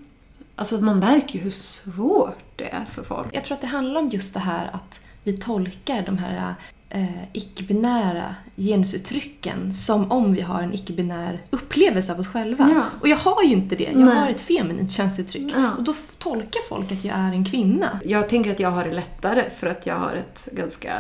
Alltså 0.60 0.78
man 0.78 1.00
märker 1.00 1.36
ju 1.36 1.44
hur 1.44 1.52
svårt 1.52 2.38
det 2.56 2.74
är 2.74 2.86
för 2.86 3.04
folk. 3.04 3.28
Jag 3.32 3.44
tror 3.44 3.56
att 3.56 3.62
det 3.62 3.68
handlar 3.68 4.02
om 4.02 4.10
just 4.10 4.34
det 4.34 4.40
här 4.40 4.70
att 4.74 5.00
vi 5.24 5.34
tolkar 5.34 6.02
de 6.06 6.18
här 6.18 6.56
eh, 6.90 7.24
icke-binära 7.34 8.36
genusuttrycken 8.56 9.74
som 9.74 10.12
om 10.12 10.34
vi 10.34 10.42
har 10.42 10.62
en 10.62 10.74
icke-binär 10.74 11.42
upplevelse 11.50 12.14
av 12.14 12.20
oss 12.20 12.28
själva. 12.28 12.70
Ja. 12.76 12.84
Och 13.02 13.08
jag 13.08 13.18
har 13.18 13.44
ju 13.44 13.50
inte 13.50 13.76
det. 13.76 13.84
Jag 13.84 13.96
Nej. 13.96 14.16
har 14.16 14.30
ett 14.30 14.42
feminint 14.42 14.92
könsuttryck. 14.92 15.54
Ja. 15.56 15.72
Och 15.78 15.84
då 15.84 15.94
tolkar 16.18 16.62
folk 16.70 16.92
att 16.92 17.04
jag 17.04 17.18
är 17.18 17.32
en 17.32 17.46
kvinna. 17.46 18.00
Jag 18.06 18.30
tänker 18.30 18.52
att 18.52 18.60
jag 18.60 18.72
har 18.72 18.86
det 18.86 18.92
lättare 18.92 19.50
för 19.58 19.68
att 19.68 19.86
jag 19.86 19.96
har 19.96 20.14
ett 20.14 20.50
ganska 20.52 20.94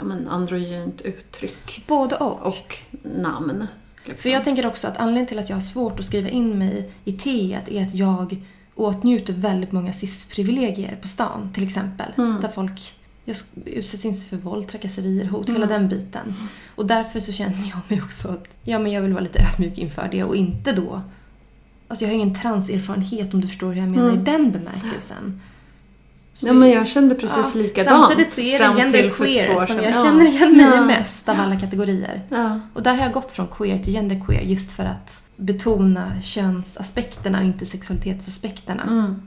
men, 0.00 0.28
androgynt 0.28 1.00
uttryck 1.00 1.84
Både 1.86 2.16
och. 2.16 2.46
och 2.46 2.76
namn. 3.02 3.66
Liksom. 4.04 4.22
För 4.22 4.30
jag 4.30 4.44
tänker 4.44 4.66
också 4.66 4.88
att 4.88 4.96
anledningen 4.96 5.26
till 5.26 5.38
att 5.38 5.48
jag 5.48 5.56
har 5.56 5.62
svårt 5.62 6.00
att 6.00 6.06
skriva 6.06 6.28
in 6.28 6.58
mig 6.58 6.92
i 7.04 7.12
T 7.12 7.58
är 7.70 7.86
att 7.86 7.94
jag 7.94 8.42
åtnjuter 8.80 9.32
väldigt 9.32 9.72
många 9.72 9.92
cis-privilegier 9.92 10.98
på 11.02 11.08
stan 11.08 11.50
till 11.54 11.62
exempel. 11.62 12.12
Mm. 12.18 12.40
Där 12.40 12.48
folk 12.48 12.94
jag 13.24 13.36
utsätts 13.64 14.04
inte 14.04 14.20
för 14.28 14.36
våld, 14.36 14.68
trakasserier, 14.68 15.24
hot, 15.24 15.48
Mm. 15.48 15.60
hela 15.62 15.72
den 15.78 15.88
biten. 15.88 16.34
Och 16.76 16.86
därför 16.86 17.20
så 17.20 17.32
känner 17.32 17.68
jag 17.70 17.78
mig 17.88 18.02
också 18.02 18.28
att 18.28 18.44
ja, 18.64 18.78
men 18.78 18.92
jag 18.92 19.02
vill 19.02 19.12
vara 19.12 19.22
lite 19.22 19.42
ödmjuk 19.42 19.78
inför 19.78 20.08
det 20.12 20.24
och 20.24 20.36
inte 20.36 20.72
då... 20.72 21.00
Alltså 21.88 22.04
jag 22.04 22.10
har 22.10 22.14
ingen 22.16 22.34
transerfarenhet 22.40 23.34
om 23.34 23.40
du 23.40 23.48
förstår 23.48 23.72
hur 23.72 23.80
jag 23.80 23.90
menar 23.90 24.08
Mm. 24.08 24.20
i 24.20 24.24
den 24.24 24.50
bemärkelsen. 24.52 25.40
Så- 26.34 26.46
Ja, 26.46 26.52
men 26.52 26.70
jag 26.70 26.88
kände 26.88 27.14
precis 27.14 27.52
Ja, 27.54 27.60
likadant 27.62 27.88
Samtidigt 28.06 28.32
så 28.32 28.40
är 28.40 28.58
det 28.58 28.68
till 28.68 28.76
gender 28.78 29.10
72 29.10 29.24
queer 29.24 29.54
år 29.56 29.66
som 29.66 29.76
jag 29.76 29.90
Ja. 29.94 30.04
känner 30.04 30.26
igen 30.28 30.56
mig 30.56 30.66
Ja. 30.74 30.84
mest 30.84 31.28
av 31.28 31.40
alla 31.40 31.60
kategorier. 31.60 32.22
Ja. 32.28 32.60
Och 32.74 32.82
där 32.82 32.94
har 32.94 33.02
jag 33.02 33.12
gått 33.12 33.32
från 33.32 33.46
queer 33.48 33.78
till 33.78 33.92
genderqueer 33.92 34.42
just 34.42 34.72
för 34.72 34.84
att 34.84 35.22
betona 35.40 36.20
könsaspekterna 36.22 37.38
och 37.38 37.44
inte 37.44 37.66
sexualitetsaspekterna. 37.66 38.82
Mm. 38.82 39.26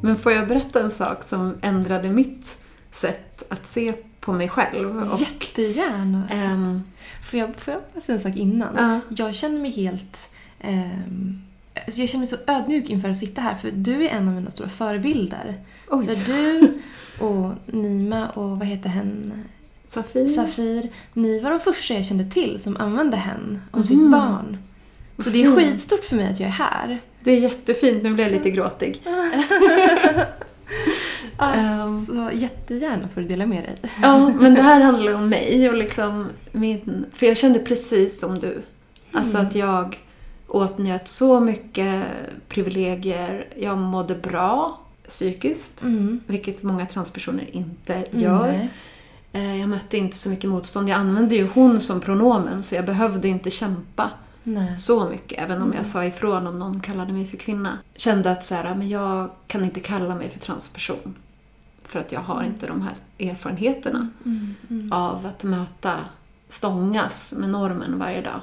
Men 0.00 0.16
får 0.16 0.32
jag 0.32 0.48
berätta 0.48 0.80
en 0.80 0.90
sak 0.90 1.22
som 1.22 1.58
ändrade 1.62 2.10
mitt 2.10 2.56
sätt 2.90 3.42
att 3.52 3.66
se 3.66 3.92
på 4.20 4.32
mig 4.32 4.48
själv? 4.48 4.96
Och, 5.12 5.20
Jättegärna. 5.20 6.28
ehm, 6.30 6.82
Får 7.30 7.38
jag, 7.40 7.56
får 7.56 7.72
jag 7.74 7.82
bara 7.94 8.00
säga 8.00 8.16
en 8.16 8.22
sak 8.22 8.36
innan? 8.36 8.68
ja. 8.78 9.00
Jag 9.08 9.34
känner 9.34 9.60
mig 9.60 9.70
helt... 9.70 10.30
ehm, 10.60 11.38
alltså 11.86 12.00
jag 12.00 12.08
känner 12.08 12.18
mig 12.20 12.26
så 12.26 12.36
ödmjuk 12.46 12.90
inför 12.90 13.08
att 13.08 13.18
sitta 13.18 13.40
här 13.40 13.54
för 13.54 13.70
du 13.70 14.04
är 14.04 14.08
en 14.10 14.28
av 14.28 14.34
mina 14.34 14.50
stora 14.50 14.68
förebilder. 14.68 15.60
Oj, 15.90 16.06
För 16.06 16.32
du 16.32 16.72
och 17.26 17.52
Nima 17.66 18.28
och 18.28 18.50
vad 18.58 18.66
heter 18.68 18.88
hen? 18.88 19.32
Safir. 19.86 20.28
Safir. 20.28 20.88
Ni 21.12 21.40
var 21.40 21.50
de 21.50 21.60
första 21.60 21.94
jag 21.94 22.04
kände 22.04 22.24
till 22.30 22.60
som 22.60 22.76
använde 22.76 23.16
hen 23.16 23.60
om 23.70 23.80
Mhm. 23.80 23.86
sitt 23.86 24.10
barn. 24.10 24.58
Så 25.18 25.30
det 25.30 25.42
är 25.44 25.56
skitstort 25.56 26.04
för 26.04 26.16
mig 26.16 26.32
att 26.32 26.40
jag 26.40 26.46
är 26.48 26.52
här. 26.52 27.00
Det 27.20 27.30
är 27.30 27.40
jättefint, 27.40 28.02
nu 28.02 28.14
blir 28.14 28.24
jag 28.24 28.32
lite 28.32 28.50
gråtig. 28.50 29.02
Ja, 31.38 31.54
Ehm, 31.54 32.06
så 32.06 32.30
jättegärna 32.32 33.08
får 33.14 33.20
du 33.20 33.28
dela 33.28 33.46
med 33.46 33.62
dig. 33.64 33.74
Ja, 34.02 34.28
men 34.28 34.54
det 34.54 34.62
här 34.62 34.80
handlar 34.80 35.12
om 35.14 35.28
mig 35.28 35.68
och 35.70 35.76
liksom 35.76 36.28
min... 36.52 37.04
För 37.12 37.26
jag 37.26 37.36
kände 37.36 37.58
precis 37.58 38.20
som 38.20 38.38
du. 38.40 38.62
Alltså 39.12 39.36
Mm. 39.36 39.48
att 39.48 39.54
jag 39.54 39.98
åtnjöt 40.54 41.08
så 41.08 41.40
mycket 41.40 42.04
privilegier. 42.48 43.48
Jag 43.58 43.78
mådde 43.78 44.14
bra 44.14 44.78
psykiskt, 45.08 45.82
Mm. 45.82 46.20
vilket 46.26 46.62
många 46.62 46.86
transpersoner 46.86 47.56
inte 47.56 48.04
gör. 48.10 48.46
Nej. 48.46 48.70
Eh, 49.32 49.60
Jag 49.60 49.68
mötte 49.68 49.98
inte 49.98 50.16
så 50.16 50.28
mycket 50.30 50.50
motstånd. 50.50 50.88
Jag 50.88 50.96
använde 50.98 51.34
ju 51.34 51.48
hon 51.54 51.80
som 51.80 52.00
pronomen 52.00 52.62
så 52.62 52.74
jag 52.74 52.84
behövde 52.86 53.28
inte 53.28 53.50
kämpa 53.50 54.10
Nej. 54.42 54.78
så 54.78 55.08
mycket. 55.08 55.38
Även 55.42 55.62
om 55.62 55.72
jag 55.72 55.86
sa 55.86 56.04
ifrån 56.04 56.46
om 56.46 56.58
någon 56.58 56.80
kallade 56.80 57.12
mig 57.12 57.26
för 57.26 57.36
kvinna. 57.36 57.78
Kände 57.96 58.30
att 58.30 58.44
så 58.44 58.54
här, 58.54 58.74
men 58.74 58.88
jag 58.88 59.30
kan 59.46 59.64
inte 59.64 59.80
kalla 59.80 60.14
mig 60.14 60.28
för 60.28 60.38
transperson. 60.38 61.14
För 61.84 62.00
att 62.00 62.12
jag 62.12 62.20
har 62.20 62.42
inte 62.42 62.66
de 62.66 62.82
här 62.82 62.94
erfarenheterna 63.30 64.08
Mm. 64.24 64.54
Mm. 64.70 64.92
av 64.92 65.26
att 65.26 65.44
möta, 65.44 65.94
stångas 66.48 67.34
med 67.38 67.50
normen 67.50 67.98
varje 67.98 68.20
dag. 68.22 68.40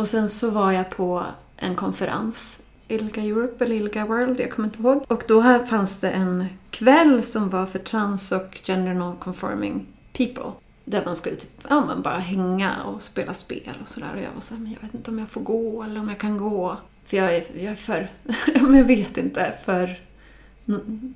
Och 0.00 0.08
sen 0.08 0.28
så 0.28 0.50
var 0.50 0.72
jag 0.72 0.90
på 0.90 1.26
en 1.56 1.76
konferens, 1.76 2.60
Ilga 2.88 3.22
Europe 3.22 3.64
eller 3.64 3.76
Ilga 3.76 4.06
World, 4.06 4.40
jag 4.40 4.50
kommer 4.50 4.68
inte 4.68 4.82
ihåg. 4.82 5.04
Och 5.08 5.24
då 5.28 5.40
här 5.40 5.64
fanns 5.64 5.96
det 5.96 6.10
en 6.10 6.46
kväll 6.70 7.22
som 7.22 7.48
var 7.48 7.66
för 7.66 7.78
trans 7.78 8.32
och 8.32 8.60
gender 8.64 8.94
non-conforming 8.94 9.84
people. 10.12 10.52
Där 10.84 11.02
man 11.04 11.16
skulle 11.16 11.36
typ, 11.36 11.64
ja, 11.68 11.84
men 11.86 12.02
bara 12.02 12.18
hänga 12.18 12.82
och 12.82 13.02
spela 13.02 13.34
spel 13.34 13.78
och 13.82 13.88
sådär. 13.88 14.10
Och 14.14 14.20
jag 14.20 14.30
var 14.34 14.40
såhär, 14.40 14.60
men 14.60 14.72
jag 14.72 14.80
vet 14.80 14.94
inte 14.94 15.10
om 15.10 15.18
jag 15.18 15.28
får 15.28 15.40
gå 15.40 15.82
eller 15.82 16.00
om 16.00 16.08
jag 16.08 16.18
kan 16.18 16.38
gå. 16.38 16.76
För 17.04 17.16
jag 17.16 17.36
är, 17.36 17.44
jag 17.54 17.72
är 17.72 17.76
för, 17.76 18.08
jag 18.54 18.84
vet 18.84 19.16
inte, 19.16 19.54
för 19.64 20.00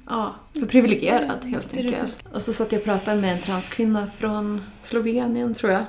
Ja, 0.08 0.34
för 0.52 0.66
privilegierad 0.66 1.44
helt 1.44 1.76
enkelt. 1.76 2.24
Och 2.32 2.42
så 2.42 2.52
satt 2.52 2.72
jag 2.72 2.78
och 2.78 2.84
pratade 2.84 3.20
med 3.20 3.32
en 3.32 3.38
transkvinna 3.38 4.06
från 4.06 4.60
Slovenien 4.82 5.54
tror 5.54 5.72
jag. 5.72 5.84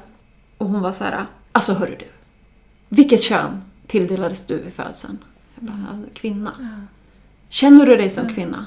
Och 0.57 0.67
hon 0.67 0.81
var 0.81 0.91
så 0.91 1.03
här, 1.03 1.25
alltså 1.51 1.73
hörru 1.73 1.95
du. 1.99 2.14
Vilket 2.95 3.23
kön 3.23 3.61
tilldelades 3.87 4.45
du 4.45 4.57
vid 4.57 4.73
födseln? 4.73 5.17
Jag 5.55 5.63
bara, 5.65 5.99
kvinna. 6.13 6.51
Ja. 6.59 6.65
Känner 7.49 7.85
du 7.85 7.95
dig 7.95 8.09
som 8.09 8.29
kvinna? 8.29 8.65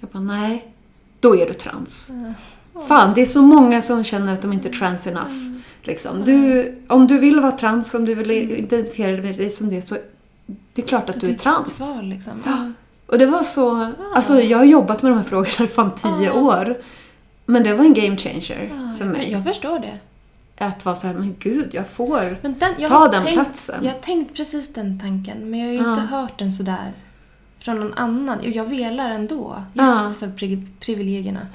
Jag 0.00 0.10
bara, 0.10 0.22
nej. 0.22 0.72
Då 1.20 1.36
är 1.36 1.46
du 1.46 1.52
trans. 1.52 2.12
Fan, 2.88 3.14
det 3.14 3.20
är 3.20 3.26
så 3.26 3.42
många 3.42 3.82
som 3.82 4.04
känner 4.04 4.34
att 4.34 4.42
de 4.42 4.52
inte 4.52 4.68
är 4.68 4.72
trans 4.72 5.06
enough. 5.06 5.58
Liksom. 5.82 6.24
Du, 6.24 6.74
om 6.88 7.06
du 7.06 7.18
vill 7.18 7.40
vara 7.40 7.52
trans, 7.52 7.94
om 7.94 8.04
du 8.04 8.14
vill 8.14 8.30
identifiera 8.30 9.16
dig 9.16 9.50
som 9.50 9.70
det, 9.70 9.82
så 9.82 9.96
det 10.46 10.82
är 10.82 10.86
klart 10.86 11.10
att 11.10 11.20
du 11.20 11.30
är 11.30 11.34
trans. 11.34 11.82
liksom. 12.02 12.32
Ja. 12.46 12.72
Och 13.06 13.18
det 13.18 13.26
var 13.26 13.42
så... 13.42 13.92
Alltså 14.14 14.40
jag 14.40 14.58
har 14.58 14.64
jobbat 14.64 15.02
med 15.02 15.12
de 15.12 15.18
här 15.18 15.24
frågorna 15.24 15.64
i 15.64 15.68
fan 15.68 15.90
tio 15.94 16.30
år. 16.30 16.78
Men 17.46 17.62
det 17.62 17.74
var 17.74 17.84
en 17.84 17.94
game 17.94 18.16
changer 18.16 18.94
för 18.98 19.04
mig. 19.04 19.30
Jag 19.32 19.44
förstår 19.44 19.78
det. 19.78 19.98
Att 20.58 20.84
vara 20.84 20.94
så 20.96 21.06
här, 21.06 21.14
men 21.14 21.34
gud, 21.38 21.68
jag 21.72 21.88
får 21.88 22.38
den, 22.42 22.54
jag 22.78 22.90
ta 22.90 23.08
den 23.08 23.22
tänkt, 23.24 23.34
platsen. 23.34 23.84
Jag 23.84 23.92
har 23.92 24.00
tänkt 24.00 24.36
precis 24.36 24.74
den 24.74 25.00
tanken, 25.00 25.50
men 25.50 25.60
jag 25.60 25.66
har 25.66 25.72
ju 25.72 25.78
Ja. 25.80 25.90
inte 25.90 26.00
hört 26.02 26.38
den 26.38 26.52
sådär 26.52 26.92
från 27.58 27.80
någon 27.80 27.94
annan. 27.94 28.38
Och 28.38 28.46
jag 28.48 28.64
velar 28.64 29.10
ändå, 29.10 29.62
just 29.74 29.88
Ja. 29.88 30.12
för 30.18 30.28
pri 30.28 30.66
privilegierna. 30.80 31.46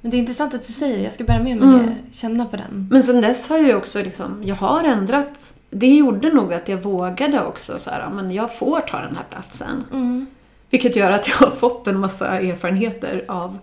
Men 0.00 0.10
det 0.10 0.16
är 0.16 0.18
intressant 0.18 0.54
att 0.54 0.66
du 0.66 0.72
säger 0.72 0.96
det. 0.98 1.04
Jag 1.04 1.12
ska 1.12 1.24
bära 1.24 1.42
med 1.42 1.56
mig 1.56 1.68
Mm. 1.68 1.86
det, 1.86 2.16
känna 2.16 2.44
på 2.44 2.56
den. 2.56 2.88
Men 2.90 3.02
sen 3.02 3.20
dess 3.20 3.48
har 3.48 3.56
jag 3.56 3.66
ju 3.66 3.74
också 3.74 3.98
liksom, 4.02 4.42
jag 4.44 4.54
har 4.56 4.84
ändrat. 4.84 5.52
Det 5.70 5.94
gjorde 5.94 6.32
nog 6.32 6.52
att 6.54 6.68
jag 6.68 6.78
vågade 6.82 7.44
också 7.44 7.78
så 7.78 7.90
här, 7.90 8.00
ja, 8.00 8.10
men 8.10 8.30
jag 8.30 8.58
får 8.58 8.80
ta 8.80 9.00
den 9.00 9.16
här 9.16 9.24
platsen. 9.30 9.84
Mm. 9.92 10.26
Vilket 10.70 10.96
gör 10.96 11.10
att 11.10 11.28
jag 11.28 11.36
har 11.36 11.50
fått 11.56 11.86
en 11.86 11.98
massa 12.00 12.26
erfarenheter 12.40 13.24
av 13.28 13.58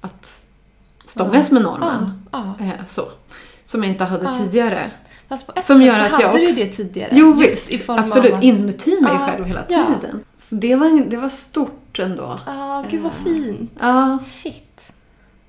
att 0.00 0.40
stångas 1.06 1.50
med 1.50 1.62
normen. 1.62 2.22
Ja, 2.30 2.54
ja. 2.58 2.64
Eh, 2.64 2.72
så. 2.86 3.02
Som 3.66 3.82
jag 3.82 3.92
inte 3.92 4.04
hade 4.04 4.24
Ja. 4.24 4.38
tidigare. 4.38 4.90
Fast 5.28 5.46
på 5.46 5.52
ett 5.56 5.64
Som 5.64 5.78
sätt 5.78 5.86
gör 5.86 5.94
så 5.94 6.04
att 6.04 6.10
hade 6.10 6.22
jag 6.24 6.36
du 6.36 6.44
också- 6.44 6.54
det 6.56 6.66
tidigare. 6.66 7.10
Jo 7.14 7.32
visst, 7.32 7.70
i 7.70 7.78
form 7.78 7.98
absolut. 7.98 8.32
Av 8.32 8.44
Inuti 8.44 9.00
mig 9.00 9.12
Ja, 9.12 9.26
själv 9.26 9.44
hela 9.44 9.62
tiden. 9.62 10.24
Det, 10.48 10.76
var, 10.76 11.04
det 11.10 11.16
var 11.16 11.28
stort 11.28 11.98
ändå. 11.98 12.40
Ja, 12.46 12.84
gud 12.90 13.00
vad 13.02 13.12
Eh. 13.12 13.24
fint. 13.24 13.70
Ja, 13.80 14.18
Shit. 14.26 14.92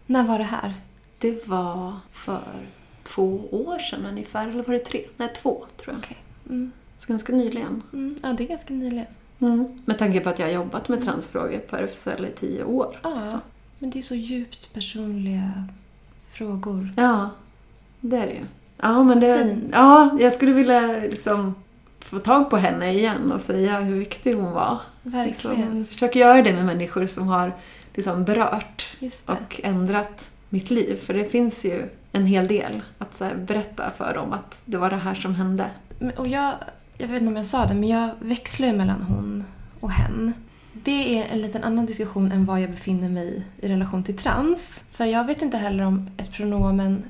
När 0.05 0.24
var 0.24 0.38
det 0.38 0.43
här? 0.43 0.74
det 1.20 1.47
var 1.47 1.93
för 2.11 2.39
två 3.03 3.41
år 3.51 3.78
sedan 3.80 4.05
ungefär. 4.05 4.47
Eller 4.49 4.63
var 4.63 4.74
det 4.74 4.80
tre? 4.80 5.05
Nej, 5.18 5.30
två 5.41 5.65
tror 5.78 5.93
jag. 5.95 5.99
Okej. 6.03 6.18
Mm. 6.49 6.72
Så 6.97 7.07
ganska 7.13 7.34
nyligen. 7.34 7.84
Mm. 7.93 8.15
Ja, 8.24 8.34
det 8.34 8.43
är 8.43 8.47
ganska 8.47 8.74
nyligen. 8.74 9.05
Mm. 9.39 9.82
Med 9.86 9.97
tanke 9.97 10.20
på 10.20 10.30
att 10.30 10.39
jag 10.39 10.45
har 10.47 10.53
jobbat 10.53 10.89
med 10.89 11.03
transfrågor 11.03 11.57
på 11.57 11.76
RFSL 11.76 12.26
i 12.26 12.32
tio 12.39 12.63
år. 12.63 12.99
Ja, 13.03 13.20
liksom. 13.22 13.39
men 13.80 13.89
det 13.89 13.99
är 13.99 14.03
så 14.03 14.15
djupt 14.15 14.74
personliga 14.74 15.51
frågor. 16.32 16.93
Ja, 16.97 17.30
det 18.02 18.18
är 18.18 18.28
det 18.28 18.34
ju. 18.34 18.45
Ja, 18.82 19.04
men 19.04 19.20
det, 19.20 19.38
Fint. 19.38 19.70
ja, 19.72 20.18
jag 20.20 20.34
skulle 20.34 20.54
vilja 20.54 20.82
liksom 20.82 21.56
få 22.00 22.20
tag 22.20 22.50
på 22.50 22.58
henne 22.58 22.93
igen 22.93 23.32
och 23.32 23.41
säga 23.41 23.80
hur 23.80 24.00
viktig 24.00 24.34
hon 24.34 24.52
var. 24.52 24.82
Verkligen. 25.04 25.58
Liksom, 25.58 25.78
jag 25.78 25.88
försöker 25.88 26.20
göra 26.20 26.41
det 26.41 26.54
med 26.54 26.66
människor 26.66 27.06
som 27.06 27.28
har 27.28 27.54
liksom 27.95 28.24
berört 28.26 28.98
och 29.26 29.62
ändrat 29.64 30.28
mitt 30.50 30.70
liv. 30.70 30.95
För 30.95 31.14
det 31.14 31.26
finns 31.26 31.66
ju 31.66 31.89
en 32.12 32.26
hel 32.26 32.48
del 32.48 32.82
att 32.98 33.20
här, 33.20 33.36
berätta 33.36 33.91
för 33.98 34.14
dem 34.14 34.34
att 34.34 34.62
det 34.66 34.78
var 34.78 34.89
det 34.89 34.95
här 34.95 35.16
som 35.16 35.36
hände. 35.36 35.70
Och 36.16 36.28
jag, 36.28 36.54
jag 36.98 37.08
vet 37.08 37.22
inte 37.22 37.32
om 37.32 37.38
jag 37.38 37.45
sa 37.45 37.66
det, 37.66 37.74
men 37.74 37.89
jag 37.89 38.10
växlar 38.20 38.68
ju 38.68 38.74
mellan 38.74 39.02
hon 39.02 39.43
och 39.80 39.91
hen. 39.91 40.34
Det 40.88 41.20
är 41.20 41.26
en 41.26 41.42
liten 41.42 41.64
annan 41.64 41.86
diskussion 41.86 42.32
än 42.32 42.46
var 42.46 42.58
jag 42.58 42.70
befinner 42.70 43.10
mig 43.10 43.42
i 43.62 43.68
relation 43.68 44.04
till 44.04 44.18
trans. 44.18 44.60
För 44.92 45.06
jag 45.06 45.26
vet 45.26 45.42
inte 45.42 45.58
heller 45.58 45.84
om 45.84 46.10
ett 46.18 46.32
pronomen, 46.32 47.04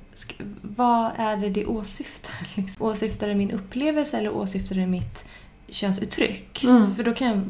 vad 0.62 1.12
är 1.18 1.38
det 1.38 1.50
det 1.50 1.66
åsyftar? 1.66 2.48
Liksom? 2.56 2.86
Åsyftar 2.86 3.28
det 3.28 3.36
min 3.36 3.52
upplevelse 3.52 4.18
eller 4.18 4.36
åsyftar 4.36 4.76
det 4.76 4.86
mitt 4.86 5.26
könsuttryck? 5.68 6.64
Mm. 6.64 6.96
För 6.96 7.04
då 7.04 7.14
kan 7.14 7.28
jag 7.28 7.42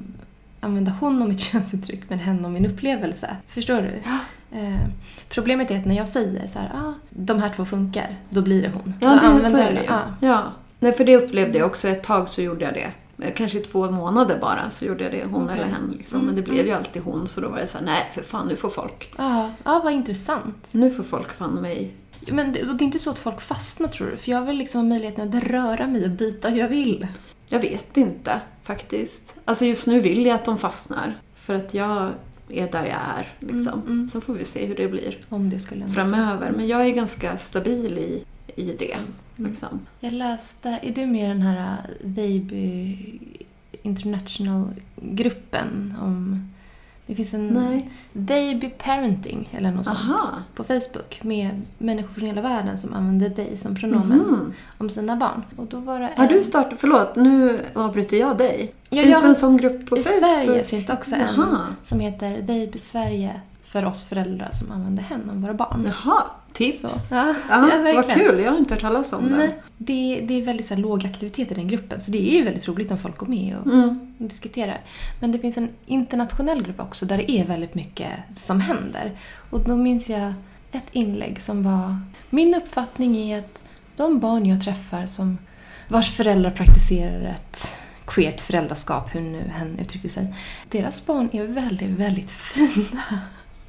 använda 0.60 0.92
hon 1.00 1.22
om 1.22 1.30
mitt 1.30 1.40
könsuttryck 1.52 2.02
men 2.08 2.20
hen 2.20 2.46
om 2.46 2.54
min 2.54 2.66
upplevelse. 2.66 3.38
Förstår 3.48 3.82
du? 3.82 4.02
Eh, 4.58 4.80
problemet 5.30 5.72
är 5.72 5.80
att 5.80 5.86
när 5.86 5.96
jag 5.96 6.08
säger 6.08 6.48
så 6.48 6.60
här, 6.60 6.72
ah, 6.74 6.94
de 7.10 7.42
här 7.42 7.50
två 7.56 7.66
funkar, 7.66 8.16
då 8.30 8.42
blir 8.42 8.62
det 8.62 8.72
hon. 8.74 8.94
Ja, 9.00 9.20
då 9.24 9.38
det, 9.38 9.44
så 9.44 9.58
är 9.58 9.74
det 9.74 9.82
ju. 9.82 9.86
Ja. 9.88 10.02
Ja. 10.22 10.54
Nej, 10.80 10.94
för 10.94 11.06
det 11.06 11.18
upplevde 11.18 11.58
jag 11.58 11.68
också. 11.68 11.88
Ett 11.88 12.04
tag 12.04 12.30
så 12.30 12.42
gjorde 12.42 12.66
jag 12.66 12.74
det. 12.74 12.92
Eh, 13.22 13.34
Kanske 13.34 13.60
två 13.60 13.92
månader 13.92 14.40
bara 14.42 14.70
så 14.70 14.86
gjorde 14.86 15.04
jag 15.04 15.14
det, 15.14 15.26
hon 15.26 15.44
Okej. 15.44 15.56
eller 15.56 15.68
hen. 15.68 15.96
Liksom. 15.98 16.22
Men 16.22 16.36
det 16.36 16.42
blev 16.42 16.56
mm. 16.56 16.68
ju 16.68 16.74
alltid 16.74 17.02
hon, 17.02 17.28
så 17.28 17.42
då 17.42 17.50
var 17.50 17.58
det 17.58 17.68
så 17.68 17.78
här, 17.78 17.86
nej 17.86 18.12
för 18.14 18.22
fan, 18.22 18.48
nu 18.48 18.56
får 18.56 18.70
folk, 18.70 19.14
Ja, 19.18 19.52
ja, 19.64 19.82
vad 19.84 19.94
intressant. 19.94 20.68
nu 20.72 20.92
får 20.92 21.04
folk 21.04 21.34
fan 21.34 21.54
mig. 21.54 21.94
Men 22.32 22.54
det, 22.54 22.60
det 22.60 22.84
är 22.84 22.86
inte 22.86 23.00
så 23.00 23.10
att 23.10 23.20
folk 23.20 23.42
fastnar 23.42 23.88
tror 23.88 24.08
du? 24.08 24.18
För 24.18 24.32
jag 24.32 24.42
vill 24.42 24.58
liksom 24.58 24.82
ha 24.82 24.88
möjligheten 24.88 25.30
att 25.30 25.44
röra 25.44 25.88
mig 25.88 26.06
och 26.06 26.12
byta 26.12 26.50
hur 26.50 26.60
jag 26.60 26.70
vill. 26.70 27.08
Jag 27.48 27.60
vet 27.60 27.98
inte 27.98 28.42
faktiskt. 28.62 29.36
Alltså 29.46 29.66
just 29.66 29.88
nu 29.88 30.00
vill 30.00 30.26
jag 30.26 30.36
att 30.36 30.46
de 30.46 30.58
fastnar. 30.58 31.18
För 31.36 31.54
att 31.54 31.74
jag 31.74 32.14
är 32.50 32.72
där 32.72 32.86
jag 32.86 33.00
är. 33.18 33.34
Liksom. 33.40 33.80
Mm, 33.80 33.88
mm. 33.88 34.08
Sen 34.08 34.22
får 34.22 34.34
vi 34.34 34.46
se 34.46 34.66
hur 34.66 34.76
det 34.76 34.88
blir 34.88 35.18
Om 35.30 35.50
det 35.50 35.60
skulle 35.60 35.88
framöver. 35.88 36.52
Men 36.52 36.68
jag 36.68 36.86
är 36.86 36.90
ganska 36.90 37.38
stabil 37.38 37.98
i, 37.98 38.24
i 38.58 38.76
det. 38.80 38.94
Mm. 38.94 39.06
Liksom. 39.50 39.80
Jag 40.00 40.14
läste, 40.14 40.80
är 40.84 40.92
du 40.94 41.06
med 41.06 41.26
i 41.26 41.28
den 41.28 41.42
här 41.42 41.78
uh, 42.04 42.08
Baby 42.10 42.98
International-gruppen 43.82 45.94
om... 46.02 46.50
Det 47.06 47.16
finns 47.16 47.34
en 47.34 47.48
Nej. 47.48 47.90
Parenting 48.78 49.50
eller 49.58 49.72
något 49.72 49.88
Aha. 49.88 50.18
sånt 50.18 50.56
på 50.56 50.64
Facebook 50.64 51.20
med 51.24 51.62
människor 51.78 52.14
från 52.14 52.26
hela 52.26 52.42
världen 52.42 52.78
som 52.78 52.94
använder 52.94 53.30
dig 53.30 53.58
som 53.58 53.76
pronomen 53.76 54.18
Mhm. 54.20 54.54
om 54.78 54.90
sina 54.90 55.16
barn. 55.16 55.42
Och 55.56 55.66
då 55.66 55.80
var 55.80 56.00
det 56.00 56.10
Har 56.16 56.24
en- 56.28 56.34
du 56.34 56.44
startat, 56.44 56.80
förlåt 56.80 57.16
nu 57.16 57.60
avbryter 57.74 58.18
jag 58.18 58.38
dig. 58.38 58.74
Ja, 58.90 59.02
finns 59.02 59.14
jag- 59.14 59.24
det 59.24 59.28
en 59.28 59.36
sån 59.36 59.58
grupp 59.58 59.90
på 59.90 59.98
I 59.98 60.04
Facebook? 60.04 60.26
Sverige 60.46 60.64
finns 60.64 60.86
det 60.86 60.94
också 60.94 61.16
en 61.16 61.22
Jaha. 61.22 61.68
som 61.84 62.00
heter 62.00 62.42
Baby 62.42 62.80
Sverige 62.80 63.42
för 63.68 63.86
oss 63.86 64.04
föräldrar 64.04 64.50
som 64.52 64.72
använder 64.72 65.04
hen 65.04 65.30
om 65.30 65.42
våra 65.42 65.54
barn. 65.54 65.92
Jaha, 66.06 66.24
tips. 66.54 66.82
Så, 66.82 67.16
ja, 67.16 67.34
Ja, 67.50 67.70
ja, 67.86 67.94
vad 67.96 68.10
kul, 68.10 68.40
jag 68.40 68.52
har 68.52 68.58
inte 68.58 68.74
hört 68.74 68.82
talas 68.82 69.14
om 69.14 69.30
den. 69.30 69.38
Nej, 69.40 69.56
det, 69.78 70.24
det 70.28 70.34
är 70.34 70.46
väldigt 70.46 70.66
så 70.68 70.74
här, 70.74 70.82
låg 70.82 71.06
aktivitet 71.06 71.52
i 71.52 71.54
den 71.56 71.68
gruppen 71.68 72.00
så 72.00 72.12
det 72.12 72.18
är 72.34 72.38
ju 72.38 72.44
väldigt 72.44 72.68
roligt 72.68 72.92
om 72.92 72.98
folk 72.98 73.18
går 73.18 73.28
med 73.28 73.58
och 73.58 73.68
Mm. 73.74 74.16
diskuterar. 74.18 74.82
Men 75.20 75.32
det 75.32 75.40
finns 75.40 75.58
en 75.58 75.70
internationell 75.86 76.64
grupp 76.64 76.80
också 76.80 77.06
där 77.06 77.18
det 77.18 77.32
är 77.32 77.46
väldigt 77.46 77.76
mycket 77.76 78.10
som 78.38 78.62
händer. 78.62 79.12
Och 79.50 79.60
då 79.60 79.76
minns 79.76 80.10
jag 80.10 80.34
ett 80.72 80.88
inlägg 80.92 81.42
som 81.42 81.64
var 81.64 81.98
Min 82.30 82.56
uppfattning 82.56 83.18
är 83.32 83.40
att 83.40 83.64
de 83.96 84.20
barn 84.20 84.46
jag 84.46 84.62
träffar 84.64 85.06
som 85.06 85.38
vars 85.88 86.12
föräldrar 86.16 86.52
praktiserar 86.52 87.26
ett 87.26 87.68
queert 88.06 88.42
föräldraskap, 88.42 89.16
hur 89.16 89.22
nu 89.22 89.44
hen 89.54 89.80
uttryckte 89.80 90.10
sig. 90.10 90.36
Deras 90.70 91.06
barn 91.06 91.30
är 91.34 91.44
väldigt, 91.44 91.90
väldigt 91.90 92.32
fina. 92.32 93.02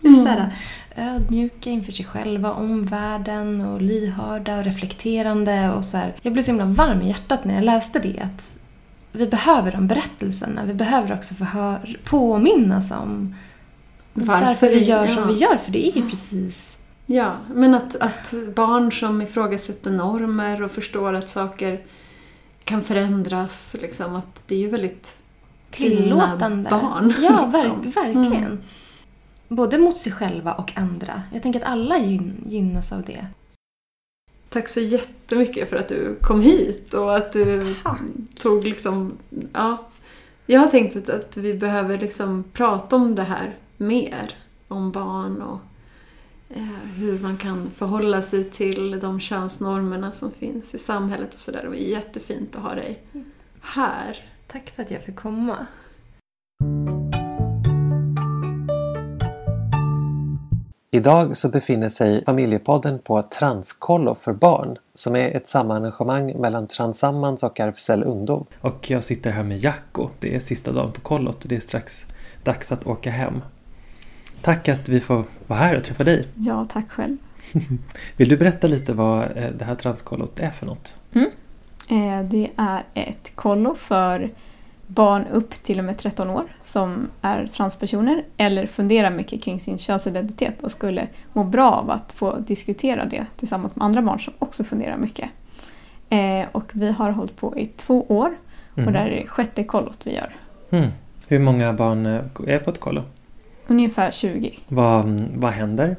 Mm. 0.04 0.24
Så 0.24 0.28
här, 0.28 0.52
ödmjuka 0.96 1.70
inför 1.70 1.92
sig 1.92 2.04
själva, 2.04 2.52
omvärlden 2.52 3.60
och 3.60 3.82
lyhörda 3.82 4.58
och 4.58 4.64
reflekterande. 4.64 5.70
Och 5.70 5.84
så 5.84 5.96
här. 5.96 6.14
Jag 6.22 6.32
blev 6.32 6.42
så 6.42 6.50
himla 6.50 6.64
varm 6.64 7.02
i 7.02 7.08
hjärtat 7.08 7.44
när 7.44 7.54
jag 7.54 7.64
läste 7.64 7.98
det. 7.98 8.20
Att 8.20 8.56
vi 9.12 9.26
behöver 9.26 9.72
de 9.72 9.86
berättelserna. 9.86 10.64
Vi 10.64 10.74
behöver 10.74 11.14
också 11.14 11.34
få 11.34 11.44
hör, 11.44 11.98
påminnas 12.04 12.90
om 12.90 13.34
Varför 14.14 14.46
varför, 14.46 14.68
vi 14.68 14.78
gör 14.78 15.06
ja. 15.06 15.14
som 15.14 15.28
vi 15.28 15.34
gör. 15.34 15.56
För 15.56 15.72
det 15.72 15.88
är 15.88 15.96
ju 15.96 16.10
precis... 16.10 16.76
Ja, 17.06 17.32
men 17.54 17.74
att, 17.74 17.96
att 17.96 18.34
barn 18.54 18.92
som 18.92 19.22
ifrågasätter 19.22 19.90
normer 19.90 20.62
och 20.62 20.70
förstår 20.70 21.12
att 21.14 21.28
saker 21.28 21.80
kan 22.64 22.82
förändras. 22.82 23.76
Liksom, 23.80 24.16
att 24.16 24.42
det 24.46 24.54
är 24.54 24.58
ju 24.58 24.68
väldigt 24.68 25.14
Tillåtande. 25.70 26.70
barn. 26.70 27.14
Ja, 27.20 27.30
liksom. 27.30 27.52
verk, 27.52 27.96
verkligen. 27.96 28.62
Både 29.48 29.78
mot 29.78 29.96
sig 29.96 30.12
själva 30.12 30.52
och 30.52 30.72
andra. 30.76 31.22
Jag 31.32 31.42
tänker 31.42 31.60
att 31.60 31.66
alla 31.66 31.98
gyn- 31.98 32.44
gynnas 32.48 32.92
av 32.92 33.02
det. 33.02 33.26
Tack 34.48 34.68
så 34.68 34.80
jättemycket 34.80 35.70
för 35.70 35.76
att 35.76 35.88
du 35.88 36.18
kom 36.22 36.40
hit 36.40 36.94
och 36.94 37.16
att 37.16 37.32
du 37.32 37.74
Tack. 37.82 38.00
tog 38.36 38.64
liksom... 38.64 39.12
Ja, 39.52 39.88
jag 40.46 40.60
har 40.60 40.68
tänkt 40.68 41.08
att, 41.08 41.36
vi 41.36 41.54
behöver 41.54 41.98
liksom 41.98 42.44
prata 42.52 42.96
om 42.96 43.14
det 43.14 43.22
här 43.22 43.56
mer. 43.76 44.34
Om 44.68 44.92
barn 44.92 45.42
och 45.42 45.58
eh, 46.48 46.62
hur 46.96 47.18
man 47.18 47.36
kan 47.36 47.70
förhålla 47.70 48.22
sig 48.22 48.44
till 48.50 49.00
de 49.00 49.20
könsnormerna 49.20 50.12
som 50.12 50.30
finns 50.30 50.74
i 50.74 50.78
samhället 50.78 51.34
och 51.34 51.40
sådär. 51.40 51.68
Det 51.70 51.82
är 51.82 51.90
jättefint 51.90 52.56
att 52.56 52.62
ha 52.62 52.74
dig 52.74 53.02
här. 53.60 54.24
Tack 54.46 54.70
för 54.76 54.82
att 54.82 54.90
jag 54.90 55.02
fick 55.04 55.16
komma. 55.16 55.66
Idag 60.90 61.36
så 61.36 61.48
befinner 61.48 61.88
sig 61.88 62.24
Familjepodden 62.24 62.98
på 62.98 63.22
Transkollo 63.22 64.16
för 64.22 64.32
barn 64.32 64.78
som 64.94 65.16
är 65.16 65.36
ett 65.36 65.48
samarrangemang 65.48 66.40
mellan 66.40 66.66
Transammans 66.66 67.42
och 67.42 67.60
RFSL 67.60 68.02
Ungdom. 68.02 68.46
Och 68.60 68.90
jag 68.90 69.04
sitter 69.04 69.30
här 69.30 69.42
med 69.42 69.58
Jacko. 69.58 70.08
Det 70.20 70.34
är 70.34 70.40
sista 70.40 70.72
dagen 70.72 70.92
på 70.92 71.00
kollot 71.00 71.42
och 71.42 71.48
det 71.48 71.56
är 71.56 71.60
strax 71.60 72.06
dags 72.44 72.72
att 72.72 72.86
åka 72.86 73.10
hem. 73.10 73.42
Tack 74.42 74.68
att 74.68 74.88
vi 74.88 75.00
får 75.00 75.24
vara 75.46 75.58
här 75.58 75.76
och 75.76 75.84
träffa 75.84 76.04
dig. 76.04 76.26
Ja, 76.34 76.66
tack 76.72 76.90
själv. 76.90 77.16
Vill 78.16 78.28
du 78.28 78.36
berätta 78.36 78.66
lite 78.66 78.92
vad 78.92 79.22
eh, 79.22 79.50
det 79.58 79.64
här 79.64 79.74
transkollot 79.74 80.40
är 80.40 80.50
för 80.50 80.66
något? 80.66 80.98
Eh, 81.90 82.22
Det 82.30 82.50
är 82.56 82.82
ett 82.94 83.32
kollo 83.34 83.74
för 83.74 84.30
barn 84.90 85.26
upp 85.32 85.50
till 85.50 85.78
och 85.78 85.84
med 85.84 85.98
13 85.98 86.30
år 86.30 86.44
som 86.60 87.08
är 87.22 87.46
transpersoner 87.46 88.24
eller 88.36 88.66
funderar 88.66 89.10
mycket 89.10 89.42
kring 89.42 89.60
sin 89.60 89.78
könsidentitet 89.78 90.62
och 90.62 90.72
skulle 90.72 91.08
må 91.32 91.44
bra 91.44 91.70
av 91.70 91.90
att 91.90 92.12
få 92.12 92.36
diskutera 92.38 93.04
det 93.04 93.26
tillsammans 93.36 93.76
med 93.76 93.84
andra 93.84 94.02
barn 94.02 94.20
som 94.20 94.32
också 94.38 94.64
funderar 94.64 94.96
mycket. 94.96 95.30
Eh, 96.08 96.46
Och 96.52 96.70
vi 96.72 96.92
har 96.92 97.10
hållit 97.10 97.36
på 97.36 97.58
i 97.58 97.66
två 97.66 98.02
år 98.08 98.36
och 98.72 98.78
Mm. 98.78 98.92
det 98.92 98.98
här 98.98 99.06
är 99.06 99.20
det 99.20 99.26
sjätte 99.26 99.64
kollot 99.64 99.98
vi 100.04 100.14
gör. 100.14 100.36
Mm. 100.70 100.88
Hur 101.28 101.38
många 101.38 101.72
barn 101.72 102.06
eh, 102.06 102.20
är 102.46 102.58
på 102.58 102.70
ett 102.70 102.80
kollo? 102.80 103.02
Ungefär 103.66 104.10
20. 104.10 104.58
Vad, 104.68 105.04
vad 105.34 105.52
händer? 105.52 105.96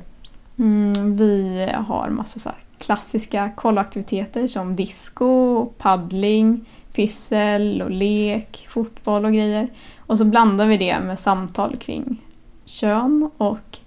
Mm, 0.60 1.16
vi 1.18 1.68
har 1.88 2.10
massa 2.10 2.40
så 2.40 2.52
klassiska 2.78 3.52
kolloaktiviteter 3.56 4.48
som 4.48 4.76
disco, 4.76 5.66
paddling, 5.66 6.66
pyssel 7.00 7.82
och 7.82 7.92
lek, 7.92 8.68
fotboll 8.70 9.26
och 9.26 9.34
grejer. 9.34 9.70
Och 9.98 10.18
så 10.18 10.26
blandar 10.26 10.68
vi 10.68 10.78
det 10.78 11.00
med 11.00 11.20
samtal 11.20 11.78
kring 11.78 12.22
kön 12.66 13.30
och 13.38 13.78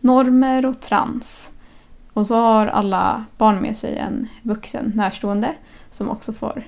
normer 0.00 0.66
och 0.66 0.80
trans. 0.80 1.50
Och 2.12 2.26
så 2.26 2.34
har 2.34 2.66
alla 2.66 3.24
barn 3.38 3.56
med 3.56 3.76
sig 3.76 3.98
en 3.98 4.28
vuxen 4.42 4.92
närstående 4.94 5.54
som 5.90 6.10
också 6.10 6.32
får 6.32 6.62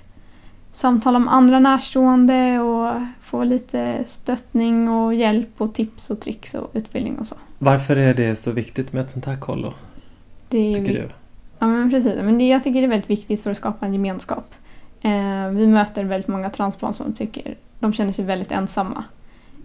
samtala 0.73 1.17
om 1.17 1.29
andra 1.29 1.59
närstående 1.59 2.61
och 2.61 2.93
få 3.21 3.45
lite 3.45 4.05
stöttning 4.07 4.89
och 4.89 5.15
hjälp 5.15 5.61
och 5.61 5.75
tips 5.75 6.11
och 6.11 6.21
tricks 6.21 6.55
och 6.55 6.71
utbildning 6.75 7.19
och 7.19 7.27
så. 7.27 7.37
Varför 7.59 7.97
är 7.97 8.15
det 8.15 8.37
så 8.37 8.51
viktigt 8.51 8.93
med 8.93 9.03
ett 9.03 9.11
sånt 9.11 9.25
här 9.25 9.37
kollo? 9.37 9.73
Tycker 10.49 10.93
du? 10.93 11.09
Ja, 11.59 11.67
men 11.67 11.91
precis. 11.91 12.15
Men 12.17 12.39
det, 12.39 12.49
jag 12.49 12.63
tycker 12.63 12.81
det 12.81 12.87
är 12.87 12.89
väldigt 12.89 13.11
viktigt 13.11 13.43
för 13.43 13.51
att 13.51 13.57
skapa 13.57 13.87
en 13.87 13.93
gemenskap. 13.93 14.55
Eh, 15.05 15.49
vi 15.51 15.67
möter 15.67 16.05
väldigt 16.05 16.29
många 16.29 16.51
transbarn 16.51 16.93
som 16.93 17.13
tycker 17.13 17.57
de 17.79 17.93
känner 17.93 18.13
sig 18.13 18.25
väldigt 18.25 18.53
ensamma. 18.53 19.05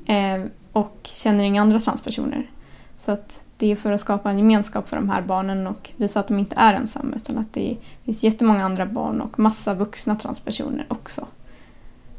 Eh, 0.05 0.43
och 0.71 0.99
känner 1.03 1.43
inga 1.43 1.61
andra 1.61 1.79
transpersoner. 1.79 2.49
Så 2.97 3.11
att 3.11 3.43
det 3.57 3.71
är 3.71 3.75
för 3.75 3.91
att 3.91 4.01
skapa 4.01 4.29
en 4.29 4.37
gemenskap 4.37 4.89
för 4.89 4.95
de 4.95 5.09
här 5.09 5.21
barnen 5.21 5.67
och 5.67 5.89
visa 5.95 6.19
att 6.19 6.27
de 6.27 6.39
inte 6.39 6.55
är 6.55 6.73
ensamma 6.73 7.15
utan 7.15 7.37
att 7.37 7.53
det 7.53 7.77
finns 8.05 8.23
jättemånga 8.23 8.65
andra 8.65 8.85
barn 8.85 9.21
och 9.21 9.39
massa 9.39 9.73
vuxna 9.73 10.15
transpersoner 10.15 10.85
också. 10.87 11.27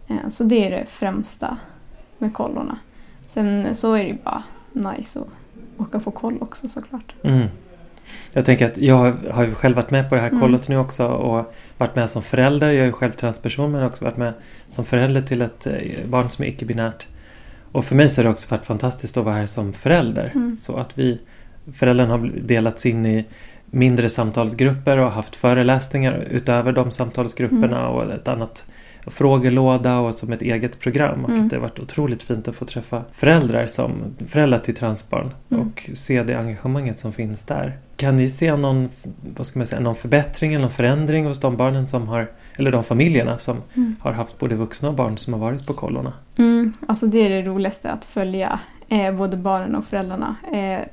Eh, 0.09 0.29
så 0.29 0.45
det 0.45 0.67
är 0.67 0.71
det 0.71 0.87
främsta 0.87 1.57
med 2.19 2.35
kollorna. 2.35 2.79
Sen 3.27 3.75
så 3.75 3.95
är 3.95 4.03
det 4.03 4.09
ju 4.09 4.19
bara 4.25 4.43
nice 4.73 5.21
att 5.21 5.27
åka 5.77 6.01
på 6.01 6.11
koll 6.11 6.39
också 6.41 6.69
såklart. 6.69 7.15
Mm. 7.23 7.49
Jag 8.33 8.45
tänker 8.45 8.67
att 8.67 8.77
jag 8.79 9.17
har 9.31 9.45
ju 9.47 9.55
själv 9.55 9.77
varit 9.77 9.91
med 9.91 10.09
på 10.09 10.15
det 10.15 10.21
här 10.21 10.29
Mm. 10.29 10.41
kollot 10.41 10.69
nu 10.69 10.77
också 10.79 11.07
och 11.07 11.55
varit 11.79 11.97
med 11.97 12.11
som 12.11 12.23
förälder. 12.23 12.71
Jag 12.71 12.81
är 12.83 12.87
ju 12.87 12.93
själv 12.93 13.13
transperson 13.13 13.73
men 13.73 13.83
också 13.85 14.05
varit 14.05 14.17
med 14.17 14.33
som 14.69 14.85
förälder 14.85 15.21
till 15.21 15.43
ett 15.43 15.67
eh, 15.67 15.75
barn 16.09 16.31
som 16.31 16.45
är 16.45 16.49
icke-binärt. 16.49 17.07
Och 17.73 17.85
för 17.85 17.95
mig 17.95 18.09
så 18.11 18.21
har 18.21 18.25
det 18.25 18.31
också 18.31 18.51
varit 18.55 18.65
fantastiskt 18.67 19.17
att 19.17 19.25
vara 19.25 19.35
här 19.35 19.47
som 19.47 19.73
förälder. 19.73 20.33
Mm. 20.35 20.57
Så 20.61 20.77
att 20.77 20.99
vi, 20.99 21.21
föräldrarna 21.73 22.11
har 22.13 22.33
delats 22.43 22.87
in 22.87 23.07
i 23.07 23.25
mindre 23.67 24.09
samtalsgrupper 24.09 24.99
och 24.99 25.13
haft 25.13 25.37
föreläsningar 25.37 26.27
utöver 26.31 26.73
de 26.73 26.91
samtalsgrupperna 26.91 27.81
Mm. 27.81 27.91
och 27.93 28.13
ett 28.13 28.29
annat 28.29 28.67
frågelåda 29.07 29.99
och 29.99 30.15
som 30.15 30.33
ett 30.33 30.43
eget 30.43 30.81
program. 30.81 31.25
Och 31.25 31.31
Mm. 31.31 31.49
det 31.49 31.57
har 31.57 31.61
varit 31.61 31.79
otroligt 31.79 32.23
fint 32.23 32.49
att 32.49 32.55
få 32.57 32.65
träffa 32.65 33.05
föräldrar 33.13 33.67
som 33.67 33.93
föräldrar 34.27 34.59
till 34.59 34.75
transbarn 34.75 35.31
Mm. 35.51 35.63
och 35.69 35.91
se 35.95 36.23
det 36.23 36.35
engagemanget 36.39 36.99
som 36.99 37.13
finns 37.13 37.43
där. 37.45 37.77
Kan 38.01 38.17
ni 38.17 38.29
se 38.29 38.57
någon, 38.57 38.89
vad 39.37 39.47
ska 39.47 39.59
man 39.59 39.67
säga, 39.67 39.81
någon 39.81 39.95
förbättring 39.95 40.51
eller 40.53 40.63
någon 40.63 40.71
förändring 40.71 41.27
hos 41.27 41.41
de 41.41 41.57
barnen 41.57 41.87
som 41.87 42.09
har, 42.09 42.31
eller 42.59 42.73
de 42.73 42.85
familjerna 42.85 43.39
som 43.39 43.57
Mm. 43.77 43.97
har 44.01 44.13
haft 44.13 44.39
både 44.39 44.55
vuxna 44.55 44.89
och 44.89 44.95
barn 44.95 45.19
som 45.19 45.33
har 45.33 45.41
varit 45.41 45.67
på 45.67 45.73
kollorna? 45.73 46.13
Mm, 46.37 46.73
alltså 46.89 47.07
det 47.07 47.19
är 47.19 47.31
det 47.31 47.43
roligaste 47.43 47.91
att 47.91 48.05
följa 48.05 48.61
eh, 48.89 49.15
både 49.15 49.37
barnen 49.37 49.75
och 49.75 49.85
föräldrarna. 49.85 50.37
Eh, 50.53 50.87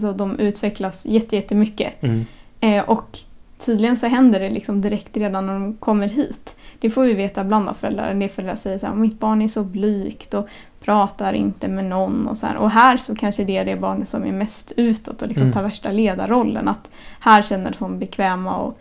så 0.00 0.12
de 0.12 0.38
utvecklas 0.38 1.06
jätte- 1.06 1.36
jättemycket. 1.36 1.92
Mm. 2.02 2.24
Eh, 2.60 2.84
och 2.84 3.18
tydligen 3.66 3.96
så 3.96 4.06
händer 4.06 4.40
det 4.40 4.50
liksom 4.50 4.80
direkt 4.80 5.16
redan 5.16 5.46
när 5.46 5.52
de 5.52 5.74
kommer 5.74 6.08
hit. 6.08 6.56
Det 6.78 6.90
får 6.90 7.04
vi 7.04 7.14
veta 7.14 7.44
bland 7.44 7.68
av 7.68 7.74
föräldrar. 7.74 8.08
En 8.10 8.18
del 8.18 8.28
föräldrar 8.28 8.56
säger 8.56 8.78
så 8.78 8.86
här, 8.86 8.94
mitt 8.94 9.18
barn 9.18 9.42
är 9.42 9.48
så 9.48 9.64
blygt 9.64 10.34
och 10.34 10.48
pratar 10.80 11.32
inte 11.32 11.68
med 11.68 11.84
någon. 11.84 12.28
Och, 12.28 12.36
så 12.36 12.46
här. 12.46 12.56
och 12.56 12.70
här 12.70 12.96
så 12.96 13.14
kanske 13.16 13.44
det 13.44 13.56
är 13.56 13.64
det 13.64 13.76
barnet 13.76 14.08
som 14.08 14.24
är 14.24 14.32
mest 14.32 14.72
utåt 14.76 15.22
och 15.22 15.28
liksom 15.28 15.42
Mm. 15.42 15.52
tar 15.52 15.62
värsta 15.62 15.92
ledarrollen. 15.92 16.68
Att 16.68 16.90
här 17.20 17.42
känner 17.42 17.74
de 17.78 17.88
sig 17.90 17.98
bekväma 17.98 18.56
och, 18.56 18.78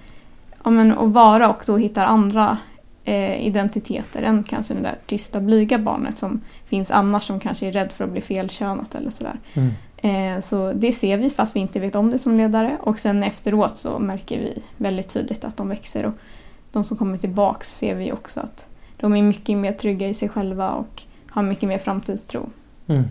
ja, 0.63 0.69
men, 0.71 0.91
att 0.91 1.11
vara 1.11 1.49
och 1.49 1.63
då 1.65 1.77
hittar 1.77 2.05
andra 2.05 2.57
eh, 3.03 3.45
identiteter 3.47 4.21
än 4.21 4.43
kanske 4.43 4.73
det 4.73 4.81
där 4.81 4.97
tysta 5.05 5.39
blyga 5.39 5.77
barnet 5.77 6.17
som 6.17 6.41
finns 6.65 6.91
annars 6.91 7.23
som 7.23 7.39
kanske 7.39 7.67
är 7.67 7.71
rädd 7.71 7.91
för 7.91 8.03
att 8.03 8.11
bli 8.11 8.21
felkönat 8.21 8.95
eller 8.95 9.11
sådär. 9.11 9.39
Mm. 9.53 9.71
Eh, 10.03 10.39
så 10.39 10.73
det 10.73 10.91
ser 10.91 11.17
vi 11.17 11.29
fast 11.29 11.55
vi 11.55 11.59
inte 11.59 11.79
vet 11.79 11.95
om 11.95 12.11
det 12.11 12.19
som 12.19 12.37
ledare 12.37 12.77
och 12.81 12.99
sen 12.99 13.23
efteråt 13.23 13.77
så 13.77 13.99
märker 13.99 14.39
vi 14.39 14.61
väldigt 14.77 15.09
tydligt 15.09 15.45
att 15.45 15.57
de 15.57 15.69
växer 15.69 16.05
och 16.05 16.13
de 16.71 16.83
som 16.83 16.97
kommer 16.97 17.17
tillbaks 17.17 17.75
ser 17.75 17.95
vi 17.95 18.11
också 18.11 18.39
att 18.39 18.67
de 18.97 19.15
är 19.15 19.21
mycket 19.21 19.57
mer 19.57 19.71
trygga 19.71 20.07
i 20.09 20.13
sig 20.13 20.29
själva 20.29 20.71
och 20.71 21.03
har 21.29 21.43
mycket 21.43 21.69
mer 21.69 21.77
framtidstro. 21.77 22.49
Mm. 22.87 23.03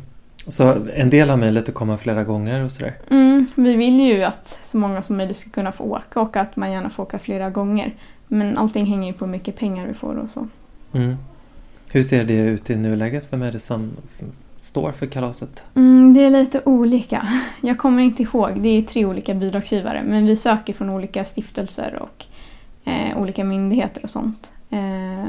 Så 0.49 0.87
en 0.95 1.11
del 1.11 1.31
har 1.31 1.37
möjlighet 1.37 1.69
att 1.69 1.75
komma 1.75 1.97
flera 1.97 2.25
gånger 2.25 2.65
och 2.65 2.73
sådär. 2.73 2.95
Mm, 3.11 3.47
vi 3.55 3.77
vill 3.77 4.01
ju 4.01 4.23
att 4.23 4.59
så 4.63 4.79
många 4.79 5.03
som 5.03 5.17
möjligt 5.17 5.37
ska 5.37 5.51
kunna 5.51 5.73
få 5.73 5.85
åka 5.85 6.21
och 6.21 6.37
att 6.37 6.57
man 6.57 6.73
gärna 6.73 6.91
får 6.91 7.03
åka 7.03 7.19
flera 7.19 7.51
gånger. 7.51 7.95
Men 8.29 8.59
allting 8.59 8.87
hänger 8.87 9.07
ju 9.07 9.13
på 9.13 9.25
hur 9.25 9.33
mycket 9.33 9.57
pengar 9.57 9.87
vi 9.87 9.95
får 9.95 10.15
och 10.15 10.31
så. 10.31 10.49
Mm. 10.93 11.17
Hur 11.93 12.03
ser 12.03 12.25
det 12.25 12.35
ut 12.35 12.71
i 12.71 12.77
nuläget? 12.77 13.29
Vem 13.31 13.43
är 13.43 13.53
det 13.53 13.59
som 13.59 13.91
står 14.73 14.93
för 14.93 15.07
kalaset? 15.07 15.65
Mm, 15.75 16.15
det 16.15 16.25
är 16.25 16.31
lite 16.31 16.61
olika. 16.65 17.29
Jag 17.61 17.79
kommer 17.79 18.03
inte 18.03 18.23
ihåg. 18.23 18.51
Det 18.61 18.69
är 18.69 18.83
tre 18.83 19.05
olika 19.05 19.35
bidragsgivare 19.35 20.03
men 20.07 20.27
vi 20.27 20.37
söker 20.37 20.73
från 20.73 20.91
olika 20.91 21.25
stiftelser 21.25 21.99
och 22.03 22.25
eh, 22.85 23.19
olika 23.19 23.45
myndigheter 23.45 24.03
och 24.03 24.11
sånt. 24.11 24.53
Eh, 24.71 25.27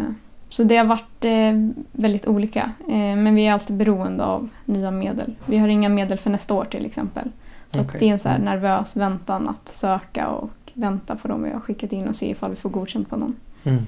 så 0.50 0.64
det 0.64 0.78
har 0.78 0.86
varit 0.86 1.26
eh, 1.26 1.82
väldigt 1.92 2.28
olika. 2.28 2.72
Eh, 2.88 3.16
men 3.16 3.36
vi 3.36 3.48
är 3.48 3.54
alltid 3.54 3.76
beroende 3.76 4.24
av 4.24 4.50
nya 4.66 4.92
medel. 4.92 5.36
Vi 5.46 5.58
har 5.58 5.68
inga 5.68 5.90
medel 5.90 6.18
för 6.18 6.30
nästa 6.30 6.54
år 6.54 6.66
till 6.66 6.86
exempel. 6.86 7.28
Så 7.70 7.82
Okej. 7.82 8.00
det 8.00 8.08
är 8.08 8.12
en 8.12 8.20
så 8.20 8.30
Mm. 8.30 8.42
nervös 8.42 8.98
väntan 8.98 9.48
att 9.50 9.68
söka 9.76 10.28
och 10.28 10.52
vänta 10.74 11.16
på 11.16 11.28
dem 11.28 11.44
vi 11.44 11.52
har 11.52 11.60
skickat 11.60 11.92
in 11.92 12.08
och 12.08 12.16
se 12.16 12.30
ifall 12.30 12.50
vi 12.50 12.56
får 12.56 12.70
godkänt 12.70 13.10
på 13.10 13.16
någon. 13.18 13.36
Mm. 13.64 13.82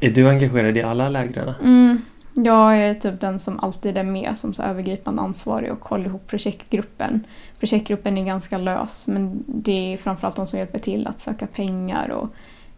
Är 0.00 0.10
du 0.10 0.28
engagerad 0.28 0.76
i 0.76 0.82
alla 0.82 1.08
lägren? 1.08 1.54
Mm. 1.62 2.02
Jag 2.44 2.78
är 2.78 2.94
typ 2.94 3.20
den 3.20 3.38
som 3.38 3.60
alltid 3.60 3.96
är 3.96 4.04
med 4.04 4.38
som 4.38 4.54
så 4.54 4.62
övergripande 4.62 5.22
ansvarig 5.22 5.72
och 5.72 5.84
håller 5.84 6.04
ihop 6.04 6.26
projektgruppen. 6.26 7.24
Projektgruppen 7.58 8.18
är 8.18 8.24
ganska 8.24 8.58
lös 8.58 9.06
men 9.06 9.44
det 9.46 9.92
är 9.92 9.96
framförallt 9.96 10.36
de 10.36 10.46
som 10.46 10.58
hjälper 10.58 10.78
till 10.78 11.06
att 11.06 11.20
söka 11.20 11.46
pengar 11.46 12.10
och 12.10 12.28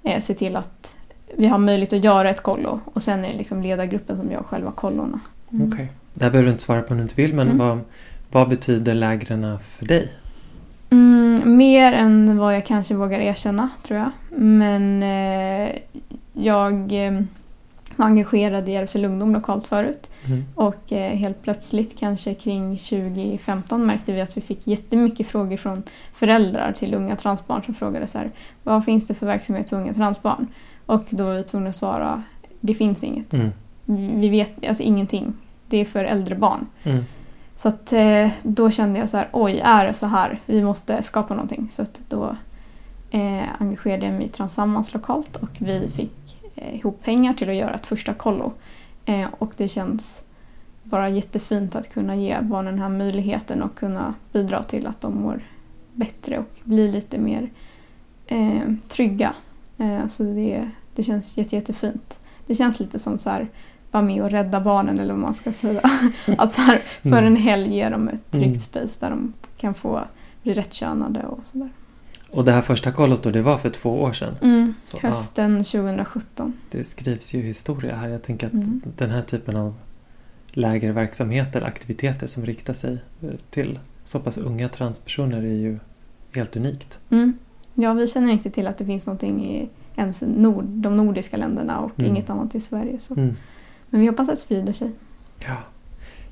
eh, 0.09 0.21
se 0.21 0.35
till 0.35 0.57
att 0.57 0.95
vi 1.37 1.47
har 1.47 1.59
möjlighet 1.59 1.93
att 1.93 2.05
göra 2.05 2.31
ett 2.31 2.43
kollo. 2.43 2.81
Och 2.85 3.03
sen 3.03 3.25
är 3.25 3.29
det 3.33 3.39
liksom 3.39 3.63
ledargruppen 3.63 4.17
som 4.17 4.31
gör 4.31 4.43
själva 4.43 4.71
kollorna. 4.73 5.21
Mm. 5.53 5.69
Okej. 5.73 5.89
Det 6.15 6.25
här 6.25 6.31
behöver 6.31 6.47
du 6.47 6.53
inte 6.53 6.63
svara 6.65 6.83
på 6.83 6.91
om 6.91 6.97
du 6.97 7.03
inte 7.03 7.15
vill 7.15 7.35
men 7.35 7.47
Mm. 7.47 7.59
vad, 7.59 7.81
vad 8.31 8.49
betyder 8.49 8.95
lägren 8.95 9.59
för 9.59 9.87
dig? 9.87 10.13
Mm, 10.91 11.57
mer 11.57 11.93
än 11.93 12.39
vad 12.39 12.55
jag 12.55 12.67
kanske 12.67 12.95
vågar 12.95 13.19
erkänna, 13.21 13.69
tror 13.83 13.99
jag. 13.99 14.11
Men 14.41 15.03
eh, 15.03 15.77
jag... 16.33 16.93
Var 17.99 18.07
engagerad 18.07 18.69
i 18.69 18.73
Järvsö 18.73 19.07
ungdom 19.07 19.33
lokalt 19.33 19.67
förut. 19.67 20.11
Mm. 20.27 20.45
Och 20.55 20.93
eh, 20.93 21.17
helt 21.17 21.43
plötsligt, 21.43 21.99
kanske 21.99 22.35
kring 22.35 22.79
2015, 22.79 23.87
märkte 23.87 24.13
vi 24.13 24.21
att 24.21 24.37
vi 24.37 24.41
fick 24.41 24.67
jättemycket 24.67 25.27
frågor 25.27 25.57
från 25.57 25.83
föräldrar 26.13 26.73
till 26.73 26.95
unga 26.95 27.17
transbarn 27.17 27.63
som 27.63 27.75
frågade 27.75 28.07
så 28.07 28.19
här, 28.19 28.31
vad 28.63 28.85
finns 28.85 29.07
det 29.07 29.15
för 29.15 29.27
verksamhet 29.27 29.69
för 29.69 29.77
unga 29.77 29.95
transbarn? 29.95 30.47
Och 30.87 31.05
då 31.11 31.25
var 31.25 31.35
vi 31.35 31.43
tvungna 31.43 31.69
att 31.69 31.77
svara, 31.77 32.23
det 32.61 32.75
finns 32.75 33.05
inget. 33.05 33.35
Mm. 33.35 33.51
Vi 34.21 34.29
vet 34.29 34.67
alltså 34.69 34.83
ingenting. 34.83 35.35
Det 35.69 35.77
är 35.77 35.85
för 35.85 36.05
äldre 36.05 36.35
barn. 36.35 36.67
Mm. 36.83 37.05
Så 37.57 37.69
att, 37.69 37.93
eh, 37.93 38.29
då 38.43 38.71
kände 38.71 38.99
jag 38.99 39.09
så 39.09 39.17
här, 39.17 39.29
oj, 39.33 39.61
är 39.65 39.87
det 39.87 39.95
så 39.95 40.07
här? 40.07 40.41
Vi 40.47 40.63
måste 40.63 41.03
skapa 41.03 41.35
någonting. 41.35 41.69
Så 41.71 41.87
då 42.09 42.37
eh, 43.11 43.61
engagerade 43.61 44.07
jag 44.07 44.15
mig 44.15 44.27
i 44.27 44.29
Transammans 44.29 44.95
lokalt 44.95 45.37
och 45.37 45.51
vi 45.59 45.89
fick 45.97 46.38
ihop 46.73 47.03
pengar 47.03 47.35
till 47.35 47.49
att 47.49 47.55
göra 47.57 47.75
ett 47.75 47.87
första 47.87 48.15
kollo. 48.15 48.53
Eh, 49.05 49.27
och 49.39 49.53
det 49.57 49.69
känns 49.69 50.23
bara 50.83 51.09
jättefint 51.09 51.75
att 51.75 51.93
kunna 51.93 52.17
ge 52.17 52.41
barnen 52.41 52.75
den 52.75 52.83
här 52.83 52.89
möjligheten 52.89 53.63
och 53.63 53.75
kunna 53.75 54.15
bidra 54.33 54.63
till 54.63 54.87
att 54.87 55.01
de 55.01 55.15
mår 55.21 55.41
bättre 55.95 56.39
och 56.39 56.51
blir 56.65 56.93
lite 56.93 57.19
mer 57.19 57.51
eh, 58.27 58.73
trygga. 58.89 59.35
Eh, 59.79 60.07
så 60.07 60.23
det, 60.23 60.71
det 60.95 61.03
känns 61.03 61.37
jätte, 61.39 61.57
jättefint. 61.57 62.19
Det 62.47 62.55
känns 62.55 62.81
lite 62.81 62.99
som 62.99 63.19
så 63.19 63.31
här, 63.31 63.49
vara 63.91 64.03
med 64.03 64.23
och 64.23 64.31
rädda 64.31 64.61
barnen 64.61 64.99
eller 64.99 65.15
vad 65.15 65.23
man 65.23 65.35
ska 65.35 65.53
säga. 65.53 65.81
att 66.39 66.53
så 66.53 66.61
här, 66.61 66.79
för 67.03 67.09
Mm. 67.09 67.27
en 67.27 67.37
helg 67.37 67.75
ge 67.75 67.89
dem 67.89 68.09
ett 68.09 68.31
tryggt 68.31 68.45
Mm. 68.47 68.59
space 68.89 69.01
där 69.07 69.11
de 69.11 69.33
kan 69.57 69.75
få 69.75 70.01
bli 70.43 70.55
rättkönade 70.55 71.23
och 71.23 71.47
sådär. 71.47 71.69
Och 72.39 72.45
det 72.45 72.53
här 72.53 72.61
första 72.61 72.93
kollot 72.93 73.23
då, 73.23 73.31
det 73.31 73.43
var 73.43 73.59
för 73.59 73.69
två 73.69 74.03
år 74.03 74.13
sedan. 74.13 74.35
Mm. 74.43 74.75
Så, 74.83 74.99
ja, 75.03 75.09
Hösten 75.09 75.65
2017. 75.65 76.53
det 76.71 76.85
skrivs 76.85 77.35
ju 77.35 77.41
historia 77.43 77.97
här. 77.97 78.09
Jag 78.09 78.23
tänker 78.23 78.47
att 78.47 78.53
Mm. 78.53 78.83
den 78.97 79.11
här 79.11 79.23
typen 79.23 79.57
av 79.57 79.75
lägerverksamheter, 80.53 81.63
aktiviteter 81.63 82.27
som 82.27 82.47
riktar 82.47 82.75
sig 82.75 82.99
eh, 83.23 83.29
till 83.51 83.79
så 84.05 84.21
pass 84.21 84.39
unga 84.39 84.69
transpersoner 84.69 85.37
är 85.39 85.43
ju 85.55 85.79
helt 86.35 86.57
unikt. 86.57 87.01
Mm. 87.11 87.39
Ja, 87.75 87.93
vi 87.93 88.07
känner 88.07 88.33
inte 88.33 88.51
till 88.51 88.67
att 88.67 88.79
det 88.79 88.85
finns 88.85 89.07
någonting 89.07 89.45
i 89.47 89.69
ens 89.97 90.23
nord, 90.27 90.65
de 90.65 90.97
nordiska 90.97 91.37
länderna 91.37 91.79
och 91.81 91.93
Mm. 92.01 92.11
inget 92.11 92.31
annat 92.31 92.55
i 92.55 92.61
Sverige. 92.61 92.99
Så. 92.99 93.15
Mm. 93.15 93.37
Men 93.91 94.01
vi 94.01 94.07
hoppas 94.07 94.29
att 94.29 94.35
det 94.35 94.41
sprider 94.41 94.73
sig. 94.73 94.91
Ja. 95.47 95.57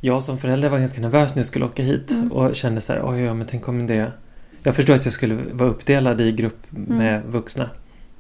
Jag 0.01 0.23
som 0.23 0.39
förälder 0.39 0.69
var 0.69 0.79
ganska 0.79 1.01
nervös 1.01 1.35
när 1.35 1.39
jag 1.39 1.47
skulle 1.47 1.65
åka 1.65 1.83
hit 1.83 2.11
Mm. 2.11 2.33
och 2.33 2.55
kände 2.55 2.81
så 2.81 2.93
här, 2.93 3.03
oj, 3.11 3.21
ja, 3.21 3.35
men 3.35 3.47
tänk 3.47 3.69
om 3.69 3.87
det... 3.87 4.13
Jag 4.67 4.75
förstår 4.75 4.95
att 4.95 5.05
jag 5.05 5.15
skulle 5.15 5.35
vara 5.53 5.69
uppdelad 5.69 6.21
i 6.21 6.33
grupp 6.33 6.67
med 6.71 7.23
vuxna. 7.25 7.71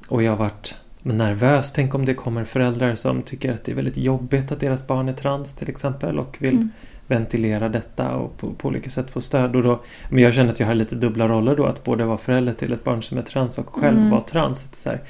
Och 0.08 0.22
jag 0.22 0.36
varit 0.36 0.74
nervös. 1.02 1.72
Tänk 1.72 1.94
om 1.94 2.04
det 2.04 2.14
kommer 2.14 2.44
föräldrar 2.44 2.94
som 2.94 3.22
tycker 3.22 3.52
att 3.52 3.64
det 3.64 3.72
är 3.72 3.76
väldigt 3.76 3.96
jobbigt 3.96 4.52
att 4.52 4.60
deras 4.60 4.86
barn 4.86 5.08
är 5.08 5.12
trans 5.12 5.52
till 5.52 5.68
exempel 5.68 6.18
och 6.18 6.36
vill 6.40 6.54
Mm. 6.54 6.70
ventilera 7.06 7.68
detta 7.68 8.10
och 8.14 8.36
på, 8.38 8.52
på 8.52 8.68
olika 8.68 8.90
sätt 8.90 9.10
få 9.10 9.20
stöd. 9.20 9.56
Och 9.56 9.62
då, 9.62 9.80
men 10.10 10.22
jag 10.22 10.34
känner 10.34 10.52
att 10.52 10.60
jag 10.60 10.66
har 10.66 10.74
lite 10.74 10.94
dubbla 10.94 11.28
roller 11.28 11.56
då. 11.56 11.66
Att 11.66 11.84
både 11.84 12.04
vara 12.04 12.18
förälder 12.18 12.52
till 12.52 12.72
ett 12.72 12.84
barn 12.84 13.02
som 13.02 13.18
är 13.18 13.22
trans 13.22 13.58
och 13.58 13.68
själv 13.74 13.96
Mm. 13.98 14.10
vara 14.10 14.20
trans. 14.20 14.66
Så 14.72 14.88
här, 14.90 15.00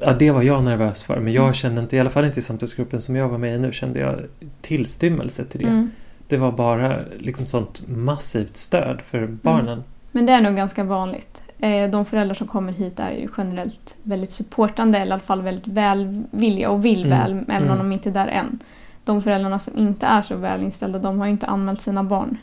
ja, 0.00 0.12
det 0.18 0.30
var 0.30 0.42
jag 0.42 0.64
nervös 0.64 1.02
för. 1.02 1.20
Men 1.20 1.32
jag 1.32 1.42
Mm. 1.42 1.54
kände 1.54 1.80
inte, 1.82 1.96
i 1.96 2.00
alla 2.00 2.10
fall 2.10 2.24
inte 2.24 2.38
i 2.38 2.42
samtalsgruppen 2.42 3.00
som 3.00 3.16
jag 3.16 3.28
var 3.28 3.38
med 3.38 3.54
i 3.54 3.58
nu, 3.58 3.72
kände 3.72 3.98
jag 4.00 4.18
tillstymmelse 4.60 5.44
till 5.44 5.60
det. 5.60 5.66
Mm. 5.68 5.90
Det 6.28 6.36
var 6.36 6.52
bara 6.52 6.98
liksom 7.18 7.46
sånt 7.46 7.82
massivt 7.88 8.56
stöd 8.56 9.00
för 9.02 9.18
Mm. 9.18 9.38
barnen. 9.42 9.82
Men 10.12 10.26
det 10.26 10.32
är 10.32 10.40
nog 10.40 10.56
ganska 10.56 10.84
vanligt. 10.84 11.42
Eh, 11.58 11.90
De 11.90 12.04
föräldrar 12.04 12.34
som 12.34 12.46
kommer 12.46 12.72
hit 12.72 13.00
är 13.00 13.10
ju 13.10 13.28
generellt 13.36 13.96
väldigt 14.02 14.30
supportande, 14.30 14.98
eller 14.98 15.10
i 15.10 15.12
alla 15.12 15.20
fall 15.22 15.42
väldigt 15.42 15.66
välvilliga 15.66 16.70
och 16.70 16.84
vill 16.84 17.04
Mm. 17.06 17.18
väl, 17.18 17.30
även 17.48 17.62
om 17.70 17.74
Mm. 17.74 17.78
de 17.78 17.92
inte 17.92 18.08
är 18.08 18.12
där 18.12 18.28
än. 18.28 18.58
De 19.04 19.22
föräldrarna 19.22 19.58
som 19.58 19.78
inte 19.78 20.06
är 20.06 20.22
så 20.22 20.36
väl 20.36 20.62
inställda, 20.62 20.98
de 20.98 21.18
har 21.18 21.26
ju 21.26 21.32
inte 21.32 21.46
anmält 21.46 21.80
sina 21.82 22.04
barn. 22.04 22.36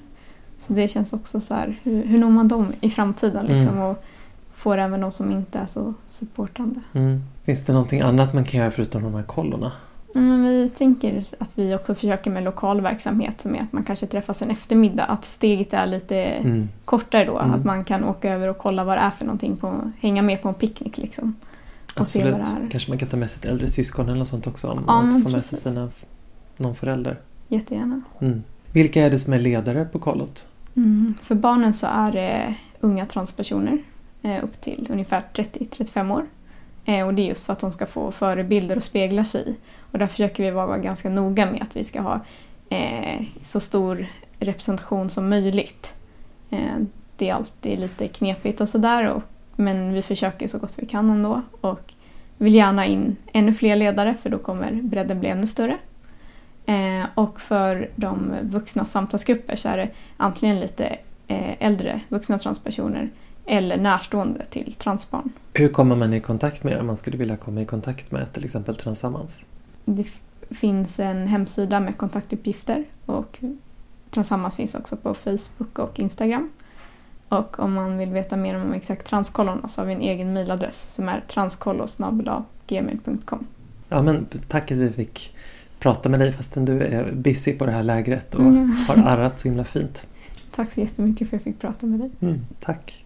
Så 0.59 0.73
det 0.73 0.87
känns 0.87 1.13
också 1.13 1.41
så 1.41 1.53
här, 1.53 1.79
hur, 1.83 2.05
hur 2.05 2.17
når 2.17 2.29
man 2.29 2.47
dem 2.47 2.73
i 2.81 2.89
framtiden 2.89 3.45
liksom? 3.45 3.71
Mm. 3.77 3.83
Och 3.83 4.03
får 4.53 4.77
även 4.77 5.01
de 5.01 5.11
som 5.11 5.31
inte 5.31 5.59
är 5.59 5.65
så 5.65 5.93
supportande. 6.07 6.79
Mm. 6.93 7.21
Finns 7.43 7.65
det 7.65 7.73
någonting 7.73 8.01
annat 8.01 8.33
man 8.33 8.43
kan 8.43 8.59
göra 8.59 8.71
förutom 8.71 9.03
de 9.03 9.13
här 9.15 9.23
kollorna? 9.23 9.71
Men 10.19 10.43
vi 10.43 10.69
tänker 10.69 11.23
att 11.39 11.57
vi 11.59 11.75
också 11.75 11.95
försöker 11.95 12.31
med 12.31 12.43
lokal 12.43 12.81
verksamhet 12.81 13.41
som 13.41 13.55
är 13.55 13.59
att 13.61 13.73
man 13.73 13.83
kanske 13.83 14.07
träffas 14.07 14.41
en 14.41 14.51
eftermiddag. 14.51 15.03
Att 15.03 15.25
steget 15.25 15.73
är 15.73 15.87
lite 15.87 16.15
Mm. 16.23 16.69
kortare 16.85 17.25
då. 17.25 17.39
Mm. 17.39 17.53
Att 17.53 17.65
man 17.65 17.83
kan 17.83 18.03
åka 18.03 18.33
över 18.33 18.47
och 18.47 18.57
kolla 18.57 18.83
vad 18.83 18.97
det 18.97 19.01
är 19.01 19.09
för 19.09 19.25
någonting. 19.25 19.57
På, 19.57 19.91
hänga 19.99 20.21
med 20.21 20.41
på 20.41 20.47
en 20.47 20.53
picknick 20.53 20.97
liksom. 20.97 21.35
Och 21.95 22.01
Absolut. 22.01 22.37
Kanske 22.71 22.91
man 22.91 22.97
kan 22.97 23.07
ta 23.09 23.17
med 23.17 23.29
sig 23.29 23.39
ett 23.39 23.45
äldre 23.45 23.67
syskon 23.67 24.05
eller 24.05 24.17
något 24.19 24.27
sånt 24.27 24.47
också 24.47 24.67
om 24.67 24.83
Ja, 24.87 24.93
man 24.93 25.09
inte 25.09 25.21
får 25.23 25.31
med 25.35 25.43
sig 25.45 25.57
precis. 25.57 25.73
sina, 25.73 25.89
någon 26.57 26.75
förälder. 26.75 27.19
Jättegärna. 27.47 28.01
Mm. 28.19 28.43
Vilka 28.71 29.01
är 29.05 29.09
det 29.09 29.19
som 29.19 29.33
är 29.33 29.39
ledare 29.39 29.85
på 29.85 29.99
kollot? 29.99 30.45
Mm. 30.75 31.13
För 31.21 31.35
barnen 31.35 31.73
så 31.73 31.87
är 31.87 32.11
det 32.11 32.55
unga 32.79 33.05
transpersoner 33.05 33.77
eh, 34.21 34.43
upp 34.43 34.61
till 34.61 34.87
ungefär 34.91 35.23
30-35 35.33 36.11
år. 36.13 36.25
Eh, 36.85 37.07
och 37.07 37.13
det 37.13 37.21
är 37.21 37.27
just 37.27 37.45
för 37.45 37.53
att 37.53 37.59
de 37.59 37.71
ska 37.71 37.85
få 37.85 38.11
förebilder 38.11 38.77
att 38.77 38.83
spegla 38.83 39.25
sig 39.25 39.49
i. 39.49 39.55
Och 39.91 39.99
där 39.99 40.07
försöker 40.07 40.43
vi 40.43 40.51
vara 40.51 40.77
ganska 40.77 41.09
noga 41.09 41.51
med 41.51 41.61
att 41.61 41.75
vi 41.75 41.83
ska 41.83 42.01
ha 42.01 42.19
eh, 42.69 43.23
så 43.41 43.59
stor 43.59 44.07
representation 44.39 45.09
som 45.09 45.29
möjligt. 45.29 45.95
Eh, 46.49 46.77
det 47.17 47.29
är 47.29 47.33
alltid 47.33 47.79
lite 47.79 48.07
knepigt 48.07 48.61
och 48.61 48.69
sådär 48.69 49.21
men 49.55 49.93
vi 49.93 50.01
försöker 50.01 50.47
så 50.47 50.57
gott 50.57 50.73
vi 50.75 50.85
kan 50.85 51.09
ändå 51.09 51.41
och 51.61 51.93
vill 52.37 52.55
gärna 52.55 52.85
in 52.85 53.15
ännu 53.33 53.53
fler 53.53 53.75
ledare 53.75 54.15
för 54.21 54.29
då 54.29 54.37
kommer 54.37 54.71
bredden 54.71 55.19
bli 55.19 55.29
ännu 55.29 55.47
större. 55.47 55.77
Eh, 56.65 57.05
och 57.15 57.41
för 57.41 57.89
de 57.95 58.35
vuxna 58.41 58.85
samtalsgrupper 58.85 59.55
så 59.55 59.69
är 59.69 59.77
det 59.77 59.89
antingen 60.17 60.59
lite 60.59 60.85
eh, 61.27 61.63
äldre 61.63 61.99
vuxna 62.09 62.39
transpersoner 62.39 63.09
eller 63.45 63.77
närstående 63.77 64.45
till 64.45 64.73
transbarn. 64.73 65.29
Hur 65.53 65.69
kommer 65.69 65.95
man 65.95 66.13
i 66.13 66.19
kontakt 66.19 66.63
med 66.63 66.79
om 66.79 66.87
man 66.87 66.97
skulle 66.97 67.17
vilja 67.17 67.37
komma 67.37 67.61
i 67.61 67.65
kontakt 67.65 68.11
med 68.11 68.33
till 68.33 68.45
exempel 68.45 68.75
Transammans? 68.75 69.39
Det 69.85 70.05
finns 70.49 70.99
en 70.99 71.27
hemsida 71.27 71.79
med 71.79 71.97
kontaktuppgifter 71.97 72.83
och 73.05 73.39
Transammans 74.11 74.55
finns 74.55 74.75
också 74.75 74.97
på 74.97 75.13
Facebook 75.13 75.79
och 75.79 75.99
Instagram. 75.99 76.49
Och 77.29 77.59
om 77.59 77.73
man 77.73 77.97
vill 77.97 78.09
veta 78.09 78.35
mer 78.35 78.61
om 78.61 78.73
exakt 78.73 79.07
transkollorna 79.07 79.67
så 79.67 79.81
har 79.81 79.85
vi 79.85 79.93
en 79.93 80.01
egen 80.01 80.33
mejladress 80.33 80.93
som 80.95 81.09
är 81.09 81.23
transkollo.gmail.com. 81.27 83.47
Ja 83.89 84.01
men 84.01 84.25
tack 84.47 84.71
att 84.71 84.77
vi 84.77 84.89
fick 84.89 85.35
prata 85.79 86.09
med 86.09 86.19
dig 86.19 86.31
fastän 86.31 86.65
du 86.65 86.81
är 86.81 87.11
busy 87.11 87.53
på 87.53 87.65
det 87.65 87.71
här 87.71 87.83
lägret 87.83 88.35
och 88.35 88.41
Mm. 88.41 88.71
har 88.87 88.97
arrat 88.97 89.39
så 89.39 89.47
himla 89.47 89.63
fint. 89.63 90.07
Tack 90.55 90.73
så 90.73 90.79
jättemycket 90.81 91.29
för 91.29 91.37
att 91.37 91.45
jag 91.45 91.53
fick 91.53 91.61
prata 91.61 91.85
med 91.85 91.99
dig. 91.99 92.09
Mm, 92.21 92.39
tack. 92.61 93.04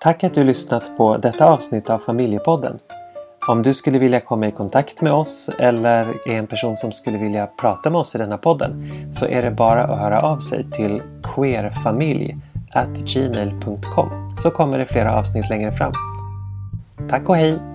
Tack 0.00 0.24
att 0.24 0.34
du 0.34 0.44
lyssnat 0.44 0.96
på 0.96 1.16
detta 1.16 1.52
avsnitt 1.52 1.90
av 1.90 1.98
Familjepodden. 1.98 2.78
Om 3.48 3.62
du 3.62 3.74
skulle 3.74 3.98
vilja 3.98 4.20
komma 4.20 4.46
i 4.46 4.52
kontakt 4.52 5.02
med 5.02 5.12
oss 5.12 5.50
eller 5.58 6.28
är 6.28 6.38
en 6.38 6.46
person 6.46 6.76
som 6.76 6.92
skulle 6.92 7.18
vilja 7.18 7.46
prata 7.46 7.90
med 7.90 7.98
oss 7.98 8.14
i 8.14 8.18
denna 8.18 8.38
podden 8.38 8.92
så 9.14 9.26
är 9.26 9.42
det 9.42 9.50
bara 9.50 9.84
att 9.84 9.98
höra 9.98 10.20
av 10.20 10.38
sig 10.38 10.70
till 10.70 11.02
queerfamilj 11.22 12.36
gmail.com 13.14 14.30
så 14.38 14.50
kommer 14.50 14.78
det 14.78 14.86
flera 14.86 15.18
avsnitt 15.18 15.48
längre 15.48 15.72
fram. 15.72 15.92
Tack 17.10 17.28
och 17.28 17.36
hej! 17.36 17.71